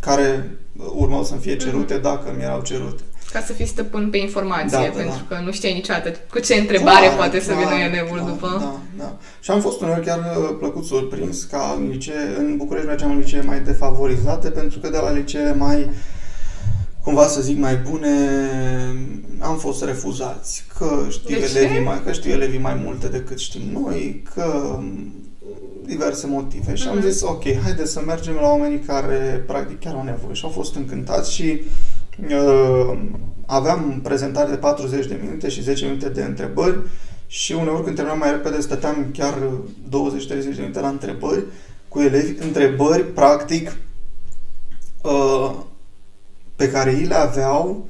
care 0.00 0.50
urmau 0.96 1.24
să 1.24 1.34
fie 1.34 1.56
cerute 1.56 1.98
mm-hmm. 1.98 2.02
dacă 2.02 2.34
mi 2.36 2.42
erau 2.42 2.60
cerute. 2.60 3.02
Ca 3.36 3.42
să 3.42 3.52
fii 3.52 3.66
stăpân 3.66 4.10
pe 4.10 4.16
informație, 4.16 4.78
da, 4.78 4.84
da, 4.84 4.90
pentru 5.02 5.24
da. 5.28 5.34
că 5.36 5.42
nu 5.44 5.52
știi 5.52 5.72
niciodată 5.72 6.12
cu 6.30 6.38
ce 6.38 6.54
întrebare 6.54 7.06
clar, 7.06 7.16
poate 7.16 7.38
clar, 7.38 7.56
să 7.56 7.62
vină 7.62 7.82
elevul 7.82 8.18
da, 8.18 8.24
după. 8.24 8.56
Da, 8.58 8.80
da. 8.98 9.16
Și 9.40 9.50
am 9.50 9.60
fost 9.60 9.80
uneori 9.80 10.04
chiar 10.04 10.18
uh, 10.18 10.56
plăcut 10.58 10.84
surprins 10.84 11.44
ca 11.44 11.76
în 11.78 11.88
licee, 11.88 12.34
în 12.38 12.56
București 12.56 12.86
mergeam 12.86 13.10
în 13.10 13.18
licee 13.18 13.40
mai 13.40 13.60
defavorizate, 13.60 14.50
pentru 14.50 14.78
că 14.78 14.88
de 14.88 14.96
la 14.96 15.12
licee 15.12 15.52
mai 15.52 15.90
cumva 17.02 17.26
să 17.26 17.40
zic 17.40 17.58
mai 17.58 17.76
bune, 17.76 18.10
am 19.38 19.56
fost 19.56 19.84
refuzați. 19.84 20.64
Că 20.78 21.06
știu, 21.10 21.36
elevii 21.36 21.84
mai, 21.84 22.00
că 22.04 22.12
știu 22.12 22.30
elevii 22.30 22.58
mai 22.58 22.80
multe 22.84 23.06
decât 23.06 23.38
știm 23.38 23.62
noi, 23.72 24.22
că 24.34 24.78
diverse 25.84 26.26
motive. 26.26 26.74
Și 26.74 26.84
mm-hmm. 26.84 26.90
am 26.90 26.96
mhm. 26.96 27.08
zis, 27.08 27.22
ok, 27.22 27.42
haide 27.62 27.86
să 27.86 28.02
mergem 28.06 28.34
la 28.34 28.48
oamenii 28.48 28.78
care 28.78 29.44
practic 29.46 29.80
chiar 29.80 29.94
au 29.94 30.04
nevoie. 30.04 30.34
Și 30.34 30.44
au 30.44 30.50
fost 30.50 30.74
încântați 30.74 31.34
și 31.34 31.60
uh, 31.60 31.66
aveam 33.46 34.00
prezentare 34.02 34.50
de 34.50 34.56
40 34.56 35.06
de 35.06 35.20
minute 35.22 35.48
și 35.48 35.62
10 35.62 35.84
minute 35.84 36.08
de 36.08 36.22
întrebări 36.22 36.78
și 37.26 37.52
uneori 37.52 37.84
când 37.84 37.96
terminam 37.96 38.18
mai 38.18 38.30
repede 38.30 38.60
stăteam 38.60 39.10
chiar 39.12 39.34
20-30 39.34 40.26
de 40.28 40.54
minute 40.58 40.80
la 40.80 40.88
întrebări 40.88 41.44
cu 41.88 42.00
elevi, 42.00 42.42
întrebări 42.44 43.04
practic 43.04 43.76
uh, 45.02 45.54
pe 46.56 46.70
care 46.70 46.90
ei 46.90 47.04
le 47.04 47.14
aveau 47.14 47.88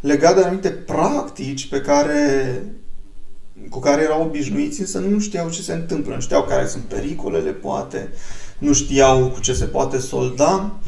legate 0.00 0.40
de 0.40 0.44
anumite 0.44 0.70
practici 0.70 1.68
pe 1.68 1.80
care 1.80 2.62
cu 3.70 3.78
care 3.78 4.02
erau 4.02 4.22
obișnuiți, 4.22 4.80
însă 4.80 4.98
nu 4.98 5.18
știau 5.18 5.50
ce 5.50 5.62
se 5.62 5.72
întâmplă, 5.72 6.14
nu 6.14 6.20
știau 6.20 6.42
care 6.42 6.66
sunt 6.66 6.82
pericolele, 6.82 7.50
poate, 7.50 8.08
nu 8.58 8.72
știau 8.72 9.28
cu 9.28 9.40
ce 9.40 9.52
se 9.52 9.64
poate 9.64 9.98
solda 9.98 10.80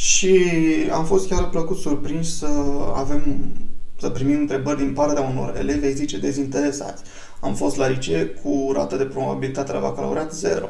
și 0.00 0.44
am 0.92 1.04
fost 1.04 1.28
chiar 1.28 1.48
plăcut 1.48 1.76
surprins 1.76 2.38
să 2.38 2.48
avem 2.94 3.52
să 3.98 4.08
primim 4.08 4.38
întrebări 4.38 4.76
din 4.78 4.92
partea 4.92 5.22
unor 5.22 5.56
elevi, 5.58 5.84
ai 5.84 5.92
zice, 5.92 6.18
dezinteresați. 6.18 7.02
Am 7.40 7.54
fost 7.54 7.76
la 7.76 7.88
licee 7.88 8.24
cu 8.24 8.70
rată 8.74 8.96
de 8.96 9.04
probabilitate 9.04 9.72
la 9.72 9.78
bacalaureat 9.78 10.32
zero. 10.32 10.68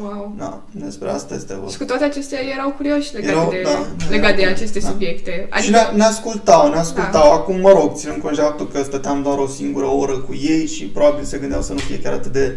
Wow. 0.00 0.34
Da, 0.36 0.62
despre 0.70 1.10
asta 1.10 1.34
este 1.34 1.54
vorba. 1.54 1.70
Și 1.70 1.76
cu 1.76 1.84
toate 1.84 2.04
acestea 2.04 2.38
erau 2.54 2.70
curioși 2.70 3.14
legate, 3.14 3.32
erau, 3.32 3.50
de, 3.50 3.62
da, 3.62 3.86
legat 4.10 4.36
de 4.36 4.44
aceste 4.44 4.78
da. 4.78 4.88
subiecte. 4.88 5.46
Adică... 5.50 5.62
Și 5.62 5.70
ne, 5.70 5.96
ne 5.96 6.04
ascultau, 6.04 6.70
ne 6.70 6.76
ascultau. 6.76 7.28
Da. 7.28 7.32
Acum, 7.32 7.60
mă 7.60 7.70
rog, 7.70 7.94
ținând 7.94 8.22
cont 8.22 8.36
de 8.36 8.42
faptul 8.42 8.68
că 8.68 8.82
stăteam 8.82 9.22
doar 9.22 9.38
o 9.38 9.46
singură 9.46 9.86
oră 9.86 10.18
cu 10.18 10.34
ei 10.34 10.66
și 10.66 10.84
probabil 10.84 11.24
se 11.24 11.38
gândeau 11.38 11.62
să 11.62 11.72
nu 11.72 11.78
fie 11.78 12.00
chiar 12.00 12.12
atât 12.12 12.32
de 12.32 12.56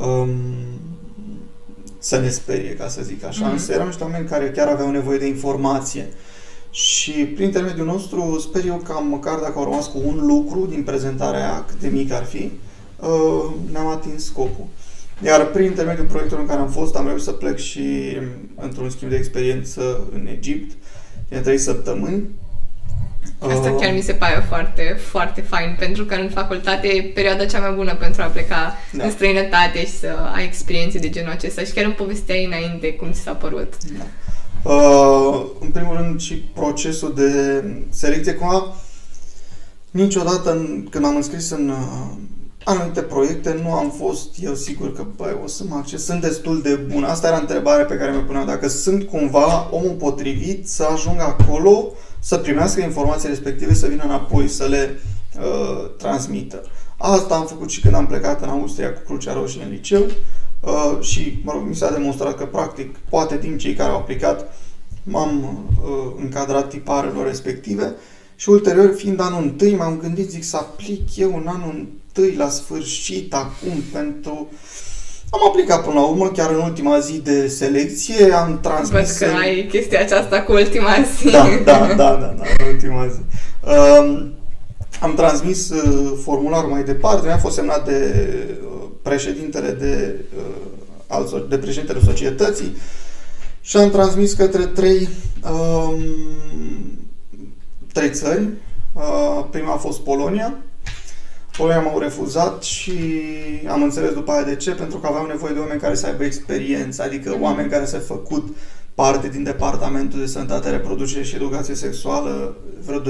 um, 0.00 0.28
să 2.02 2.18
ne 2.18 2.28
sperie, 2.28 2.74
ca 2.74 2.88
să 2.88 3.02
zic 3.02 3.24
așa. 3.24 3.48
Mm-hmm. 3.48 3.52
Însă 3.52 3.72
erau 3.72 3.86
niște 3.86 4.02
oameni 4.02 4.28
care 4.28 4.50
chiar 4.50 4.68
aveau 4.68 4.90
nevoie 4.90 5.18
de 5.18 5.26
informație. 5.26 6.08
Și 6.70 7.12
prin 7.12 7.46
intermediul 7.46 7.86
nostru 7.86 8.38
sper 8.38 8.64
eu 8.66 8.76
că 8.76 8.92
măcar 9.08 9.38
dacă 9.38 9.52
au 9.58 9.64
rămas 9.64 9.86
cu 9.86 10.02
un 10.06 10.26
lucru 10.26 10.66
din 10.66 10.82
prezentarea 10.82 11.64
cât 11.68 11.80
de 11.80 11.88
mic 11.88 12.12
ar 12.12 12.24
fi, 12.24 12.50
uh, 13.00 13.54
ne-am 13.72 13.86
atins 13.86 14.24
scopul. 14.24 14.66
Iar 15.24 15.46
prin 15.46 15.64
intermediul 15.64 16.06
proiectului 16.06 16.42
în 16.42 16.48
care 16.48 16.60
am 16.60 16.68
fost, 16.70 16.96
am 16.96 17.06
reușit 17.06 17.24
să 17.24 17.32
plec 17.32 17.58
și 17.58 18.16
într-un 18.56 18.90
schimb 18.90 19.10
de 19.10 19.16
experiență 19.16 20.08
în 20.12 20.26
Egipt, 20.26 20.76
de 21.28 21.38
trei 21.38 21.58
săptămâni. 21.58 22.24
Asta 23.50 23.70
uh, 23.70 23.76
chiar 23.80 23.92
mi 23.92 24.00
se 24.00 24.12
pare 24.12 24.44
foarte, 24.48 24.96
foarte 25.10 25.40
fain, 25.40 25.76
pentru 25.78 26.04
că 26.04 26.14
în 26.14 26.28
facultate 26.28 26.86
e 26.88 27.02
perioada 27.02 27.46
cea 27.46 27.60
mai 27.60 27.72
bună 27.72 27.94
pentru 27.94 28.22
a 28.22 28.26
pleca 28.26 28.74
da. 28.92 29.04
în 29.04 29.10
străinătate 29.10 29.78
și 29.78 29.98
să 29.98 30.06
ai 30.34 30.44
experiențe 30.44 30.98
de 30.98 31.10
genul 31.10 31.32
acesta. 31.32 31.62
Și 31.62 31.72
chiar 31.72 31.84
îmi 31.84 31.94
povesteai 31.94 32.44
înainte 32.44 32.92
cum 32.92 33.10
ți 33.12 33.20
s-a 33.20 33.32
părut. 33.32 33.74
Da. 33.98 34.04
Uh, 34.70 35.46
în 35.60 35.70
primul 35.70 35.96
rând 35.96 36.20
și 36.20 36.34
procesul 36.34 37.14
de 37.14 37.62
selecție, 37.90 38.34
cumva 38.34 38.74
niciodată 39.90 40.50
când 40.90 41.04
am 41.04 41.16
înscris 41.16 41.50
în 41.50 41.68
uh, 41.68 42.16
anumite 42.64 43.00
proiecte 43.00 43.60
nu 43.62 43.72
am 43.72 43.90
fost 43.90 44.28
eu 44.42 44.54
sigur 44.54 44.92
că 44.94 45.04
băi, 45.16 45.38
o 45.44 45.46
să 45.46 45.64
mă 45.68 45.76
acces, 45.76 46.04
sunt 46.04 46.20
destul 46.20 46.62
de 46.62 46.74
bun. 46.74 47.04
Asta 47.04 47.26
era 47.26 47.36
întrebarea 47.36 47.84
pe 47.84 47.96
care 47.96 48.10
mi-o 48.10 48.20
puneam, 48.20 48.46
dacă 48.46 48.68
sunt 48.68 49.08
cumva 49.08 49.68
omul 49.70 49.94
potrivit 49.98 50.68
să 50.68 50.84
ajungă 50.92 51.22
acolo, 51.22 51.88
să 52.22 52.36
primească 52.36 52.80
informații 52.80 53.28
respective, 53.28 53.74
să 53.74 53.86
vină 53.86 54.02
înapoi, 54.04 54.48
să 54.48 54.64
le 54.64 55.00
uh, 55.38 55.90
transmită. 55.96 56.62
Asta 56.96 57.34
am 57.34 57.46
făcut 57.46 57.70
și 57.70 57.80
când 57.80 57.94
am 57.94 58.06
plecat 58.06 58.42
în 58.42 58.48
Austria 58.48 58.92
cu 58.92 59.00
Crucea 59.04 59.32
Roșie 59.32 59.62
în 59.62 59.70
liceu 59.70 60.02
uh, 60.60 61.00
și, 61.00 61.40
mă 61.44 61.52
rog, 61.52 61.68
mi 61.68 61.74
s-a 61.74 61.90
demonstrat 61.90 62.36
că, 62.36 62.46
practic, 62.46 62.96
poate 62.96 63.36
din 63.36 63.58
cei 63.58 63.74
care 63.74 63.90
au 63.90 63.96
aplicat 63.96 64.56
m-am 65.02 65.42
uh, 65.42 66.12
încadrat 66.16 66.68
tiparelor 66.68 67.26
respective 67.26 67.94
și 68.36 68.48
ulterior, 68.48 68.94
fiind 68.94 69.20
anul 69.20 69.42
întâi, 69.42 69.74
m-am 69.74 69.98
gândit, 69.98 70.30
zic, 70.30 70.44
să 70.44 70.56
aplic 70.56 71.16
eu 71.16 71.36
în 71.36 71.46
anul 71.46 71.74
întâi 71.74 72.34
la 72.34 72.48
sfârșit, 72.48 73.34
acum, 73.34 73.80
pentru... 73.92 74.48
Am 75.34 75.40
aplicat 75.48 75.84
până 75.84 75.94
la 75.94 76.06
urmă, 76.06 76.28
chiar 76.28 76.50
în 76.50 76.60
ultima 76.60 76.98
zi 76.98 77.20
de 77.20 77.48
selecție, 77.48 78.32
am 78.32 78.58
transmis... 78.60 79.18
Văd 79.18 79.28
că 79.28 79.36
ai 79.36 79.66
chestia 79.70 80.00
aceasta 80.00 80.42
cu 80.42 80.52
ultima 80.52 80.90
zi. 81.16 81.30
Da, 81.30 81.48
da, 81.64 81.86
da, 81.86 81.94
da, 81.94 82.16
da 82.16 82.42
în 82.58 82.72
ultima 82.72 83.06
zi. 83.06 83.18
Um, 84.00 84.32
am 85.00 85.14
transmis 85.14 85.70
uh, 85.70 86.12
formularul 86.22 86.70
mai 86.70 86.84
departe, 86.84 87.26
mi-a 87.26 87.38
fost 87.38 87.54
semnat 87.54 87.86
de 87.86 88.14
uh, 88.64 88.88
președintele 89.02 89.70
de, 89.70 90.14
uh, 91.20 91.42
de 91.48 91.58
președintele 91.58 92.00
societății 92.04 92.76
și 93.60 93.76
am 93.76 93.90
transmis 93.90 94.32
către 94.32 94.66
trei, 94.66 95.08
um, 95.50 96.04
trei 97.92 98.10
țări. 98.10 98.48
Uh, 98.92 99.44
prima 99.50 99.72
a 99.72 99.76
fost 99.76 100.00
Polonia. 100.00 100.58
Polonia 101.56 101.80
m-au 101.80 101.98
refuzat 101.98 102.62
și 102.62 102.92
am 103.68 103.82
înțeles 103.82 104.12
după 104.12 104.32
aia 104.32 104.42
de 104.42 104.56
ce, 104.56 104.70
pentru 104.70 104.98
că 104.98 105.06
aveau 105.06 105.26
nevoie 105.26 105.52
de 105.52 105.58
oameni 105.58 105.80
care 105.80 105.94
să 105.94 106.06
aibă 106.06 106.24
experiență, 106.24 107.02
adică 107.02 107.32
mm. 107.36 107.42
oameni 107.42 107.70
care 107.70 107.86
să 107.86 107.98
fi 107.98 108.06
făcut 108.06 108.56
parte 108.94 109.28
din 109.28 109.42
Departamentul 109.42 110.20
de 110.20 110.26
Sănătate, 110.26 110.70
Reproducere 110.70 111.22
și 111.22 111.34
Educație 111.34 111.74
Sexuală 111.74 112.56
vreo 112.86 113.00
2-3 113.00 113.04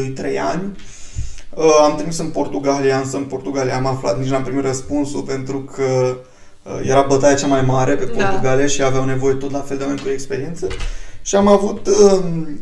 ani. 0.53 0.76
Uh, 1.55 1.64
am 1.82 1.97
trimis 1.97 2.18
în 2.18 2.28
Portugalia, 2.28 2.99
însă 2.99 3.16
în 3.16 3.24
Portugalia 3.24 3.76
am 3.76 3.86
aflat, 3.86 4.18
nici 4.18 4.28
n-am 4.28 4.43
primit 4.43 4.64
răspunsul 4.64 5.22
pentru 5.22 5.61
că 5.61 6.16
uh, 6.62 6.88
era 6.88 7.03
bătaia 7.03 7.34
cea 7.34 7.47
mai 7.47 7.62
mare 7.62 7.95
pe 7.95 8.05
da. 8.05 8.24
Portugalia 8.24 8.64
da. 8.64 8.70
și 8.70 8.82
aveau 8.82 9.05
nevoie 9.05 9.34
tot 9.34 9.51
la 9.51 9.61
fel 9.61 9.76
de 9.76 9.82
oameni 9.82 10.01
cu 10.01 10.09
experiență. 10.09 10.66
Și 11.22 11.36
am 11.36 11.47
avut, 11.47 11.86
um, 11.86 12.59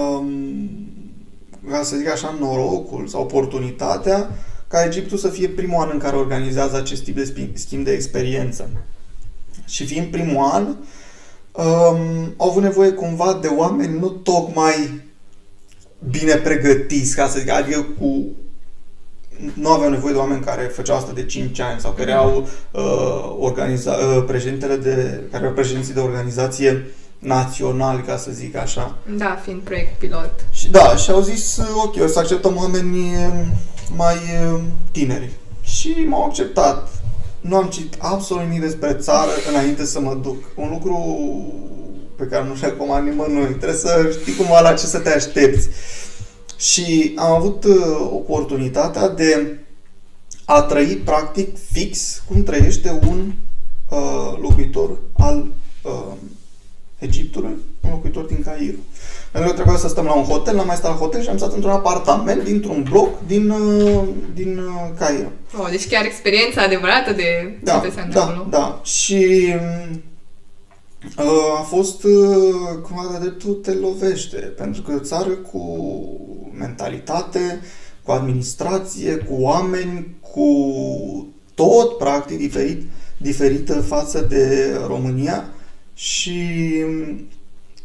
um, 0.00 0.70
ca 1.70 1.82
să 1.82 1.96
zic 1.96 2.08
așa, 2.08 2.34
norocul 2.40 3.06
sau 3.06 3.20
oportunitatea 3.20 4.30
ca 4.68 4.84
Egiptul 4.84 5.18
să 5.18 5.28
fie 5.28 5.48
primul 5.48 5.82
an 5.82 5.88
în 5.92 5.98
care 5.98 6.16
organizează 6.16 6.76
acest 6.76 7.02
tip 7.04 7.16
de 7.16 7.52
schimb 7.54 7.84
de 7.84 7.92
experiență. 7.92 8.70
Și 9.66 9.86
fiind 9.86 10.06
primul 10.06 10.44
an, 10.52 10.66
um, 10.66 12.34
au 12.36 12.50
avut 12.50 12.62
nevoie 12.62 12.90
cumva 12.90 13.38
de 13.40 13.46
oameni 13.46 13.98
nu 13.98 14.08
tocmai 14.08 15.02
bine 16.10 16.34
pregătiți, 16.34 17.14
ca 17.14 17.28
să 17.28 17.38
zic, 17.38 17.50
adică 17.50 17.86
cu 17.98 18.26
nu 19.54 19.68
aveau 19.68 19.90
nevoie 19.90 20.12
de 20.12 20.18
oameni 20.18 20.44
care 20.44 20.62
făceau 20.62 20.96
asta 20.96 21.12
de 21.12 21.24
5 21.24 21.60
ani 21.60 21.80
sau 21.80 21.92
care 21.92 22.12
au 22.12 22.48
uh, 22.70 23.36
organiza, 23.38 23.92
uh, 23.92 24.24
președintele 24.26 24.76
de, 24.76 25.22
care 25.30 25.46
au 25.46 25.52
președinții 25.52 25.94
de 25.94 26.00
organizație 26.00 26.86
național, 27.18 28.00
ca 28.00 28.16
să 28.16 28.30
zic 28.30 28.56
așa. 28.56 28.98
Da, 29.16 29.40
fiind 29.42 29.60
proiect 29.60 29.98
pilot. 29.98 30.30
Și 30.50 30.70
da, 30.70 30.96
și 30.96 31.10
au 31.10 31.20
zis, 31.20 31.60
ok, 31.84 32.02
o 32.02 32.06
să 32.06 32.18
acceptăm 32.18 32.56
oameni 32.56 33.16
mai 33.96 34.16
uh, 34.52 34.60
tineri. 34.90 35.30
Și 35.62 35.94
m-au 36.08 36.24
acceptat. 36.24 36.88
Nu 37.40 37.56
am 37.56 37.68
citit 37.68 37.96
absolut 37.98 38.42
nimic 38.42 38.60
despre 38.60 38.94
țară 38.94 39.30
înainte 39.50 39.84
să 39.84 40.00
mă 40.00 40.18
duc. 40.22 40.36
Un 40.54 40.68
lucru 40.70 40.96
pe 42.16 42.24
care 42.24 42.44
nu 42.44 42.56
recomand 42.60 43.08
nimănui. 43.08 43.46
Trebuie 43.46 43.78
să 43.78 44.16
știi 44.20 44.36
cumva 44.36 44.60
la 44.60 44.72
ce 44.72 44.86
să 44.86 44.98
te 44.98 45.08
aștepți. 45.08 45.68
Și 46.56 47.12
am 47.16 47.32
avut 47.32 47.64
uh, 47.64 47.76
oportunitatea 48.10 49.08
de 49.08 49.58
a 50.44 50.62
trăi 50.62 51.00
practic 51.04 51.56
fix 51.70 52.22
cum 52.28 52.42
trăiește 52.42 53.00
un 53.08 53.32
uh, 53.90 54.38
locuitor 54.40 54.98
al 55.12 55.48
uh, 55.82 56.12
Egiptului, 56.98 57.56
un 57.80 57.90
locuitor 57.90 58.24
din 58.24 58.42
Cairo. 58.42 58.76
Pentru 59.38 59.56
că 59.56 59.62
trebuia 59.62 59.82
să 59.82 59.88
stăm 59.88 60.04
la 60.04 60.14
un 60.14 60.24
hotel, 60.24 60.54
n-am 60.54 60.66
mai 60.66 60.76
stat 60.76 60.90
la 60.90 60.96
hotel 60.96 61.22
și 61.22 61.28
am 61.28 61.36
stat 61.36 61.52
într-un 61.52 61.72
apartament 61.72 62.44
dintr-un 62.44 62.82
bloc 62.82 63.26
din, 63.26 63.50
uh, 63.50 64.04
din 64.34 64.58
uh, 64.58 64.90
Cairo. 64.98 65.28
Oh, 65.58 65.66
deci 65.70 65.88
chiar 65.88 66.04
experiența 66.04 66.62
adevărată 66.62 67.12
de 67.12 67.58
da, 67.62 67.80
ce 67.84 67.90
se 67.90 68.08
da, 68.12 68.22
acolo. 68.22 68.46
Da, 68.50 68.80
și 68.84 69.54
uh, 71.16 71.58
a 71.58 71.62
fost 71.62 72.02
cumva 72.82 73.08
de 73.12 73.18
dreptul 73.18 73.54
te 73.54 73.72
lovește, 73.72 74.36
pentru 74.36 74.82
că 74.82 74.92
o 74.92 74.98
țară 74.98 75.30
cu 75.30 75.62
mentalitate, 76.58 77.60
cu 78.02 78.10
administrație, 78.10 79.14
cu 79.14 79.34
oameni, 79.38 80.16
cu 80.32 80.46
tot 81.54 81.98
practic 81.98 82.38
diferit, 82.38 82.82
diferită 83.16 83.80
față 83.80 84.20
de 84.20 84.76
România 84.86 85.44
și 85.94 86.40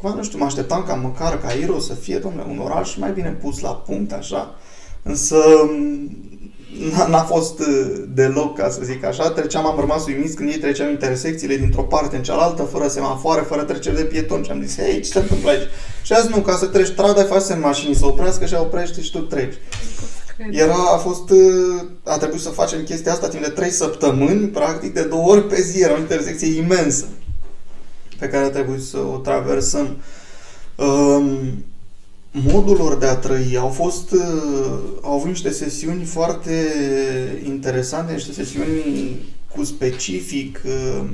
Cumva, 0.04 0.18
nu 0.18 0.24
știu, 0.24 0.38
mă 0.38 0.44
așteptam 0.44 0.84
ca 0.86 0.94
măcar 0.94 1.40
Cairo 1.40 1.78
să 1.78 1.94
fie, 1.94 2.16
domnule, 2.18 2.46
un 2.50 2.58
oraș 2.58 2.96
mai 2.96 3.10
bine 3.12 3.36
pus 3.40 3.60
la 3.60 3.70
punct, 3.70 4.12
așa. 4.12 4.54
Însă 5.02 5.36
n-a 7.08 7.22
fost 7.22 7.58
uh, 7.60 8.02
deloc, 8.14 8.56
ca 8.56 8.70
să 8.70 8.80
zic 8.82 9.04
așa. 9.04 9.30
Treceam, 9.30 9.66
am 9.66 9.78
rămas 9.78 10.06
uimit 10.06 10.34
când 10.34 10.48
ei 10.48 10.58
treceau 10.58 10.90
intersecțiile 10.90 11.56
dintr-o 11.56 11.82
parte 11.82 12.16
în 12.16 12.22
cealaltă, 12.22 12.62
fără 12.62 12.88
semafoare, 12.88 13.40
fără 13.40 13.62
trecere 13.62 13.96
de 13.96 14.02
pieton. 14.02 14.42
Și 14.42 14.50
am 14.50 14.62
zis, 14.62 14.78
hei, 14.78 15.00
ce 15.00 15.08
se 15.08 15.18
întâmplă 15.18 15.50
aici? 15.50 15.68
Și 16.02 16.12
azi 16.12 16.30
nu, 16.30 16.36
ca 16.36 16.56
să 16.56 16.66
treci 16.66 16.86
strada, 16.86 17.22
faci 17.22 17.42
semn 17.42 17.60
mașinii 17.60 17.96
să 17.96 18.06
oprească 18.06 18.46
și 18.46 18.54
oprește 18.54 19.00
și 19.00 19.10
tu 19.10 19.18
treci. 19.18 19.54
Era, 20.50 20.78
a 20.94 20.96
fost, 20.96 21.30
uh, 21.30 21.82
a 22.04 22.16
trebuit 22.16 22.40
să 22.40 22.48
facem 22.48 22.82
chestia 22.82 23.12
asta 23.12 23.28
timp 23.28 23.42
de 23.42 23.50
3 23.50 23.70
săptămâni, 23.70 24.46
practic 24.46 24.94
de 24.94 25.02
două 25.02 25.30
ori 25.30 25.46
pe 25.46 25.60
zi. 25.60 25.82
Era 25.82 25.94
o 25.94 25.98
intersecție 25.98 26.58
imensă 26.58 27.04
pe 28.24 28.30
care 28.30 28.48
trebuie 28.48 28.78
să 28.78 28.98
o 28.98 29.16
traversăm. 29.16 29.96
Um, 30.76 31.64
modul 32.30 32.76
lor 32.76 32.96
de 32.96 33.06
a 33.06 33.16
trăi 33.16 33.56
au 33.58 33.68
fost, 33.68 34.10
uh, 34.10 34.78
au 35.02 35.12
avut 35.12 35.28
niște 35.28 35.50
sesiuni 35.50 36.04
foarte 36.04 36.52
interesante, 37.46 38.12
niște 38.12 38.32
sesiuni 38.32 39.16
cu 39.54 39.64
specific 39.64 40.60
uh, 40.64 41.04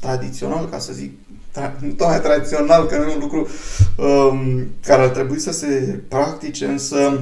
tradițional, 0.00 0.68
ca 0.68 0.78
să 0.78 0.92
zic, 0.92 1.12
tra- 1.58 1.80
nu 1.80 1.92
tocmai 1.98 2.20
tradițional, 2.20 2.86
că 2.86 2.96
nu 2.96 3.10
e 3.10 3.14
un 3.14 3.20
lucru 3.20 3.48
um, 3.96 4.66
care 4.84 5.02
ar 5.02 5.08
trebui 5.08 5.38
să 5.38 5.52
se 5.52 6.00
practice, 6.08 6.64
însă 6.64 7.20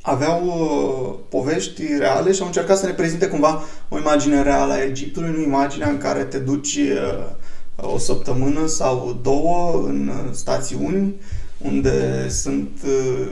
aveau 0.00 0.44
uh, 0.44 1.18
povești 1.28 1.82
reale 1.98 2.32
și 2.32 2.40
au 2.40 2.46
încercat 2.46 2.78
să 2.78 2.86
ne 2.86 2.92
prezinte 2.92 3.26
cumva 3.26 3.62
o 3.88 3.98
imagine 3.98 4.42
reală 4.42 4.72
a 4.72 4.82
Egiptului, 4.82 5.30
nu 5.30 5.42
imaginea 5.42 5.88
în 5.88 5.98
care 5.98 6.22
te 6.22 6.38
duci 6.38 6.76
uh, 6.76 7.36
o 7.82 7.98
săptămână 7.98 8.66
sau 8.66 9.18
două 9.22 9.82
în 9.86 10.10
stațiuni 10.32 11.14
unde 11.58 12.28
sunt 12.28 12.70
uh, 12.84 13.30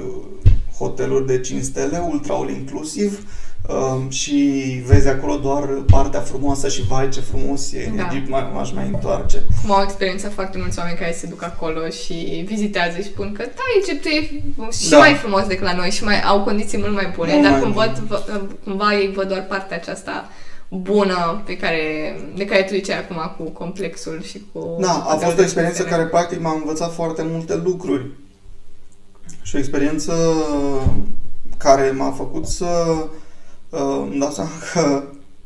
hoteluri 0.78 1.26
de 1.26 1.40
5 1.40 1.62
stele, 1.62 1.98
ultra 2.10 2.34
all 2.34 2.50
inclusiv 2.50 3.26
um, 3.68 4.10
și 4.10 4.36
vezi 4.86 5.08
acolo 5.08 5.36
doar 5.36 5.64
partea 5.64 6.20
frumoasă 6.20 6.68
și 6.68 6.82
vai 6.82 7.08
ce 7.08 7.20
frumos 7.20 7.72
e 7.72 7.86
în 7.90 7.96
da. 7.96 8.08
Egipt, 8.10 8.28
mai, 8.28 8.50
m-aș 8.54 8.72
mai 8.72 8.86
întoarce. 8.86 9.42
Cum 9.62 9.72
au 9.72 9.82
experiența 9.82 10.28
foarte 10.28 10.58
mulți 10.58 10.78
oameni 10.78 10.98
care 10.98 11.12
se 11.12 11.26
duc 11.26 11.42
acolo 11.42 11.88
și 11.88 12.44
vizitează 12.46 12.96
și 12.96 13.04
spun 13.04 13.32
că 13.32 13.42
da, 13.42 13.62
Egiptul 13.82 14.10
e 14.10 14.22
și 14.82 14.88
da. 14.88 14.98
mai 14.98 15.14
frumos 15.14 15.46
decât 15.46 15.64
la 15.64 15.74
noi 15.74 15.90
și 15.90 16.04
mai 16.04 16.20
au 16.20 16.42
condiții 16.42 16.78
mult 16.78 16.92
mai 16.92 17.12
bune, 17.16 17.32
mult 17.32 17.42
dar 17.42 17.52
mai 17.52 17.60
cum 17.60 17.72
văd, 17.72 18.02
cumva 18.64 18.94
ei 18.94 19.12
văd 19.12 19.28
doar 19.28 19.44
partea 19.48 19.76
aceasta 19.76 20.28
bună 20.68 21.42
pe 21.46 21.56
care, 21.56 22.16
de 22.36 22.44
care 22.44 22.62
tu 22.62 22.74
ziceai 22.74 22.98
acum 22.98 23.34
cu 23.36 23.50
complexul 23.50 24.22
și 24.22 24.42
cu... 24.52 24.76
Da, 24.80 25.04
a 25.08 25.16
fost 25.16 25.38
o 25.38 25.42
experiență 25.42 25.82
care 25.82 26.04
practic 26.04 26.40
m-a 26.40 26.52
învățat 26.52 26.92
foarte 26.92 27.22
multe 27.22 27.56
lucruri. 27.64 28.06
Și 29.42 29.56
o 29.56 29.58
experiență 29.58 30.12
care 31.56 31.90
m-a 31.90 32.10
făcut 32.10 32.46
să 32.46 32.66
uh, 33.68 34.06
îmi 34.10 34.18
dau 34.18 34.30
seama 34.30 34.50
că 34.72 35.02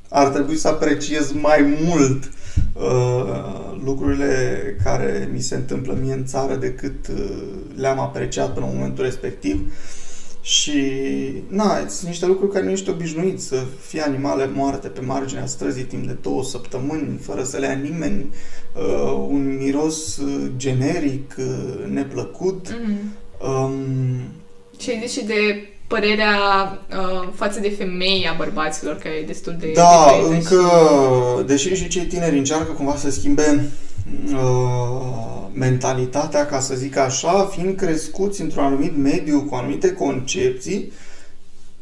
ar 0.08 0.28
trebui 0.28 0.56
să 0.56 0.68
apreciez 0.68 1.32
mai 1.32 1.78
mult 1.84 2.30
uh, 2.72 3.80
lucrurile 3.84 4.58
care 4.84 5.28
mi 5.32 5.40
se 5.40 5.54
întâmplă 5.54 5.98
mie 6.00 6.12
în 6.12 6.26
țară 6.26 6.54
decât 6.54 7.06
uh, 7.08 7.42
le-am 7.76 8.00
apreciat 8.00 8.52
până 8.52 8.66
în 8.66 8.72
momentul 8.74 9.04
respectiv. 9.04 9.60
Uh, 9.60 9.72
și, 10.50 10.82
na, 11.48 11.86
sunt 11.88 12.08
niște 12.08 12.26
lucruri 12.26 12.52
care 12.52 12.64
nu 12.64 12.70
ești 12.70 12.90
obișnuit 12.90 13.40
să 13.40 13.64
fie 13.86 14.00
animale 14.00 14.50
moarte 14.54 14.88
pe 14.88 15.00
marginea 15.00 15.46
străzii 15.46 15.84
timp 15.84 16.06
de 16.06 16.16
două 16.22 16.44
săptămâni, 16.44 17.18
fără 17.22 17.42
să 17.42 17.58
le 17.58 17.66
ia 17.66 17.72
nimeni, 17.72 18.26
uh, 18.76 19.26
un 19.28 19.56
miros 19.56 20.16
uh, 20.16 20.50
generic, 20.56 21.34
uh, 21.38 21.86
neplăcut. 21.88 22.68
Mm-hmm. 22.68 23.46
Um, 23.46 23.74
și 24.78 24.98
zici 25.00 25.10
și 25.10 25.24
de 25.24 25.68
părerea 25.86 26.36
uh, 26.90 27.28
față 27.34 27.60
de 27.60 27.70
femei 27.70 28.28
a 28.32 28.34
bărbaților, 28.36 28.96
care 28.96 29.14
e 29.14 29.24
destul 29.26 29.56
de... 29.60 29.70
Da, 29.74 30.06
încă, 30.28 30.70
și... 31.38 31.44
deși 31.44 31.74
și 31.74 31.88
cei 31.88 32.04
tineri 32.04 32.38
încearcă 32.38 32.72
cumva 32.72 32.96
să 32.96 33.10
schimbe 33.10 33.42
uh, 33.56 33.89
mentalitatea, 35.52 36.46
ca 36.46 36.60
să 36.60 36.74
zic 36.74 36.96
așa, 36.96 37.44
fiind 37.44 37.76
crescuți 37.76 38.40
într-un 38.40 38.64
anumit 38.64 38.96
mediu 38.96 39.40
cu 39.42 39.54
anumite 39.54 39.92
concepții, 39.92 40.92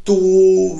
tu 0.03 0.19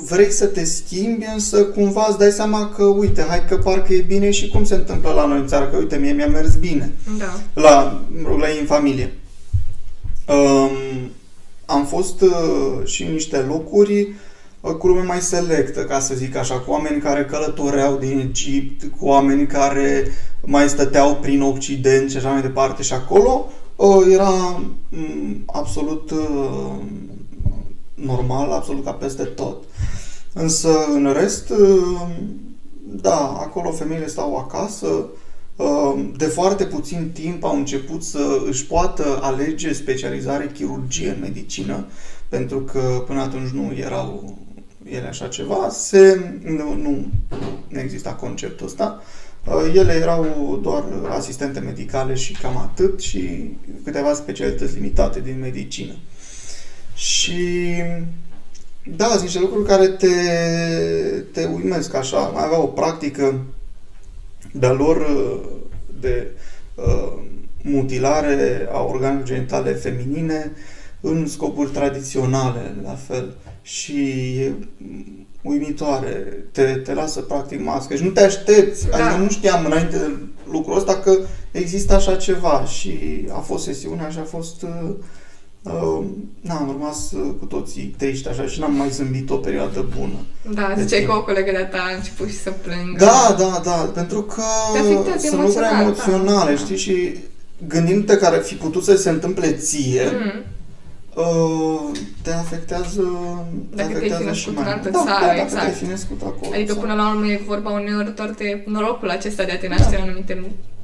vrei 0.09 0.31
să 0.31 0.45
te 0.45 0.63
schimbi, 0.63 1.25
însă 1.33 1.63
cumva 1.63 2.05
îți 2.09 2.17
dai 2.17 2.31
seama 2.31 2.69
că, 2.69 2.83
uite, 2.83 3.25
hai 3.27 3.45
că 3.45 3.57
parcă 3.57 3.93
e 3.93 4.01
bine 4.01 4.31
și 4.31 4.49
cum 4.49 4.63
se 4.63 4.75
întâmplă 4.75 5.11
la 5.11 5.25
noi 5.25 5.39
în 5.39 5.47
țară, 5.47 5.65
că, 5.65 5.77
uite, 5.77 5.95
mie 5.95 6.11
mi-a 6.11 6.27
mers 6.27 6.55
bine 6.55 6.91
da. 7.17 7.61
la, 7.61 8.01
la 8.39 8.49
ei 8.49 8.59
în 8.59 8.65
familie. 8.65 9.13
Um, 10.27 11.11
am 11.65 11.85
fost 11.85 12.21
uh, 12.21 12.85
și 12.85 13.03
în 13.03 13.11
niște 13.11 13.37
locuri 13.37 14.01
uh, 14.01 14.07
cu 14.61 14.87
lume 14.87 15.01
mai 15.01 15.21
selectă, 15.21 15.85
ca 15.85 15.99
să 15.99 16.15
zic 16.15 16.35
așa, 16.35 16.59
cu 16.59 16.71
oameni 16.71 17.01
care 17.01 17.25
călătoreau 17.25 17.97
din 17.97 18.19
Egipt, 18.19 18.97
cu 18.97 19.05
oameni 19.05 19.47
care 19.47 20.11
mai 20.41 20.69
stăteau 20.69 21.15
prin 21.15 21.41
Occident 21.41 22.09
și 22.09 22.17
așa 22.17 22.29
mai 22.29 22.41
departe 22.41 22.81
și 22.81 22.93
acolo 22.93 23.51
uh, 23.75 24.05
era 24.11 24.61
mm, 24.89 25.43
absolut 25.45 26.11
uh, 26.11 26.75
normal, 27.93 28.51
absolut 28.51 28.83
ca 28.83 28.91
peste 28.91 29.23
tot. 29.23 29.63
Însă 30.33 30.69
în 30.93 31.13
rest, 31.13 31.49
uh, 31.49 32.07
da, 32.83 33.37
acolo 33.39 33.71
femeile 33.71 34.07
stau 34.07 34.35
acasă, 34.37 35.05
uh, 35.55 36.05
de 36.17 36.25
foarte 36.25 36.63
puțin 36.63 37.09
timp 37.13 37.43
au 37.43 37.55
început 37.55 38.03
să 38.03 38.41
își 38.47 38.65
poată 38.65 39.19
alege 39.21 39.73
specializare 39.73 40.51
chirurgie 40.53 41.09
în 41.09 41.19
medicină, 41.21 41.85
pentru 42.29 42.59
că 42.59 43.03
până 43.07 43.21
atunci 43.21 43.49
nu 43.49 43.73
erau 43.75 44.37
ele 44.91 45.07
așa 45.07 45.27
ceva, 45.27 45.69
se, 45.69 46.19
nu, 46.43 46.73
nu, 46.73 47.07
nu 47.67 47.79
exista 47.79 48.13
conceptul 48.13 48.65
ăsta. 48.65 49.01
Uh, 49.45 49.71
ele 49.75 49.93
erau 49.93 50.59
doar 50.63 50.83
asistente 51.09 51.59
medicale 51.59 52.13
și 52.13 52.33
cam 52.33 52.57
atât 52.57 53.01
și 53.01 53.51
câteva 53.83 54.13
specialități 54.13 54.73
limitate 54.73 55.19
din 55.19 55.39
medicină. 55.39 55.93
Și 56.95 57.75
da, 58.95 59.07
sunt 59.07 59.21
niște 59.21 59.39
lucruri 59.39 59.67
care 59.67 59.87
te, 59.87 60.07
te 61.31 61.45
uimesc 61.45 61.93
așa. 61.93 62.19
Mai 62.19 62.43
avea 62.45 62.61
o 62.61 62.65
practică 62.65 63.45
de-a 64.51 64.71
lor 64.71 64.97
uh, 64.97 65.39
de 65.99 66.27
uh, 66.75 67.13
mutilare 67.63 68.67
a 68.71 68.81
organelor 68.81 69.23
genitale 69.23 69.71
feminine 69.71 70.51
în 71.01 71.27
scopuri 71.27 71.71
tradiționale, 71.71 72.75
la 72.83 72.93
fel. 72.93 73.35
Și 73.61 74.01
e 74.39 74.53
uimitoare. 75.41 76.43
Te, 76.51 76.63
te 76.63 76.93
lasă 76.93 77.19
practic 77.21 77.63
mască 77.63 77.95
și 77.95 78.03
nu 78.03 78.09
te 78.09 78.23
aștepți. 78.23 78.87
Da. 78.87 78.95
Adică 78.95 79.21
nu 79.21 79.29
știam 79.29 79.65
înainte 79.65 79.97
de 79.97 80.11
lucrul 80.51 80.77
ăsta 80.77 80.95
că 80.95 81.17
există 81.51 81.93
așa 81.93 82.15
ceva 82.15 82.65
și 82.65 82.99
a 83.31 83.39
fost 83.39 83.63
sesiunea 83.63 84.09
și 84.09 84.17
a 84.17 84.23
fost 84.23 84.61
uh, 84.61 84.95
Uh, 85.63 86.05
na, 86.41 86.55
am 86.55 86.67
rămas 86.71 87.11
uh, 87.11 87.33
cu 87.39 87.45
toții 87.45 87.95
triști 87.97 88.27
așa 88.27 88.45
și 88.45 88.59
n-am 88.59 88.73
mai 88.73 88.89
zâmbit 88.89 89.29
o 89.29 89.35
perioadă 89.35 89.89
bună. 89.97 90.25
Da, 90.53 90.75
ziceai 90.77 91.03
că 91.03 91.11
o 91.11 91.23
colegă 91.23 91.51
de-a 91.51 91.67
ta 91.67 91.77
a 91.77 91.95
început 91.95 92.27
și 92.29 92.37
să 92.37 92.51
plângă. 92.51 93.05
Da, 93.05 93.35
da, 93.37 93.61
da, 93.63 93.91
pentru 93.93 94.21
că 94.21 94.41
sunt 95.17 95.41
lucruri 95.41 95.67
da. 95.71 95.81
emoționale, 95.81 96.51
da. 96.51 96.57
știi, 96.57 96.77
și 96.77 97.15
gândindu-te 97.67 98.17
care 98.17 98.35
ar 98.35 98.41
fi 98.41 98.53
putut 98.53 98.83
să 98.83 98.95
se 98.95 99.09
întâmple 99.09 99.51
ție, 99.51 100.03
mm. 100.03 100.43
Uh, 101.19 101.97
te 102.21 102.31
afectează, 102.31 103.03
te 103.69 103.75
dacă 103.75 103.89
afectează 103.89 104.23
te-ai 104.23 104.33
fi 104.33 104.39
și 104.39 104.49
mai 104.49 104.63
în 104.63 104.71
altă 104.71 104.89
da, 104.89 105.03
țară, 105.05 105.25
da, 105.25 105.41
exact. 105.41 105.63
te-ai 105.63 105.73
fi 105.73 105.85
născut 105.85 106.21
acolo. 106.21 106.53
Adică 106.53 106.71
sau... 106.71 106.81
până 106.81 106.93
la 106.93 107.09
urmă 107.09 107.25
e 107.27 107.41
vorba 107.47 107.69
uneori 107.69 108.15
doar 108.15 108.29
de 108.37 108.63
norocul 108.65 109.09
acesta 109.09 109.43
de 109.43 109.51
a 109.51 109.57
te 109.57 109.67
naște 109.67 109.95
da. 109.95 109.97
în 109.97 110.09
anumite 110.09 110.33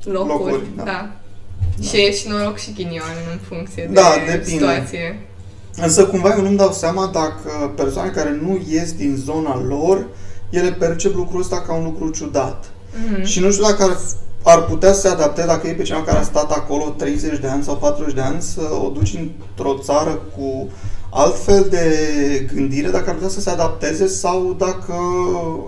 locuri. 0.03 0.27
locuri 0.27 0.63
da. 0.75 0.83
da. 0.83 1.09
Da. 1.77 1.83
Și 1.87 1.95
e 2.05 2.11
și 2.11 2.27
noroc 2.27 2.57
și 2.57 2.73
ghinion 2.73 3.15
în 3.31 3.39
funcție 3.47 3.89
da, 3.93 4.01
de 4.25 4.31
depinde. 4.31 4.49
situație. 4.49 5.19
Însă 5.75 6.05
cumva 6.05 6.33
eu 6.37 6.41
nu-mi 6.41 6.57
dau 6.57 6.71
seama 6.71 7.09
dacă 7.13 7.73
persoane 7.75 8.09
care 8.09 8.39
nu 8.41 8.63
ies 8.69 8.93
din 8.93 9.15
zona 9.15 9.61
lor, 9.67 10.07
ele 10.49 10.71
percep 10.71 11.15
lucrul 11.15 11.41
ăsta 11.41 11.61
ca 11.61 11.73
un 11.73 11.83
lucru 11.83 12.09
ciudat. 12.09 12.65
Mm-hmm. 12.65 13.23
Și 13.23 13.39
nu 13.39 13.51
știu 13.51 13.63
dacă 13.63 13.83
ar, 13.83 13.97
ar 14.45 14.63
putea 14.63 14.93
să 14.93 14.99
se 14.99 15.07
adapteze, 15.07 15.47
dacă 15.47 15.67
e 15.67 15.73
pe 15.73 15.83
cineva 15.83 16.03
care 16.03 16.17
a 16.17 16.23
stat 16.23 16.51
acolo 16.51 16.93
30 16.97 17.39
de 17.39 17.47
ani 17.47 17.63
sau 17.63 17.75
40 17.75 18.13
de 18.13 18.21
ani, 18.21 18.41
să 18.41 18.61
o 18.85 18.89
duci 18.89 19.13
într-o 19.13 19.77
țară 19.81 20.19
cu 20.37 20.69
altfel 21.09 21.67
de 21.69 21.85
gândire, 22.53 22.89
dacă 22.89 23.09
ar 23.09 23.13
putea 23.13 23.29
să 23.29 23.41
se 23.41 23.49
adapteze 23.49 24.07
sau 24.07 24.55
dacă 24.57 24.95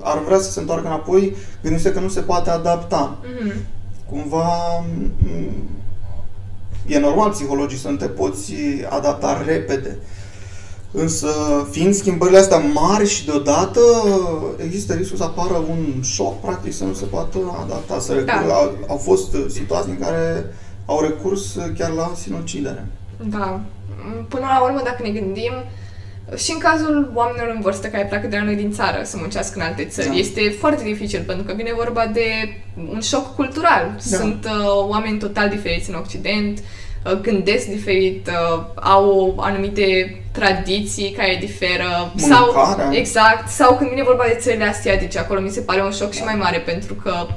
ar 0.02 0.24
vrea 0.26 0.40
să 0.40 0.52
se 0.52 0.60
întoarcă 0.60 0.88
înapoi, 0.88 1.36
gândindu-se 1.62 1.92
că 1.92 2.00
nu 2.00 2.10
se 2.10 2.20
poate 2.20 2.50
adapta. 2.50 3.18
Mm-hmm. 3.24 3.56
Cumva 4.10 4.84
E 6.88 7.00
normal 7.00 7.30
psihologii 7.30 7.78
să 7.78 7.90
nu 7.90 7.96
te 7.96 8.08
poți 8.08 8.54
adapta 8.90 9.44
repede. 9.46 9.98
Însă, 10.92 11.28
fiind 11.72 11.94
schimbările 11.94 12.38
astea 12.38 12.58
mari 12.58 13.08
și 13.08 13.26
deodată, 13.26 13.80
există 14.64 14.94
riscul 14.94 15.18
să 15.18 15.24
apară 15.24 15.64
un 15.70 16.02
șoc, 16.02 16.42
practic, 16.42 16.74
să 16.74 16.84
nu 16.84 16.94
se 16.94 17.06
poată 17.06 17.38
adapta. 17.64 18.00
Să 18.00 18.14
recur, 18.14 18.46
da. 18.48 18.54
au, 18.54 18.78
au 18.88 18.98
fost 18.98 19.36
situații 19.50 19.92
în 19.92 20.00
care 20.00 20.46
au 20.86 21.02
recurs 21.02 21.58
chiar 21.78 21.92
la 21.92 22.12
sinucidere. 22.16 22.86
Da. 23.18 23.60
Până 24.28 24.46
la 24.46 24.64
urmă, 24.64 24.82
dacă 24.84 25.04
ne 25.04 25.10
gândim, 25.10 25.52
și 26.36 26.52
în 26.52 26.58
cazul 26.60 27.12
oamenilor 27.14 27.52
în 27.56 27.62
vârstă 27.62 27.88
care 27.88 28.06
pleacă 28.06 28.28
de 28.28 28.38
la 28.38 28.44
noi 28.44 28.56
din 28.56 28.72
țară 28.72 29.02
să 29.04 29.18
muncească 29.20 29.60
în 29.60 29.66
alte 29.66 29.86
țări, 29.86 30.08
da. 30.08 30.14
este 30.14 30.56
foarte 30.60 30.84
dificil 30.84 31.24
pentru 31.26 31.46
că 31.46 31.54
vine 31.54 31.74
vorba 31.76 32.06
de 32.14 32.26
un 32.90 33.00
șoc 33.02 33.36
cultural. 33.36 33.96
Da. 34.10 34.18
Sunt 34.18 34.46
uh, 34.46 34.88
oameni 34.88 35.18
total 35.18 35.50
diferiți 35.50 35.90
în 35.90 35.96
Occident, 35.96 36.58
uh, 36.58 36.64
gândesc 37.22 37.66
diferit, 37.68 38.28
uh, 38.28 38.64
au 38.76 39.38
anumite 39.40 40.20
tradiții 40.32 41.12
care 41.12 41.38
diferă. 41.40 42.12
Mâncarea. 42.16 42.76
Sau, 42.78 42.92
exact. 42.92 43.50
Sau 43.50 43.76
când 43.76 43.90
vine 43.90 44.04
vorba 44.04 44.24
de 44.28 44.38
țările 44.40 44.66
asiatice, 44.66 45.20
acolo 45.20 45.40
mi 45.40 45.50
se 45.50 45.62
pare 45.62 45.82
un 45.84 45.92
șoc 45.92 46.10
da. 46.10 46.16
și 46.16 46.24
mai 46.24 46.36
mare 46.36 46.58
pentru 46.58 46.94
că 46.94 47.12
Uh, 47.12 47.34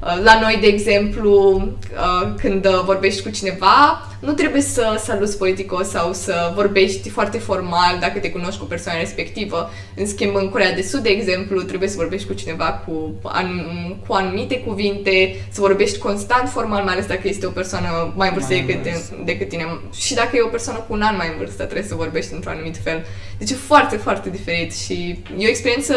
la 0.00 0.40
noi, 0.40 0.58
de 0.60 0.66
exemplu, 0.66 1.62
uh, 1.92 2.34
când 2.40 2.66
vorbești 2.66 3.22
cu 3.22 3.28
cineva, 3.28 4.08
nu 4.20 4.32
trebuie 4.32 4.62
să 4.62 5.00
saluți 5.04 5.38
politicos 5.38 5.88
sau 5.88 6.12
să 6.12 6.52
vorbești 6.54 7.08
foarte 7.08 7.38
formal 7.38 7.98
dacă 8.00 8.18
te 8.18 8.30
cunoști 8.30 8.58
cu 8.58 8.64
persoana 8.64 8.98
respectivă. 8.98 9.70
În 9.96 10.06
schimb, 10.06 10.36
în 10.36 10.48
Corea 10.48 10.74
de 10.74 10.82
Sud, 10.82 11.02
de 11.02 11.08
exemplu, 11.08 11.62
trebuie 11.62 11.88
să 11.88 11.96
vorbești 11.96 12.26
cu 12.26 12.32
cineva 12.32 12.64
cu, 12.64 13.14
anum- 13.24 14.06
cu 14.06 14.12
anumite 14.12 14.60
cuvinte, 14.60 15.36
să 15.50 15.60
vorbești 15.60 15.98
constant 15.98 16.48
formal, 16.48 16.84
mai 16.84 16.92
ales 16.92 17.06
dacă 17.06 17.28
este 17.28 17.46
o 17.46 17.50
persoană 17.50 18.12
mai 18.16 18.32
vârstă 18.32 18.54
decât, 18.54 18.84
decât 19.24 19.48
tine. 19.48 19.80
Și 19.94 20.14
dacă 20.14 20.36
e 20.36 20.42
o 20.42 20.48
persoană 20.48 20.78
cu 20.78 20.92
un 20.92 21.02
an 21.02 21.16
mai 21.16 21.28
în 21.28 21.38
vârstă, 21.38 21.62
trebuie 21.62 21.88
să 21.88 21.94
vorbești 21.94 22.34
într-un 22.34 22.52
anumit 22.52 22.76
fel. 22.82 23.04
Deci 23.38 23.50
e 23.50 23.54
foarte, 23.54 23.96
foarte 23.96 24.30
diferit 24.30 24.74
și 24.74 25.18
e 25.38 25.46
o 25.46 25.48
experiență 25.48 25.94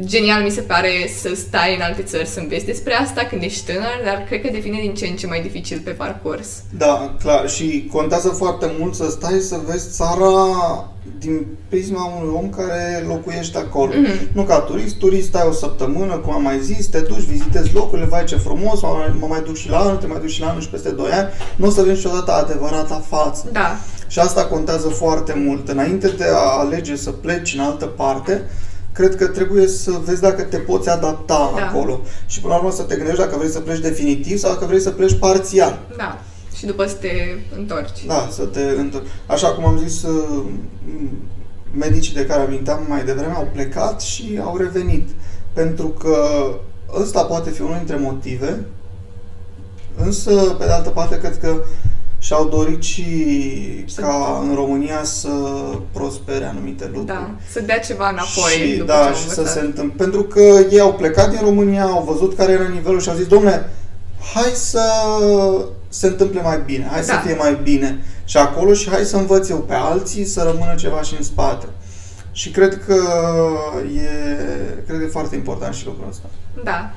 genial 0.00 0.42
mi 0.42 0.50
se 0.50 0.60
pare 0.60 0.90
să 1.20 1.34
stai 1.34 1.74
în 1.74 1.80
alte 1.80 2.02
țări 2.02 2.26
să 2.26 2.40
înveți 2.40 2.64
despre 2.64 2.94
asta 2.94 3.22
când 3.22 3.42
ești 3.42 3.72
tânăr, 3.72 4.00
dar 4.04 4.24
cred 4.28 4.40
că 4.40 4.48
devine 4.52 4.80
din 4.80 4.94
ce 4.94 5.06
în 5.06 5.16
ce 5.16 5.26
mai 5.26 5.42
dificil 5.42 5.80
pe 5.84 5.90
parcurs. 5.90 6.48
Da, 6.76 7.14
clar. 7.22 7.48
Și 7.48 7.88
contează 7.92 8.28
foarte 8.28 8.70
mult 8.78 8.94
să 8.94 9.10
stai 9.10 9.38
să 9.40 9.60
vezi 9.66 9.90
țara 9.90 10.46
din 11.18 11.46
prisma 11.68 12.12
unui 12.20 12.34
om 12.34 12.50
care 12.50 13.04
locuiește 13.08 13.58
acolo. 13.58 13.92
Mm-hmm. 13.92 14.32
Nu 14.32 14.42
ca 14.42 14.58
turist, 14.58 14.96
turist 14.96 15.26
stai 15.28 15.46
o 15.48 15.52
săptămână, 15.52 16.16
cum 16.16 16.32
am 16.32 16.42
mai 16.42 16.60
zis, 16.60 16.86
te 16.86 16.98
duci, 16.98 17.22
vizitezi 17.22 17.74
locurile, 17.74 18.06
vai 18.06 18.24
ce 18.24 18.36
frumos, 18.36 18.80
mă 19.20 19.26
mai 19.28 19.42
duc 19.44 19.56
și 19.56 19.68
la 19.68 19.78
anul, 19.78 19.96
te 19.96 20.06
mai 20.06 20.20
duci 20.20 20.30
și 20.30 20.40
la 20.40 20.48
anul 20.48 20.60
și 20.60 20.68
peste 20.68 20.90
2 20.90 21.10
ani, 21.10 21.28
nu 21.56 21.66
o 21.66 21.70
să 21.70 21.82
vezi 21.82 21.96
niciodată 21.96 22.32
adevărata 22.32 23.04
față. 23.08 23.48
Da. 23.52 23.76
Și 24.08 24.18
asta 24.18 24.44
contează 24.44 24.88
foarte 24.88 25.32
mult. 25.46 25.68
Înainte 25.68 26.08
de 26.08 26.24
a 26.24 26.58
alege 26.58 26.96
să 26.96 27.10
pleci 27.10 27.54
în 27.54 27.60
altă 27.60 27.86
parte, 27.86 28.50
cred 28.92 29.16
că 29.16 29.26
trebuie 29.26 29.66
să 29.66 29.90
vezi 30.04 30.20
dacă 30.20 30.42
te 30.42 30.56
poți 30.56 30.88
adapta 30.88 31.52
da. 31.56 31.66
acolo. 31.66 32.00
Și 32.26 32.40
până 32.40 32.52
la 32.52 32.58
urmă 32.58 32.72
să 32.72 32.82
te 32.82 32.96
gândești 32.96 33.20
dacă 33.20 33.36
vrei 33.36 33.50
să 33.50 33.60
pleci 33.60 33.78
definitiv 33.78 34.38
sau 34.38 34.52
dacă 34.52 34.64
vrei 34.64 34.80
să 34.80 34.90
pleci 34.90 35.18
parțial. 35.18 35.78
Da. 35.96 36.18
Și 36.56 36.66
după 36.66 36.86
să 36.86 36.94
te 36.94 37.10
întorci. 37.56 38.04
Da, 38.06 38.28
să 38.30 38.44
te 38.44 38.60
întorci. 38.60 39.06
Așa 39.26 39.48
cum 39.48 39.64
am 39.64 39.78
zis, 39.78 40.02
uh, 40.02 40.44
medicii 41.74 42.14
de 42.14 42.26
care 42.26 42.42
aminteam 42.42 42.84
mai 42.88 43.04
devreme 43.04 43.32
au 43.32 43.48
plecat 43.52 44.00
și 44.00 44.40
au 44.42 44.56
revenit. 44.56 45.08
Pentru 45.52 45.88
că 45.88 46.16
ăsta 47.00 47.22
poate 47.22 47.50
fi 47.50 47.60
unul 47.60 47.76
dintre 47.76 47.96
motive, 47.96 48.64
însă, 49.96 50.30
pe 50.58 50.64
de 50.64 50.70
altă 50.70 50.88
parte, 50.88 51.18
cred 51.18 51.38
că 51.38 51.56
și-au 52.32 52.48
dorit 52.48 52.82
și 52.82 53.04
ca 53.96 54.40
în 54.42 54.54
România 54.54 55.04
să 55.04 55.28
prospere 55.92 56.44
anumite 56.44 56.84
lucruri. 56.84 57.06
Da, 57.06 57.30
să 57.50 57.60
dea 57.60 57.78
ceva 57.78 58.08
înapoi. 58.08 58.52
Și, 58.52 58.82
da, 58.86 59.12
și 59.12 59.28
să 59.28 59.44
se 59.44 59.60
întâmple. 59.60 60.04
Pentru 60.04 60.22
că 60.22 60.40
ei 60.70 60.80
au 60.80 60.94
plecat 60.94 61.30
din 61.30 61.40
România, 61.42 61.84
au 61.84 62.02
văzut 62.02 62.36
care 62.36 62.52
era 62.52 62.68
nivelul 62.68 63.00
și 63.00 63.08
au 63.08 63.14
zis, 63.14 63.26
domnule, 63.26 63.70
hai 64.34 64.50
să 64.54 64.82
se 65.88 66.06
întâmple 66.06 66.42
mai 66.42 66.62
bine, 66.64 66.86
hai 66.90 67.04
da. 67.04 67.12
să 67.12 67.18
fie 67.24 67.36
mai 67.38 67.58
bine 67.62 68.04
și 68.24 68.36
acolo 68.36 68.72
și 68.72 68.90
hai 68.90 69.04
să 69.04 69.16
învăț 69.16 69.48
eu 69.48 69.58
pe 69.58 69.74
alții 69.74 70.24
să 70.24 70.42
rămână 70.42 70.74
ceva 70.74 71.02
și 71.02 71.14
în 71.16 71.22
spate. 71.22 71.66
Și 72.32 72.50
cred 72.50 72.84
că 72.86 72.96
e, 73.96 74.08
cred 74.86 74.98
că 74.98 75.04
e 75.04 75.08
foarte 75.08 75.34
important 75.34 75.74
și 75.74 75.86
lucrul 75.86 76.06
ăsta. 76.08 76.26
Da. 76.64 76.90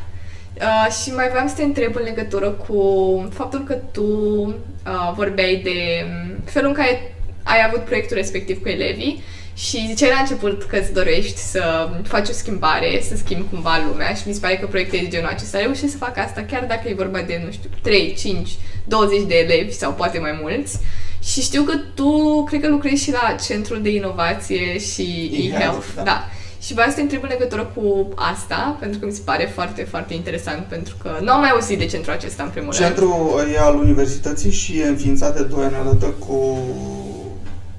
Uh, 0.61 0.91
și 1.01 1.11
mai 1.11 1.29
vreau 1.29 1.47
să 1.47 1.55
te 1.55 1.63
întreb 1.63 1.95
în 1.95 2.03
legătură 2.03 2.49
cu 2.49 3.29
faptul 3.33 3.63
că 3.63 3.73
tu 3.73 4.03
uh, 4.03 5.13
vorbeai 5.15 5.61
de 5.63 6.05
um, 6.05 6.35
felul 6.45 6.67
în 6.67 6.73
care 6.75 7.15
ai 7.43 7.63
avut 7.67 7.83
proiectul 7.83 8.15
respectiv 8.15 8.61
cu 8.61 8.67
elevii 8.67 9.23
și 9.55 9.85
ziceai 9.87 10.09
la 10.09 10.19
început 10.19 10.63
că 10.63 10.77
îți 10.77 10.93
dorești 10.93 11.37
să 11.37 11.89
faci 12.03 12.29
o 12.29 12.31
schimbare, 12.31 13.01
să 13.01 13.15
schimbi 13.15 13.49
cumva 13.49 13.85
lumea 13.87 14.13
și 14.13 14.23
mi 14.25 14.33
se 14.33 14.39
pare 14.39 14.57
că 14.57 14.65
proiectul 14.65 14.99
de 15.01 15.07
genul 15.07 15.29
acesta 15.29 15.59
reușește 15.59 15.87
să 15.87 15.97
facă 15.97 16.19
asta 16.19 16.45
chiar 16.49 16.65
dacă 16.67 16.89
e 16.89 16.93
vorba 16.93 17.21
de, 17.21 17.41
nu 17.45 17.51
știu, 17.51 17.69
3, 17.81 18.15
5, 18.17 18.49
20 18.83 19.21
de 19.27 19.35
elevi 19.35 19.71
sau 19.71 19.93
poate 19.93 20.19
mai 20.19 20.39
mulți. 20.41 20.79
Și 21.23 21.41
știu 21.41 21.63
că 21.63 21.73
tu, 21.95 22.43
cred 22.43 22.61
că 22.61 22.67
lucrezi 22.67 23.03
și 23.03 23.11
la 23.11 23.35
Centrul 23.45 23.81
de 23.81 23.89
Inovație 23.89 24.79
și 24.79 25.31
e-Health. 25.33 25.87
Da. 25.95 26.03
da. 26.03 26.29
Și 26.65 26.73
vreau 26.73 26.89
să 26.89 26.95
te 26.95 27.01
întreb 27.01 27.23
în 27.23 27.29
legătură 27.31 27.71
cu 27.75 28.09
asta, 28.15 28.77
pentru 28.79 28.99
că 28.99 29.05
mi 29.05 29.11
se 29.11 29.21
pare 29.25 29.51
foarte, 29.53 29.83
foarte 29.83 30.13
interesant, 30.13 30.65
pentru 30.65 30.95
că 31.01 31.09
nu 31.21 31.31
am 31.31 31.39
mai 31.39 31.49
auzit 31.49 31.77
de 31.77 31.85
centrul 31.85 32.13
acesta 32.13 32.43
în 32.43 32.49
primul 32.49 32.73
Centrul 32.73 33.07
rând. 33.07 33.27
Centrul 33.27 33.53
e 33.53 33.59
al 33.59 33.75
universității 33.75 34.51
și 34.51 34.79
e 34.79 34.87
înființat 34.87 35.37
de 35.37 35.43
2 35.43 35.63
ani 35.63 35.75
odată 35.81 36.05
cu 36.05 36.59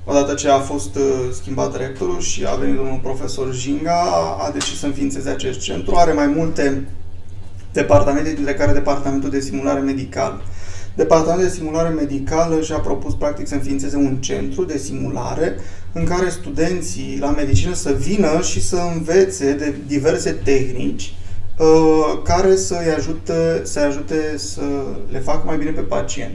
Odată 0.08 0.34
ce 0.34 0.48
a 0.48 0.58
fost 0.58 0.96
uh, 0.96 1.02
schimbat 1.32 1.76
rectorul 1.76 2.20
și 2.20 2.44
a 2.46 2.54
venit 2.54 2.76
domnul 2.76 3.00
profesor 3.02 3.54
Jinga, 3.54 4.02
a 4.38 4.50
decis 4.50 4.78
să 4.78 4.86
înființeze 4.86 5.30
acest 5.30 5.60
centru. 5.60 5.96
Are 5.96 6.12
mai 6.12 6.26
multe 6.26 6.88
departamente, 7.72 8.32
dintre 8.32 8.54
care 8.54 8.72
Departamentul 8.72 9.30
de 9.30 9.40
Simulare 9.40 9.80
Medicală. 9.80 10.40
Departamentul 10.94 11.48
de 11.48 11.54
Simulare 11.54 11.88
Medicală 11.88 12.60
și-a 12.60 12.78
propus 12.78 13.14
practic 13.14 13.46
să 13.46 13.54
înființeze 13.54 13.96
un 13.96 14.16
centru 14.16 14.64
de 14.64 14.78
simulare 14.78 15.56
în 15.98 16.04
care 16.04 16.28
studenții 16.28 17.18
la 17.20 17.30
medicină 17.30 17.74
să 17.74 17.92
vină 17.98 18.40
și 18.42 18.62
să 18.62 18.76
învețe 18.94 19.52
de 19.52 19.74
diverse 19.86 20.30
tehnici 20.30 21.14
uh, 21.58 22.22
care 22.24 22.56
să-i 22.56 22.94
ajute, 22.96 23.60
să 23.62 23.80
ajute 23.80 24.34
să 24.36 24.62
le 25.10 25.18
facă 25.18 25.42
mai 25.46 25.56
bine 25.56 25.70
pe 25.70 25.80
pacient. 25.80 26.34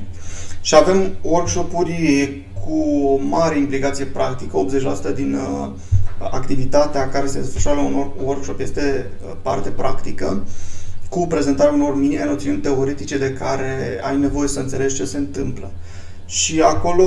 Și 0.61 0.75
avem 0.75 1.11
workshop-uri 1.21 2.43
cu 2.65 2.73
o 3.05 3.17
mare 3.29 3.57
implicație 3.57 4.05
practică, 4.05 4.65
80% 5.11 5.15
din 5.15 5.33
uh, 5.33 5.69
activitatea 6.31 7.09
care 7.09 7.27
se 7.27 7.39
desfășoară 7.39 7.79
la 7.79 7.85
un 7.85 8.07
workshop 8.23 8.59
este 8.59 9.05
uh, 9.25 9.35
parte 9.41 9.69
practică, 9.69 10.43
cu 11.09 11.27
prezentarea 11.27 11.73
unor 11.73 11.95
mini 11.95 12.19
noțiuni 12.25 12.57
teoretice 12.57 13.17
de 13.17 13.33
care 13.33 13.99
ai 14.03 14.17
nevoie 14.17 14.47
să 14.47 14.59
înțelegi 14.59 14.95
ce 14.95 15.05
se 15.05 15.17
întâmplă. 15.17 15.71
Și 16.25 16.61
acolo 16.61 17.05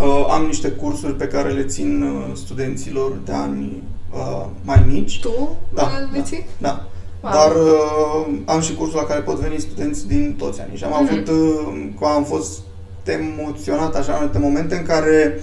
uh, 0.00 0.26
am 0.30 0.44
niște 0.44 0.68
cursuri 0.68 1.14
pe 1.14 1.26
care 1.26 1.50
le 1.50 1.64
țin 1.64 2.02
uh, 2.02 2.34
studenților 2.34 3.12
de 3.24 3.32
ani 3.32 3.82
uh, 4.14 4.46
mai 4.62 4.84
mici. 4.92 5.20
Tu 5.20 5.56
da, 5.74 5.88
le 6.12 6.24
da, 6.30 6.36
da. 6.58 6.86
Wow. 7.20 7.32
Dar 7.32 7.54
uh, 7.54 8.38
am 8.44 8.60
și 8.60 8.74
cursul 8.74 8.96
la 8.96 9.04
care 9.04 9.20
pot 9.20 9.38
veni 9.38 9.60
studenți 9.60 10.06
din 10.06 10.34
toți 10.38 10.60
anii. 10.60 10.76
Și 10.76 10.84
am 10.84 10.90
mm-hmm. 10.90 11.10
avut, 11.10 11.28
uh, 12.00 12.14
am 12.14 12.24
fost 12.24 12.60
emoționat 13.04 13.94
așa 13.94 14.12
în 14.12 14.16
anumite 14.16 14.38
momente 14.38 14.76
în 14.76 14.82
care 14.82 15.40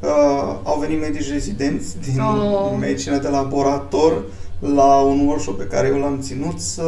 uh, 0.00 0.56
au 0.62 0.78
venit 0.80 1.00
medici 1.00 1.30
rezidenți 1.30 1.96
din 2.00 2.20
oh. 2.20 2.76
medicină 2.80 3.18
de 3.18 3.28
laborator 3.28 4.22
la 4.60 5.00
un 5.00 5.26
workshop 5.26 5.58
pe 5.58 5.64
care 5.64 5.88
eu 5.88 5.98
l-am 5.98 6.18
ținut 6.20 6.60
să 6.60 6.82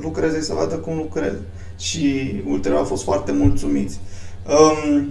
lucreze, 0.00 0.40
să 0.40 0.54
vadă 0.54 0.74
cum 0.74 0.96
lucrez. 0.96 1.32
Și 1.78 2.32
ulterior 2.46 2.78
au 2.78 2.84
fost 2.84 3.02
foarte 3.02 3.32
mulțumiți. 3.32 4.00
Um, 4.46 5.06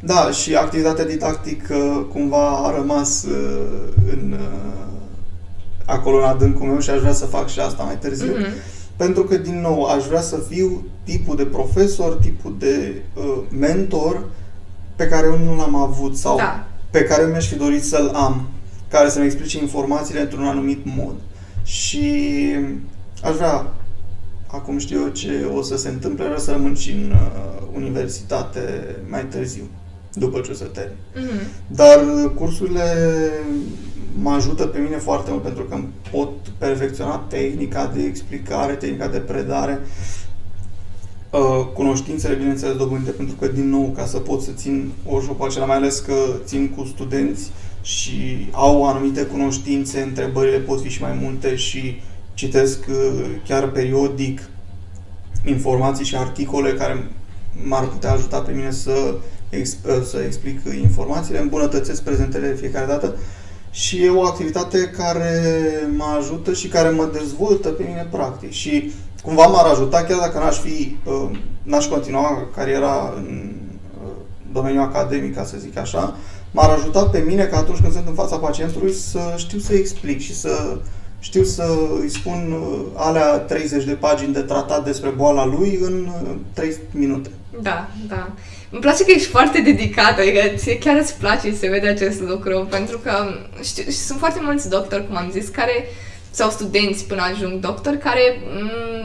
da, 0.00 0.30
și 0.30 0.54
activitatea 0.54 1.04
didactică 1.04 2.06
cumva 2.12 2.48
a 2.48 2.76
rămas 2.76 3.24
uh, 3.24 3.88
în, 4.12 4.32
uh, 4.32 4.86
acolo 5.84 6.16
în 6.16 6.24
adâncul 6.24 6.66
meu 6.66 6.80
și 6.80 6.90
aș 6.90 7.00
vrea 7.00 7.12
să 7.12 7.24
fac 7.24 7.48
și 7.48 7.60
asta 7.60 7.82
mai 7.82 7.98
târziu. 7.98 8.32
Mm-hmm. 8.32 8.74
Pentru 8.96 9.24
că, 9.24 9.36
din 9.36 9.60
nou, 9.60 9.84
aș 9.84 10.04
vrea 10.04 10.20
să 10.20 10.36
fiu 10.48 10.86
tipul 11.04 11.36
de 11.36 11.44
profesor, 11.44 12.12
tipul 12.14 12.56
de 12.58 13.02
uh, 13.14 13.42
mentor 13.58 14.24
pe 14.96 15.08
care 15.08 15.26
eu 15.26 15.38
nu 15.38 15.56
l-am 15.56 15.74
avut 15.74 16.16
sau 16.16 16.36
da. 16.36 16.66
pe 16.90 17.04
care 17.04 17.22
eu 17.22 17.28
mi-aș 17.28 17.48
fi 17.48 17.54
dorit 17.56 17.84
să-l 17.84 18.10
am, 18.14 18.48
care 18.88 19.08
să-mi 19.08 19.24
explice 19.24 19.58
informațiile 19.58 20.20
într-un 20.20 20.44
anumit 20.44 20.80
mod. 20.84 21.14
Și 21.62 22.12
aș 23.22 23.34
vrea, 23.34 23.66
acum 24.46 24.78
știu 24.78 25.00
eu 25.00 25.08
ce 25.08 25.50
o 25.54 25.62
să 25.62 25.76
se 25.76 25.88
întâmple, 25.88 26.24
vreau 26.24 26.38
să 26.38 26.50
rămân 26.50 26.74
și 26.74 26.90
în 26.90 27.10
uh, 27.10 27.66
universitate 27.74 28.96
mai 29.08 29.24
târziu, 29.24 29.68
după 30.18 30.40
ce 30.40 30.50
o 30.50 30.54
să 30.54 30.64
termin. 30.64 30.96
Mm-hmm. 31.14 31.66
Dar 31.66 31.98
uh, 31.98 32.30
cursurile 32.34 32.82
mă 34.18 34.30
ajută 34.30 34.66
pe 34.66 34.78
mine 34.78 34.96
foarte 34.96 35.30
mult 35.30 35.42
pentru 35.42 35.62
că 35.62 35.74
îmi 35.74 35.88
pot 36.10 36.30
perfecționa 36.58 37.16
tehnica 37.16 37.92
de 37.94 38.02
explicare, 38.02 38.72
tehnica 38.72 39.08
de 39.08 39.18
predare, 39.18 39.80
uh, 41.30 41.66
cunoștințele, 41.74 42.34
bineînțeles, 42.34 42.76
dobândite, 42.76 43.10
pentru 43.10 43.36
că, 43.36 43.46
din 43.46 43.68
nou, 43.68 43.92
ca 43.96 44.06
să 44.06 44.18
pot 44.18 44.42
să 44.42 44.50
țin 44.54 44.90
workshop 45.06 45.42
acela, 45.42 45.64
mai 45.64 45.76
ales 45.76 45.98
că 45.98 46.14
țin 46.44 46.68
cu 46.76 46.84
studenți 46.84 47.50
și 47.82 48.48
au 48.50 48.88
anumite 48.88 49.22
cunoștințe, 49.22 50.00
întrebările 50.00 50.58
pot 50.58 50.80
fi 50.80 50.88
și 50.88 51.02
mai 51.02 51.18
multe 51.22 51.56
și 51.56 52.00
citesc 52.34 52.78
uh, 52.88 53.24
chiar 53.46 53.70
periodic 53.70 54.48
informații 55.44 56.04
și 56.04 56.16
articole 56.16 56.72
care 56.72 57.10
m-ar 57.64 57.88
putea 57.88 58.12
ajuta 58.12 58.38
pe 58.38 58.52
mine 58.52 58.70
să, 58.70 59.14
uh, 59.14 59.18
să 60.04 60.18
explic 60.26 60.60
informațiile, 60.80 61.40
îmbunătățesc 61.40 62.02
prezentele 62.02 62.48
de 62.48 62.54
fiecare 62.54 62.86
dată 62.86 63.14
și 63.70 64.04
e 64.04 64.10
o 64.10 64.22
activitate 64.22 64.90
care 64.96 65.60
mă 65.96 66.04
ajută 66.18 66.52
și 66.52 66.68
care 66.68 66.88
mă 66.88 67.08
dezvoltă 67.12 67.68
pe 67.68 67.82
mine 67.82 68.08
practic 68.10 68.50
și 68.50 68.92
cumva 69.22 69.46
m-ar 69.46 69.66
ajuta 69.66 70.02
chiar 70.02 70.18
dacă 70.18 70.38
n-aș 70.38 70.58
fi, 70.58 70.96
uh, 71.04 71.38
n-aș 71.62 71.86
continua 71.86 72.48
cariera 72.54 73.12
în 73.16 73.52
uh, 74.04 74.10
domeniul 74.52 74.82
academic, 74.82 75.34
ca 75.34 75.44
să 75.44 75.56
zic 75.58 75.78
așa, 75.78 76.16
m-ar 76.50 76.70
ajuta 76.70 77.04
pe 77.04 77.18
mine 77.18 77.44
că 77.44 77.56
atunci 77.56 77.80
când 77.80 77.92
sunt 77.92 78.06
în 78.06 78.14
fața 78.14 78.36
pacientului 78.36 78.92
să 78.92 79.34
știu 79.36 79.58
să 79.58 79.74
explic 79.74 80.20
și 80.20 80.34
să 80.34 80.78
știu 81.18 81.42
să 81.42 81.78
îi 82.00 82.10
spun 82.10 82.52
uh, 82.52 82.80
alea 82.94 83.38
30 83.38 83.84
de 83.84 83.92
pagini 83.92 84.32
de 84.32 84.40
tratat 84.40 84.84
despre 84.84 85.08
boala 85.08 85.46
lui 85.46 85.78
în 85.82 86.08
3 86.52 86.76
minute. 86.90 87.30
Da, 87.62 87.88
da. 88.08 88.32
Îmi 88.76 88.84
place 88.84 89.04
că 89.04 89.10
ești 89.10 89.28
foarte 89.28 89.60
dedicată, 89.60 90.20
adică 90.20 90.40
ție 90.56 90.78
chiar 90.78 90.96
îți 91.00 91.14
place 91.18 91.54
să 91.54 91.66
vede 91.70 91.88
acest 91.88 92.20
lucru, 92.20 92.66
pentru 92.70 92.98
că 92.98 93.12
știu, 93.62 93.90
sunt 93.90 94.18
foarte 94.18 94.40
mulți 94.42 94.68
doctori, 94.68 95.06
cum 95.06 95.16
am 95.16 95.30
zis, 95.30 95.48
care 95.48 95.84
sau 96.30 96.50
studenți 96.50 97.04
până 97.04 97.22
ajung 97.22 97.60
doctor, 97.60 97.94
care 97.94 98.20
m- 98.20 98.40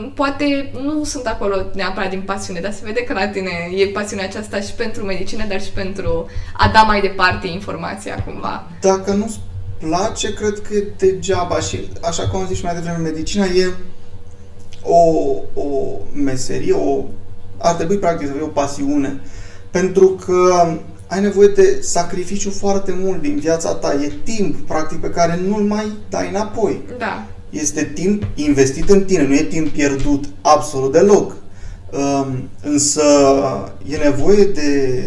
mm, 0.00 0.10
poate 0.14 0.72
nu 0.82 1.04
sunt 1.04 1.26
acolo 1.26 1.56
neapărat 1.74 2.10
din 2.10 2.20
pasiune, 2.20 2.60
dar 2.60 2.72
se 2.72 2.80
vede 2.84 3.00
că 3.00 3.12
la 3.12 3.28
tine 3.28 3.50
e 3.76 3.86
pasiunea 3.86 4.24
aceasta 4.24 4.60
și 4.60 4.72
pentru 4.72 5.04
medicină, 5.04 5.44
dar 5.48 5.62
și 5.62 5.70
pentru 5.70 6.26
a 6.52 6.70
da 6.72 6.82
mai 6.82 7.00
departe 7.00 7.46
informația 7.46 8.24
cumva. 8.24 8.68
Dacă 8.80 9.12
nu-ți 9.12 9.40
place, 9.78 10.34
cred 10.34 10.60
că 10.68 10.74
e 10.74 10.86
degeaba 10.98 11.60
și 11.60 11.88
așa 12.02 12.28
cum 12.28 12.40
am 12.40 12.46
zis 12.46 12.56
și 12.56 12.64
mai 12.64 12.74
devreme, 12.74 12.98
medicina 12.98 13.44
e 13.44 13.72
o, 14.82 15.00
o 15.54 15.66
meserie, 16.14 16.72
o, 16.72 17.04
ar 17.58 17.74
trebui 17.74 17.96
practic 17.96 18.26
să 18.26 18.32
fie 18.32 18.42
o 18.42 18.46
pasiune 18.46 19.20
pentru 19.72 20.06
că 20.06 20.66
ai 21.06 21.20
nevoie 21.20 21.48
de 21.48 21.78
sacrificiu 21.80 22.50
foarte 22.50 22.94
mult 23.02 23.20
din 23.20 23.36
viața 23.36 23.74
ta. 23.74 23.94
E 23.94 24.12
timp, 24.24 24.66
practic, 24.66 25.00
pe 25.00 25.10
care 25.10 25.40
nu-l 25.48 25.62
mai 25.62 25.92
dai 26.08 26.28
înapoi. 26.28 26.82
Da. 26.98 27.26
Este 27.50 27.90
timp 27.94 28.26
investit 28.34 28.88
în 28.88 29.04
tine, 29.04 29.26
nu 29.26 29.34
e 29.34 29.42
timp 29.42 29.68
pierdut 29.68 30.24
absolut 30.40 30.92
deloc. 30.92 31.36
Um, 31.90 32.48
însă 32.62 33.02
e 33.86 33.96
nevoie 33.96 34.44
de 34.44 35.02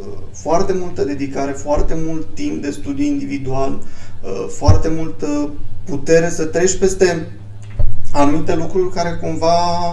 uh, 0.00 0.18
foarte 0.32 0.72
multă 0.72 1.04
dedicare, 1.04 1.52
foarte 1.52 1.94
mult 2.06 2.34
timp 2.34 2.62
de 2.62 2.70
studiu 2.70 3.04
individual, 3.04 3.82
uh, 4.22 4.46
foarte 4.48 4.88
multă 4.96 5.50
putere 5.84 6.30
să 6.30 6.44
treci 6.44 6.78
peste 6.78 7.28
anumite 8.12 8.54
lucruri 8.54 8.94
care 8.94 9.18
cumva 9.22 9.88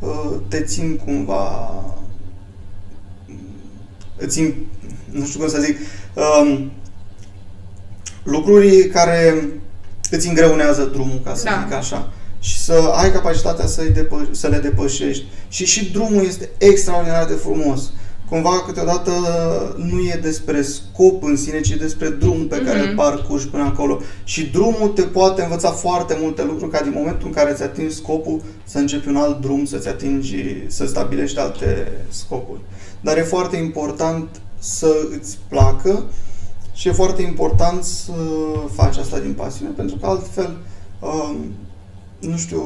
uh, 0.00 0.34
te 0.48 0.60
țin 0.60 1.00
cumva 1.04 1.70
îți, 4.24 4.54
nu 5.10 5.24
știu 5.24 5.40
cum 5.40 5.48
să 5.48 5.60
zic, 5.60 5.76
um, 6.14 6.70
lucruri 8.22 8.86
care 8.86 9.48
îți 10.10 10.28
îngreunează 10.28 10.84
drumul, 10.84 11.20
ca 11.24 11.34
să 11.34 11.44
da. 11.44 11.64
zic 11.64 11.76
așa. 11.76 12.12
Și 12.40 12.58
să 12.58 12.92
ai 12.94 13.12
capacitatea 13.12 13.66
să, 13.66 13.82
depăș- 13.82 14.30
să 14.30 14.48
le 14.48 14.58
depășești. 14.58 15.24
Și 15.48 15.66
și 15.66 15.90
drumul 15.90 16.24
este 16.24 16.50
extraordinar 16.58 17.26
de 17.26 17.34
frumos. 17.34 17.92
Cumva 18.28 18.62
câteodată 18.66 19.10
nu 19.76 20.00
e 20.00 20.18
despre 20.22 20.62
scop 20.62 21.22
în 21.22 21.36
sine, 21.36 21.60
ci 21.60 21.70
despre 21.70 22.08
drumul 22.08 22.44
pe 22.44 22.60
mm-hmm. 22.60 22.64
care 22.64 22.78
îl 22.78 22.86
mhm. 22.86 22.96
parcurgi 22.96 23.46
până 23.46 23.62
acolo. 23.62 24.00
Și 24.24 24.46
drumul 24.46 24.88
te 24.88 25.02
poate 25.02 25.42
învăța 25.42 25.70
foarte 25.70 26.16
multe 26.20 26.44
lucruri 26.44 26.70
ca 26.70 26.82
din 26.82 26.92
momentul 26.94 27.26
în 27.26 27.32
care 27.32 27.50
îți 27.50 27.62
atingi 27.62 27.94
scopul 27.94 28.42
să 28.64 28.78
începi 28.78 29.08
un 29.08 29.16
alt 29.16 29.40
drum, 29.40 29.64
să-ți 29.64 29.88
atingi, 29.88 30.36
să 30.66 30.86
stabilești 30.86 31.38
alte 31.38 31.92
scopuri 32.08 32.60
dar 33.02 33.16
e 33.16 33.22
foarte 33.22 33.56
important 33.56 34.40
să 34.58 34.94
îți 35.18 35.38
placă 35.48 36.02
și 36.72 36.88
e 36.88 36.92
foarte 36.92 37.22
important 37.22 37.84
să 37.84 38.12
faci 38.74 38.96
asta 38.96 39.18
din 39.18 39.32
pasiune, 39.32 39.70
pentru 39.76 39.96
că 39.96 40.06
altfel 40.06 40.56
um, 41.00 41.36
nu 42.20 42.36
știu 42.36 42.62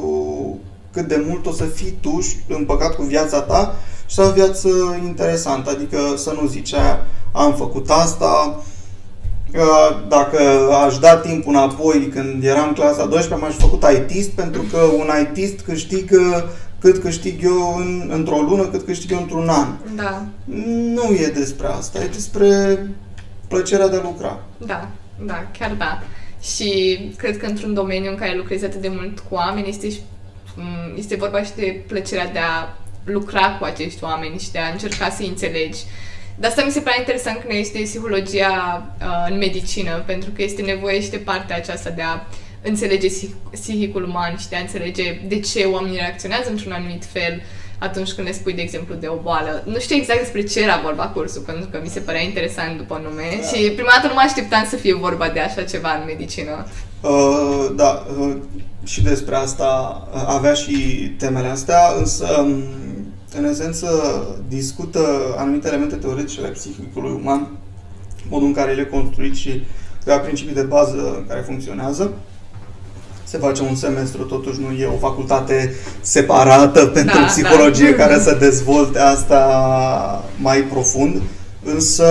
cât 0.93 1.09
de 1.09 1.25
mult 1.29 1.47
o 1.47 1.53
să 1.53 1.65
fii 1.65 1.99
tu 2.01 2.19
împăcat 2.49 2.95
cu 2.95 3.03
viața 3.03 3.41
ta 3.41 3.75
și 4.07 4.15
să 4.15 4.21
ai 4.21 4.29
o 4.29 4.33
viață 4.33 4.69
interesantă, 5.05 5.71
adică 5.71 5.99
să 6.17 6.37
nu 6.41 6.47
zici 6.47 6.75
aia, 6.75 7.07
am 7.33 7.55
făcut 7.55 7.91
asta, 7.91 8.61
uh, 9.55 10.07
dacă 10.09 10.39
aș 10.85 10.99
da 10.99 11.17
timp 11.17 11.47
înapoi 11.47 12.09
când 12.15 12.45
eram 12.45 12.73
clasa 12.73 13.07
12, 13.07 13.35
m-aș 13.35 13.55
făcut 13.55 13.85
ITist 13.97 14.31
pentru 14.31 14.63
că 14.73 14.79
un 14.79 15.09
ITist 15.23 15.61
câștigă 15.61 16.51
cât 16.93 17.03
câștig 17.03 17.43
eu 17.43 17.77
în, 17.77 18.11
într-o 18.13 18.41
lună, 18.41 18.67
cât 18.67 18.85
câștig 18.85 19.11
eu 19.11 19.21
într-un 19.21 19.49
an. 19.49 19.69
Da. 19.95 20.25
Nu 20.95 21.13
e 21.13 21.33
despre 21.35 21.67
asta, 21.67 22.03
e 22.03 22.07
despre 22.07 22.79
plăcerea 23.49 23.89
de 23.89 23.97
a 23.97 24.03
lucra. 24.03 24.41
Da, 24.59 24.89
da, 25.25 25.47
chiar 25.59 25.75
da. 25.79 26.03
Și 26.43 26.99
cred 27.17 27.39
că 27.39 27.47
într-un 27.47 27.75
domeniu 27.75 28.11
în 28.11 28.17
care 28.17 28.37
lucrezi 28.37 28.65
atât 28.65 28.81
de 28.81 28.89
mult 28.89 29.19
cu 29.19 29.35
oameni, 29.35 29.69
este, 29.69 29.91
și, 29.91 30.01
mm, 30.57 30.97
este 30.97 31.17
vorba 31.17 31.43
și 31.43 31.55
de 31.57 31.83
plăcerea 31.87 32.33
de 32.33 32.39
a 32.39 32.77
lucra 33.05 33.57
cu 33.59 33.65
acești 33.65 34.05
oameni 34.05 34.39
și 34.39 34.53
de 34.53 34.59
a 34.59 34.73
încerca 34.73 35.11
să-i 35.11 35.29
înțelegi. 35.29 35.79
De 36.39 36.47
asta 36.47 36.65
mi 36.65 36.71
se 36.71 36.81
pare 36.81 36.97
interesant 36.99 37.39
când 37.39 37.59
este 37.59 37.81
psihologia 37.83 38.87
uh, 39.01 39.27
în 39.31 39.39
medicină, 39.39 40.03
pentru 40.07 40.31
că 40.31 40.43
este 40.43 40.63
nevoie 40.63 41.01
și 41.01 41.11
de 41.11 41.17
partea 41.17 41.57
aceasta 41.57 41.91
de 41.91 42.03
a 42.03 42.27
înțelege 42.69 43.09
psihicul 43.51 44.05
uman 44.05 44.37
și 44.37 44.49
de 44.49 44.57
a 44.57 44.61
înțelege 44.61 45.21
de 45.29 45.41
ce 45.41 45.65
oamenii 45.65 45.99
reacționează 45.99 46.51
într-un 46.51 46.73
anumit 46.73 47.05
fel 47.05 47.43
atunci 47.79 48.13
când 48.13 48.27
le 48.27 48.33
spui, 48.33 48.53
de 48.53 48.63
exemplu, 48.63 48.95
de 48.95 49.07
o 49.07 49.17
boală. 49.17 49.63
Nu 49.67 49.79
știu 49.79 49.97
exact 49.97 50.19
despre 50.19 50.43
ce 50.43 50.63
era 50.63 50.81
vorba 50.85 51.07
cursul, 51.07 51.43
pentru 51.43 51.69
că 51.71 51.81
mi 51.83 51.89
se 51.89 52.01
părea 52.01 52.23
interesant 52.23 52.77
după 52.77 53.01
nume 53.03 53.39
da. 53.41 53.47
și 53.47 53.71
prima 53.71 53.91
dată 53.95 54.07
nu 54.07 54.15
mă 54.15 54.23
așteptam 54.25 54.67
să 54.69 54.77
fie 54.77 54.95
vorba 54.95 55.29
de 55.29 55.41
așa 55.41 55.63
ceva 55.63 55.95
în 55.95 56.03
medicină. 56.07 56.67
Uh, 57.01 57.71
da, 57.77 58.07
uh, 58.19 58.37
și 58.85 59.03
despre 59.03 59.35
asta 59.35 60.03
uh, 60.13 60.25
avea 60.27 60.53
și 60.53 60.77
temele 61.19 61.49
astea, 61.49 61.81
însă 61.99 62.27
um, 62.41 62.63
în 63.37 63.45
esență 63.45 63.89
discută 64.49 65.01
anumite 65.37 65.69
elemente 65.69 65.97
teoretice 65.97 66.41
ale 66.41 66.49
psihicului 66.49 67.11
uman, 67.11 67.49
modul 68.29 68.47
în 68.47 68.53
care 68.55 68.71
el 68.71 68.79
e 68.79 68.85
construit 68.85 69.35
și 69.35 69.63
câteva 69.99 70.19
principii 70.19 70.55
de 70.55 70.63
bază 70.63 71.25
care 71.29 71.41
funcționează. 71.41 72.15
Se 73.27 73.39
face 73.39 73.63
un 73.63 73.75
semestru, 73.75 74.23
totuși 74.23 74.61
nu 74.61 74.73
e 74.81 74.87
o 74.87 74.99
facultate 74.99 75.75
separată 76.01 76.87
pentru 76.87 77.19
da, 77.19 77.25
psihologie 77.25 77.91
da. 77.91 77.97
care 78.05 78.21
să 78.21 78.37
dezvolte 78.41 78.99
asta 78.99 80.25
mai 80.41 80.61
profund, 80.61 81.23
însă 81.65 82.07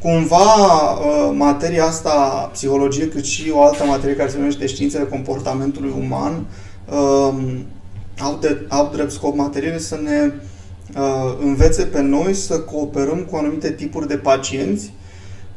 cumva 0.00 0.54
uh, 0.92 1.30
materia 1.34 1.84
asta, 1.84 2.50
psihologie, 2.52 3.08
cât 3.08 3.24
și 3.24 3.50
o 3.50 3.62
altă 3.62 3.84
materie 3.84 4.16
care 4.16 4.30
se 4.30 4.38
numește 4.38 4.66
științele 4.66 5.04
comportamentului 5.04 5.94
uman, 5.98 6.32
um, 6.32 7.66
au, 8.20 8.38
de, 8.40 8.66
au 8.68 8.90
drept 8.92 9.10
scop 9.10 9.36
materiile 9.36 9.78
să 9.78 9.98
ne 10.02 10.32
uh, 11.00 11.36
învețe 11.40 11.82
pe 11.82 12.00
noi 12.00 12.34
să 12.34 12.60
cooperăm 12.60 13.26
cu 13.30 13.36
anumite 13.36 13.70
tipuri 13.70 14.08
de 14.08 14.16
pacienți 14.16 14.92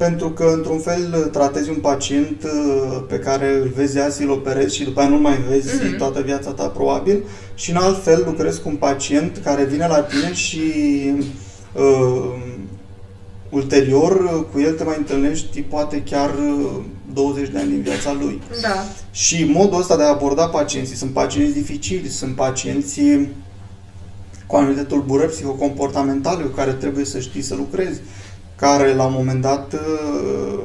pentru 0.01 0.29
că, 0.29 0.51
într-un 0.55 0.79
fel, 0.79 1.29
tratezi 1.31 1.69
un 1.69 1.75
pacient 1.75 2.43
uh, 2.43 3.03
pe 3.07 3.19
care 3.19 3.55
îl 3.61 3.71
vezi 3.75 3.99
azi, 3.99 4.23
îl 4.23 4.29
operezi 4.29 4.75
și 4.75 4.83
după 4.83 4.99
aia 4.99 5.09
nu 5.09 5.19
mai 5.19 5.39
vezi 5.49 5.69
mm-hmm. 5.69 5.97
toată 5.97 6.21
viața 6.21 6.51
ta, 6.51 6.67
probabil. 6.67 7.23
Și, 7.55 7.69
în 7.69 7.75
alt 7.75 8.03
fel, 8.03 8.23
lucrezi 8.25 8.61
cu 8.61 8.69
un 8.69 8.75
pacient 8.75 9.41
care 9.43 9.63
vine 9.63 9.87
la 9.87 10.01
tine 10.01 10.33
și 10.33 10.61
uh, 11.73 12.33
ulterior 13.49 14.11
uh, 14.11 14.45
cu 14.51 14.59
el 14.59 14.73
te 14.73 14.83
mai 14.83 14.95
întâlnești 14.97 15.61
poate 15.61 16.01
chiar 16.01 16.31
20 17.13 17.45
uh, 17.45 17.53
de 17.53 17.59
ani 17.59 17.69
din 17.69 17.81
viața 17.81 18.17
lui. 18.21 18.41
Da. 18.61 18.85
Și 19.11 19.43
modul 19.53 19.79
ăsta 19.79 19.97
de 19.97 20.03
a 20.03 20.09
aborda 20.09 20.47
pacienții, 20.47 20.95
sunt 20.95 21.11
pacienți 21.11 21.53
dificili, 21.53 22.09
sunt 22.09 22.35
pacienții 22.35 23.29
cu 24.45 24.55
anumite 24.55 24.83
tulburări 24.83 25.31
psihocomportamentale 25.31 26.43
cu 26.43 26.55
care 26.55 26.71
trebuie 26.71 27.05
să 27.05 27.19
știi 27.19 27.41
să 27.41 27.55
lucrezi 27.55 27.99
care 28.61 28.93
la 28.93 29.05
un 29.05 29.13
moment 29.13 29.41
dat 29.41 29.73
uh, 29.73 30.59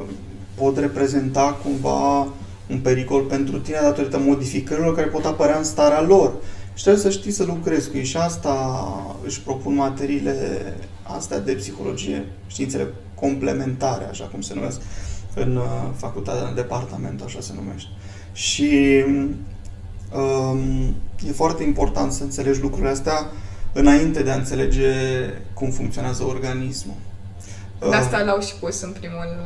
pot 0.55 0.78
reprezenta 0.78 1.59
cumva 1.64 2.28
un 2.70 2.78
pericol 2.82 3.22
pentru 3.22 3.59
tine 3.59 3.78
datorită 3.82 4.18
modificărilor 4.18 4.94
care 4.94 5.07
pot 5.07 5.24
apărea 5.24 5.59
în 5.59 5.64
starea 5.64 6.03
lor. 6.03 6.32
Și 6.74 6.82
trebuie 6.82 7.03
să 7.03 7.11
știi 7.11 7.30
să 7.30 7.44
lucrezi 7.44 7.90
cu 7.90 7.97
ei 7.97 8.05
și 8.05 8.16
asta 8.16 8.55
își 9.24 9.40
propun 9.40 9.74
materiile 9.74 10.36
astea 11.03 11.40
de 11.40 11.53
psihologie, 11.53 12.24
științele 12.47 12.86
complementare, 13.14 14.05
așa 14.05 14.24
cum 14.24 14.40
se 14.40 14.55
numesc 14.55 14.80
în 15.34 15.57
uh, 15.57 15.64
facultatea, 15.97 16.49
în 16.49 16.55
departament, 16.55 17.22
așa 17.24 17.40
se 17.40 17.53
numește. 17.55 17.88
Și 18.32 19.03
um, 20.14 20.94
e 21.28 21.32
foarte 21.32 21.62
important 21.62 22.12
să 22.12 22.22
înțelegi 22.22 22.61
lucrurile 22.61 22.90
astea 22.90 23.26
înainte 23.72 24.22
de 24.22 24.30
a 24.30 24.36
înțelege 24.36 24.90
cum 25.55 25.70
funcționează 25.70 26.24
organismul. 26.24 26.97
De 27.78 27.94
asta 27.94 28.22
l-au 28.22 28.40
și 28.40 28.54
pus 28.60 28.80
în 28.80 28.90
primul 28.90 29.42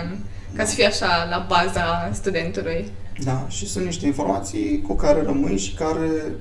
an, 0.00 0.16
ca 0.56 0.64
să 0.64 0.74
fie 0.74 0.86
așa 0.86 1.26
la 1.30 1.46
baza 1.48 2.10
studentului. 2.12 2.90
Da, 3.24 3.46
și 3.48 3.68
sunt 3.68 3.84
niște 3.84 4.06
informații 4.06 4.84
cu 4.86 4.94
care 4.94 5.22
rămâi 5.22 5.58
și 5.58 5.74
care 5.74 6.32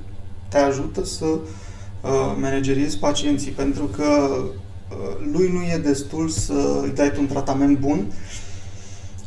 te 0.47 0.57
ajută 0.57 1.05
să 1.05 1.25
uh, 1.25 2.35
manageriezi 2.39 2.97
pacienții, 2.97 3.51
pentru 3.51 3.83
că 3.85 4.03
uh, 4.03 5.27
lui 5.31 5.51
nu 5.51 5.61
e 5.63 5.77
destul 5.77 6.29
să 6.29 6.79
îi 6.81 6.91
dai 6.95 7.13
un 7.19 7.27
tratament 7.27 7.77
bun 7.77 8.05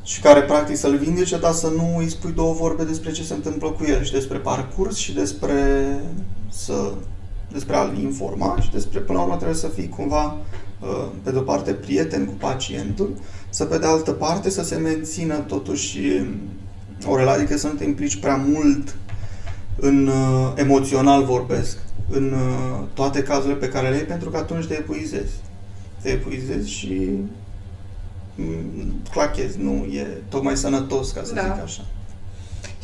și 0.02 0.20
care 0.20 0.42
practic 0.42 0.76
să-l 0.76 0.96
vindece, 0.96 1.38
dar 1.38 1.52
să 1.52 1.68
nu 1.68 1.96
îi 1.96 2.10
spui 2.10 2.32
două 2.32 2.52
vorbe 2.52 2.84
despre 2.84 3.12
ce 3.12 3.22
se 3.22 3.34
întâmplă 3.34 3.68
cu 3.68 3.84
el 3.84 4.04
și 4.04 4.12
despre 4.12 4.38
parcurs 4.38 4.96
și 4.96 5.14
despre 5.14 5.86
să 6.48 6.92
despre 7.52 7.76
a-l 7.76 7.98
informa 7.98 8.56
și 8.60 8.70
despre, 8.70 8.98
până 8.98 9.18
la 9.18 9.24
urmă, 9.24 9.36
trebuie 9.36 9.56
să 9.56 9.68
fii 9.68 9.88
cumva 9.88 10.24
Uh, 10.24 10.63
pe 11.22 11.30
de 11.30 11.39
o 11.39 11.41
parte, 11.41 11.72
prieten 11.72 12.24
cu 12.24 12.32
pacientul, 12.32 13.16
să 13.49 13.64
pe 13.64 13.78
de 13.78 13.87
altă 13.87 14.11
parte 14.11 14.51
să 14.51 14.62
se 14.62 14.76
mențină 14.76 15.35
totuși 15.35 16.01
o 17.07 17.16
relație, 17.16 17.43
adică 17.43 17.59
să 17.59 17.66
nu 17.66 17.72
te 17.72 17.85
implici 17.85 18.20
prea 18.20 18.37
mult 18.37 18.97
în 19.76 20.07
uh, 20.07 20.53
emoțional 20.55 21.24
vorbesc, 21.24 21.78
în 22.11 22.32
uh, 22.32 22.85
toate 22.95 23.22
cazurile 23.22 23.59
pe 23.59 23.68
care 23.68 23.89
le 23.89 23.95
ai, 23.95 24.03
pentru 24.03 24.30
că 24.30 24.37
atunci 24.37 24.66
te 24.66 24.74
epuizezi. 24.74 25.32
Te 26.03 26.09
epuizezi 26.09 26.70
și 26.70 27.11
mm, 28.35 28.95
clachezi, 29.11 29.59
nu 29.61 29.72
e 29.72 30.07
tocmai 30.28 30.57
sănătos, 30.57 31.11
ca 31.11 31.22
să 31.24 31.35
da. 31.35 31.43
zic 31.43 31.62
așa. 31.62 31.85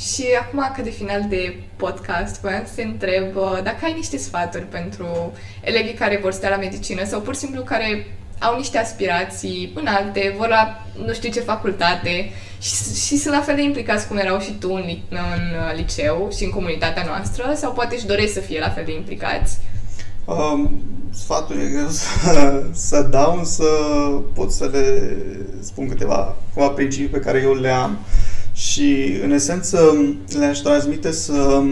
Și 0.08 0.24
acum, 0.40 0.72
că 0.76 0.82
de 0.82 0.90
final 0.90 1.26
de 1.28 1.62
podcast, 1.76 2.40
voiam 2.40 2.62
să 2.66 2.72
te 2.74 2.82
întreb 2.82 3.36
uh, 3.36 3.60
dacă 3.62 3.84
ai 3.84 3.92
niște 3.92 4.16
sfaturi 4.16 4.64
pentru 4.64 5.32
elevii 5.60 5.94
care 5.94 6.18
vor 6.22 6.32
sta 6.32 6.48
la 6.48 6.56
medicină 6.56 7.04
sau 7.04 7.20
pur 7.20 7.34
și 7.34 7.40
simplu 7.40 7.62
care 7.62 8.06
au 8.38 8.56
niște 8.56 8.78
aspirații 8.78 9.72
înalte, 9.74 10.34
vor 10.36 10.48
la 10.48 10.86
nu 11.06 11.12
știu 11.12 11.30
ce 11.30 11.40
facultate 11.40 12.30
și, 12.60 12.74
și 12.94 13.16
sunt 13.16 13.34
la 13.34 13.40
fel 13.40 13.54
de 13.54 13.62
implicați 13.62 14.06
cum 14.06 14.16
erau 14.16 14.38
și 14.40 14.52
tu 14.52 14.72
în, 14.72 14.84
în 15.08 15.18
uh, 15.18 15.76
liceu 15.76 16.30
și 16.36 16.44
în 16.44 16.50
comunitatea 16.50 17.04
noastră 17.06 17.52
sau 17.56 17.72
poate 17.72 17.94
își 17.94 18.06
doresc 18.06 18.32
să 18.32 18.40
fie 18.40 18.60
la 18.60 18.70
fel 18.70 18.84
de 18.84 18.94
implicați? 18.94 19.58
Um, 20.24 20.82
sfatul 21.14 21.60
e 21.62 21.68
greu 21.72 21.88
să, 21.88 22.64
să 22.72 23.02
dau, 23.02 23.38
însă 23.38 23.64
pot 24.34 24.52
să 24.52 24.68
le 24.72 25.16
spun 25.60 25.88
câteva, 25.88 26.36
câteva 26.48 26.68
principii 26.68 27.08
pe 27.08 27.18
care 27.18 27.40
eu 27.40 27.54
le 27.54 27.70
am. 27.70 27.90
Uh, 27.90 28.29
și, 28.60 29.18
în 29.22 29.30
esență, 29.30 30.04
le-aș 30.38 30.58
transmite 30.58 31.10
să 31.10 31.62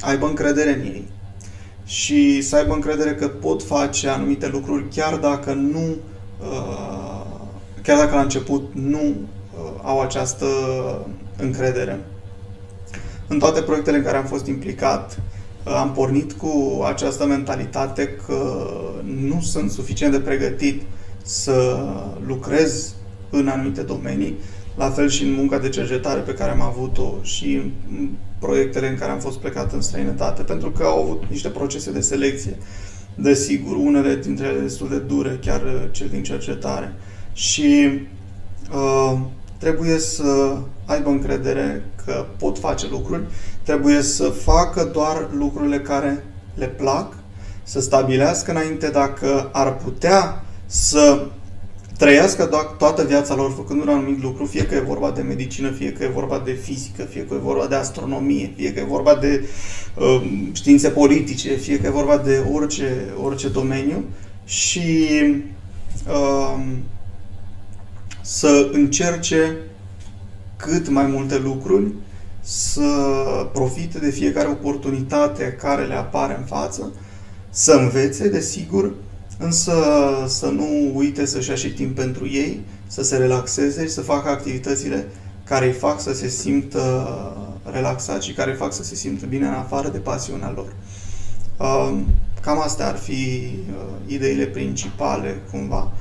aibă 0.00 0.26
încredere 0.26 0.74
în 0.74 0.80
ei 0.80 1.08
și 1.84 2.42
să 2.42 2.56
aibă 2.56 2.72
încredere 2.72 3.14
că 3.14 3.28
pot 3.28 3.62
face 3.62 4.08
anumite 4.08 4.48
lucruri 4.48 4.88
chiar 4.88 5.16
dacă 5.16 5.52
nu 5.52 5.96
uh, 6.40 7.26
chiar 7.82 7.98
dacă 7.98 8.14
la 8.14 8.20
început 8.20 8.70
nu 8.72 8.98
uh, 8.98 9.70
au 9.82 10.00
această 10.00 10.46
încredere. 11.36 12.00
În 13.26 13.38
toate 13.38 13.60
proiectele 13.60 13.96
în 13.96 14.02
care 14.02 14.16
am 14.16 14.26
fost 14.26 14.46
implicat, 14.46 15.18
uh, 15.66 15.72
am 15.72 15.92
pornit 15.92 16.32
cu 16.32 16.82
această 16.86 17.26
mentalitate 17.26 18.08
că 18.26 18.70
nu 19.04 19.40
sunt 19.40 19.70
suficient 19.70 20.12
de 20.12 20.20
pregătit 20.20 20.82
să 21.22 21.78
lucrez 22.26 22.94
în 23.30 23.48
anumite 23.48 23.82
domenii 23.82 24.38
la 24.74 24.90
fel 24.90 25.08
și 25.08 25.22
în 25.22 25.32
munca 25.32 25.58
de 25.58 25.68
cercetare 25.68 26.20
pe 26.20 26.34
care 26.34 26.50
am 26.50 26.60
avut-o 26.60 27.14
și 27.22 27.54
în 27.90 28.08
proiectele 28.38 28.88
în 28.88 28.96
care 28.96 29.10
am 29.10 29.18
fost 29.18 29.38
plecat 29.38 29.72
în 29.72 29.80
străinătate, 29.80 30.42
pentru 30.42 30.70
că 30.70 30.84
au 30.84 31.02
avut 31.02 31.22
niște 31.28 31.48
procese 31.48 31.92
de 31.92 32.00
selecție, 32.00 32.56
desigur, 33.14 33.76
unele 33.76 34.16
dintre 34.16 34.46
ele 34.46 34.60
destul 34.60 34.88
de 34.88 34.98
dure, 34.98 35.38
chiar 35.40 35.88
cel 35.90 36.08
din 36.08 36.22
cercetare. 36.22 36.94
Și 37.32 38.00
uh, 38.72 39.18
trebuie 39.58 39.98
să 39.98 40.56
aibă 40.84 41.08
încredere 41.08 41.84
că 42.04 42.24
pot 42.38 42.58
face 42.58 42.86
lucruri, 42.90 43.22
trebuie 43.62 44.02
să 44.02 44.24
facă 44.24 44.90
doar 44.92 45.28
lucrurile 45.38 45.80
care 45.80 46.24
le 46.54 46.66
plac, 46.66 47.16
să 47.62 47.80
stabilească 47.80 48.50
înainte 48.50 48.88
dacă 48.88 49.48
ar 49.52 49.76
putea 49.76 50.44
să 50.66 51.26
trăiască 51.98 52.48
do- 52.48 52.76
toată 52.78 53.04
viața 53.04 53.34
lor 53.34 53.52
făcând 53.56 53.80
un 53.80 53.88
anumit 53.88 54.22
lucru, 54.22 54.44
fie 54.44 54.66
că 54.66 54.74
e 54.74 54.80
vorba 54.80 55.10
de 55.10 55.22
medicină, 55.22 55.70
fie 55.70 55.92
că 55.92 56.04
e 56.04 56.08
vorba 56.08 56.42
de 56.44 56.52
fizică, 56.52 57.02
fie 57.02 57.26
că 57.26 57.34
e 57.34 57.38
vorba 57.38 57.66
de 57.66 57.74
astronomie, 57.74 58.52
fie 58.56 58.72
că 58.72 58.80
e 58.80 58.84
vorba 58.84 59.14
de 59.14 59.44
uh, 59.98 60.22
științe 60.52 60.88
politice, 60.88 61.54
fie 61.54 61.78
că 61.78 61.86
e 61.86 61.90
vorba 61.90 62.18
de 62.18 62.44
orice, 62.52 63.14
orice 63.22 63.48
domeniu. 63.48 64.04
Și 64.44 65.08
uh, 66.08 66.64
să 68.20 68.68
încerce 68.72 69.56
cât 70.56 70.88
mai 70.88 71.06
multe 71.06 71.38
lucruri, 71.38 71.92
să 72.40 72.82
profite 73.52 73.98
de 73.98 74.10
fiecare 74.10 74.48
oportunitate 74.48 75.56
care 75.60 75.84
le 75.84 75.94
apare 75.94 76.36
în 76.38 76.44
față, 76.44 76.92
să 77.50 77.72
învețe, 77.72 78.28
desigur, 78.28 78.94
însă 79.38 79.72
să 80.26 80.46
nu 80.46 80.90
uite 80.94 81.26
să-și 81.26 81.48
ia 81.48 81.54
și 81.54 81.72
timp 81.72 81.94
pentru 81.94 82.28
ei, 82.28 82.60
să 82.86 83.02
se 83.02 83.16
relaxeze 83.16 83.82
și 83.82 83.92
să 83.92 84.00
facă 84.00 84.28
activitățile 84.28 85.06
care 85.44 85.66
îi 85.66 85.72
fac 85.72 86.00
să 86.00 86.14
se 86.14 86.28
simtă 86.28 87.08
relaxați 87.72 88.26
și 88.26 88.32
care 88.32 88.50
îi 88.50 88.56
fac 88.56 88.72
să 88.72 88.82
se 88.82 88.94
simtă 88.94 89.26
bine 89.26 89.46
în 89.46 89.52
afară 89.52 89.88
de 89.88 89.98
pasiunea 89.98 90.52
lor. 90.54 90.72
Um, 91.58 92.06
cam 92.40 92.60
astea 92.60 92.88
ar 92.88 92.96
fi 92.96 93.12
uh, 93.12 93.84
ideile 94.06 94.44
principale, 94.44 95.42
cumva. 95.50 95.92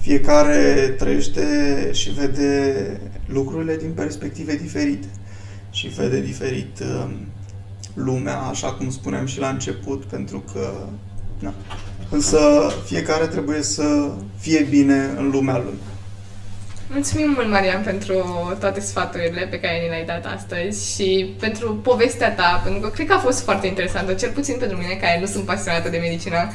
Fiecare 0.00 0.94
trăiește 0.98 1.44
și 1.92 2.10
vede 2.10 3.00
lucrurile 3.26 3.76
din 3.76 3.92
perspective 3.94 4.56
diferite. 4.56 5.06
și 5.70 5.88
vede 5.88 6.20
diferit 6.20 6.80
um, 6.80 7.12
lumea, 7.94 8.38
așa 8.38 8.72
cum 8.72 8.90
spuneam 8.90 9.26
și 9.26 9.38
la 9.38 9.48
început, 9.48 10.04
pentru 10.04 10.44
că 10.52 10.70
na. 11.38 11.54
Însă 12.14 12.72
fiecare 12.84 13.26
trebuie 13.26 13.62
să 13.62 14.10
fie 14.40 14.66
bine 14.70 15.10
în 15.16 15.30
lumea 15.30 15.56
lui. 15.56 15.78
Mulțumim 16.90 17.30
mult, 17.34 17.48
Marian, 17.48 17.82
pentru 17.82 18.14
toate 18.60 18.80
sfaturile 18.80 19.46
pe 19.50 19.60
care 19.60 19.80
ni 19.82 19.88
le-ai 19.88 20.04
dat 20.04 20.24
astăzi 20.36 20.94
și 20.94 21.34
pentru 21.40 21.74
povestea 21.74 22.32
ta, 22.34 22.60
pentru 22.64 22.80
că 22.80 22.88
cred 22.88 23.06
că 23.06 23.14
a 23.14 23.18
fost 23.18 23.42
foarte 23.42 23.66
interesantă, 23.66 24.12
cel 24.12 24.30
puțin 24.30 24.56
pentru 24.58 24.76
mine, 24.76 24.98
care 25.00 25.20
nu 25.20 25.26
sunt 25.26 25.44
pasionată 25.44 25.88
de 25.88 25.98
medicină. 25.98 26.52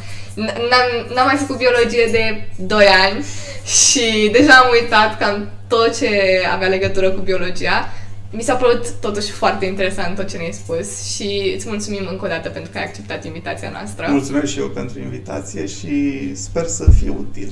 N-am, 0.69 0.87
n-am 1.15 1.25
mai 1.25 1.35
făcut 1.35 1.57
biologie 1.57 2.07
de 2.11 2.47
2 2.55 2.85
ani 2.85 3.25
și 3.65 4.29
deja 4.31 4.53
am 4.53 4.69
uitat 4.81 5.17
cam 5.17 5.49
tot 5.67 5.97
ce 5.97 6.09
avea 6.53 6.67
legătură 6.67 7.09
cu 7.11 7.21
biologia. 7.21 7.89
Mi 8.31 8.41
s-a 8.41 8.55
părut 8.55 8.91
totuși 8.91 9.31
foarte 9.31 9.65
interesant 9.65 10.15
tot 10.15 10.29
ce 10.29 10.37
ne-ai 10.37 10.51
spus 10.51 11.13
și 11.13 11.53
îți 11.55 11.67
mulțumim 11.67 12.07
încă 12.09 12.25
o 12.25 12.27
dată 12.27 12.49
pentru 12.49 12.71
că 12.71 12.77
ai 12.77 12.83
acceptat 12.83 13.25
invitația 13.25 13.69
noastră. 13.69 14.07
Mulțumesc 14.09 14.51
și 14.51 14.59
eu 14.59 14.67
pentru 14.69 14.99
invitație 14.99 15.65
și 15.65 16.35
sper 16.35 16.65
să 16.65 16.91
fie 16.99 17.09
util. 17.09 17.51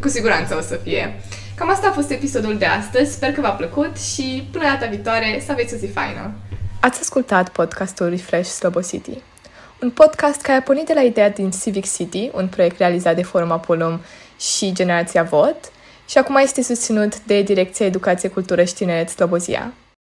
Cu 0.00 0.08
siguranță 0.08 0.56
o 0.56 0.60
să 0.60 0.80
fie. 0.82 1.20
Cam 1.54 1.70
asta 1.70 1.88
a 1.88 1.92
fost 1.92 2.10
episodul 2.10 2.58
de 2.58 2.64
astăzi, 2.64 3.12
sper 3.12 3.32
că 3.32 3.40
v-a 3.40 3.50
plăcut 3.50 3.98
și 3.98 4.48
până 4.52 4.64
data 4.64 4.86
viitoare 4.86 5.42
să 5.46 5.52
aveți 5.52 5.74
o 5.74 5.76
zi 5.76 5.86
faină! 5.86 6.32
Ați 6.80 7.00
ascultat 7.00 7.48
podcastul 7.48 8.08
Refresh 8.08 8.50
Slobo 8.50 8.80
City, 8.80 9.18
un 9.82 9.90
podcast 9.90 10.40
care 10.40 10.58
a 10.58 10.62
pornit 10.62 10.86
de 10.86 10.92
la 10.94 11.00
ideea 11.00 11.30
din 11.30 11.50
Civic 11.50 11.92
City, 11.92 12.30
un 12.32 12.48
proiect 12.48 12.78
realizat 12.78 13.14
de 13.14 13.22
Forum 13.22 13.50
Apolum 13.50 14.00
și 14.38 14.72
Generația 14.72 15.22
Vot, 15.22 15.56
și 16.08 16.18
acum 16.18 16.36
este 16.36 16.62
susținut 16.62 17.22
de 17.24 17.42
Direcția 17.42 17.86
Educație, 17.86 18.28
Cultură 18.28 18.64
și 18.64 18.74
Tineret 18.74 19.08
Slobozia. 19.08 19.72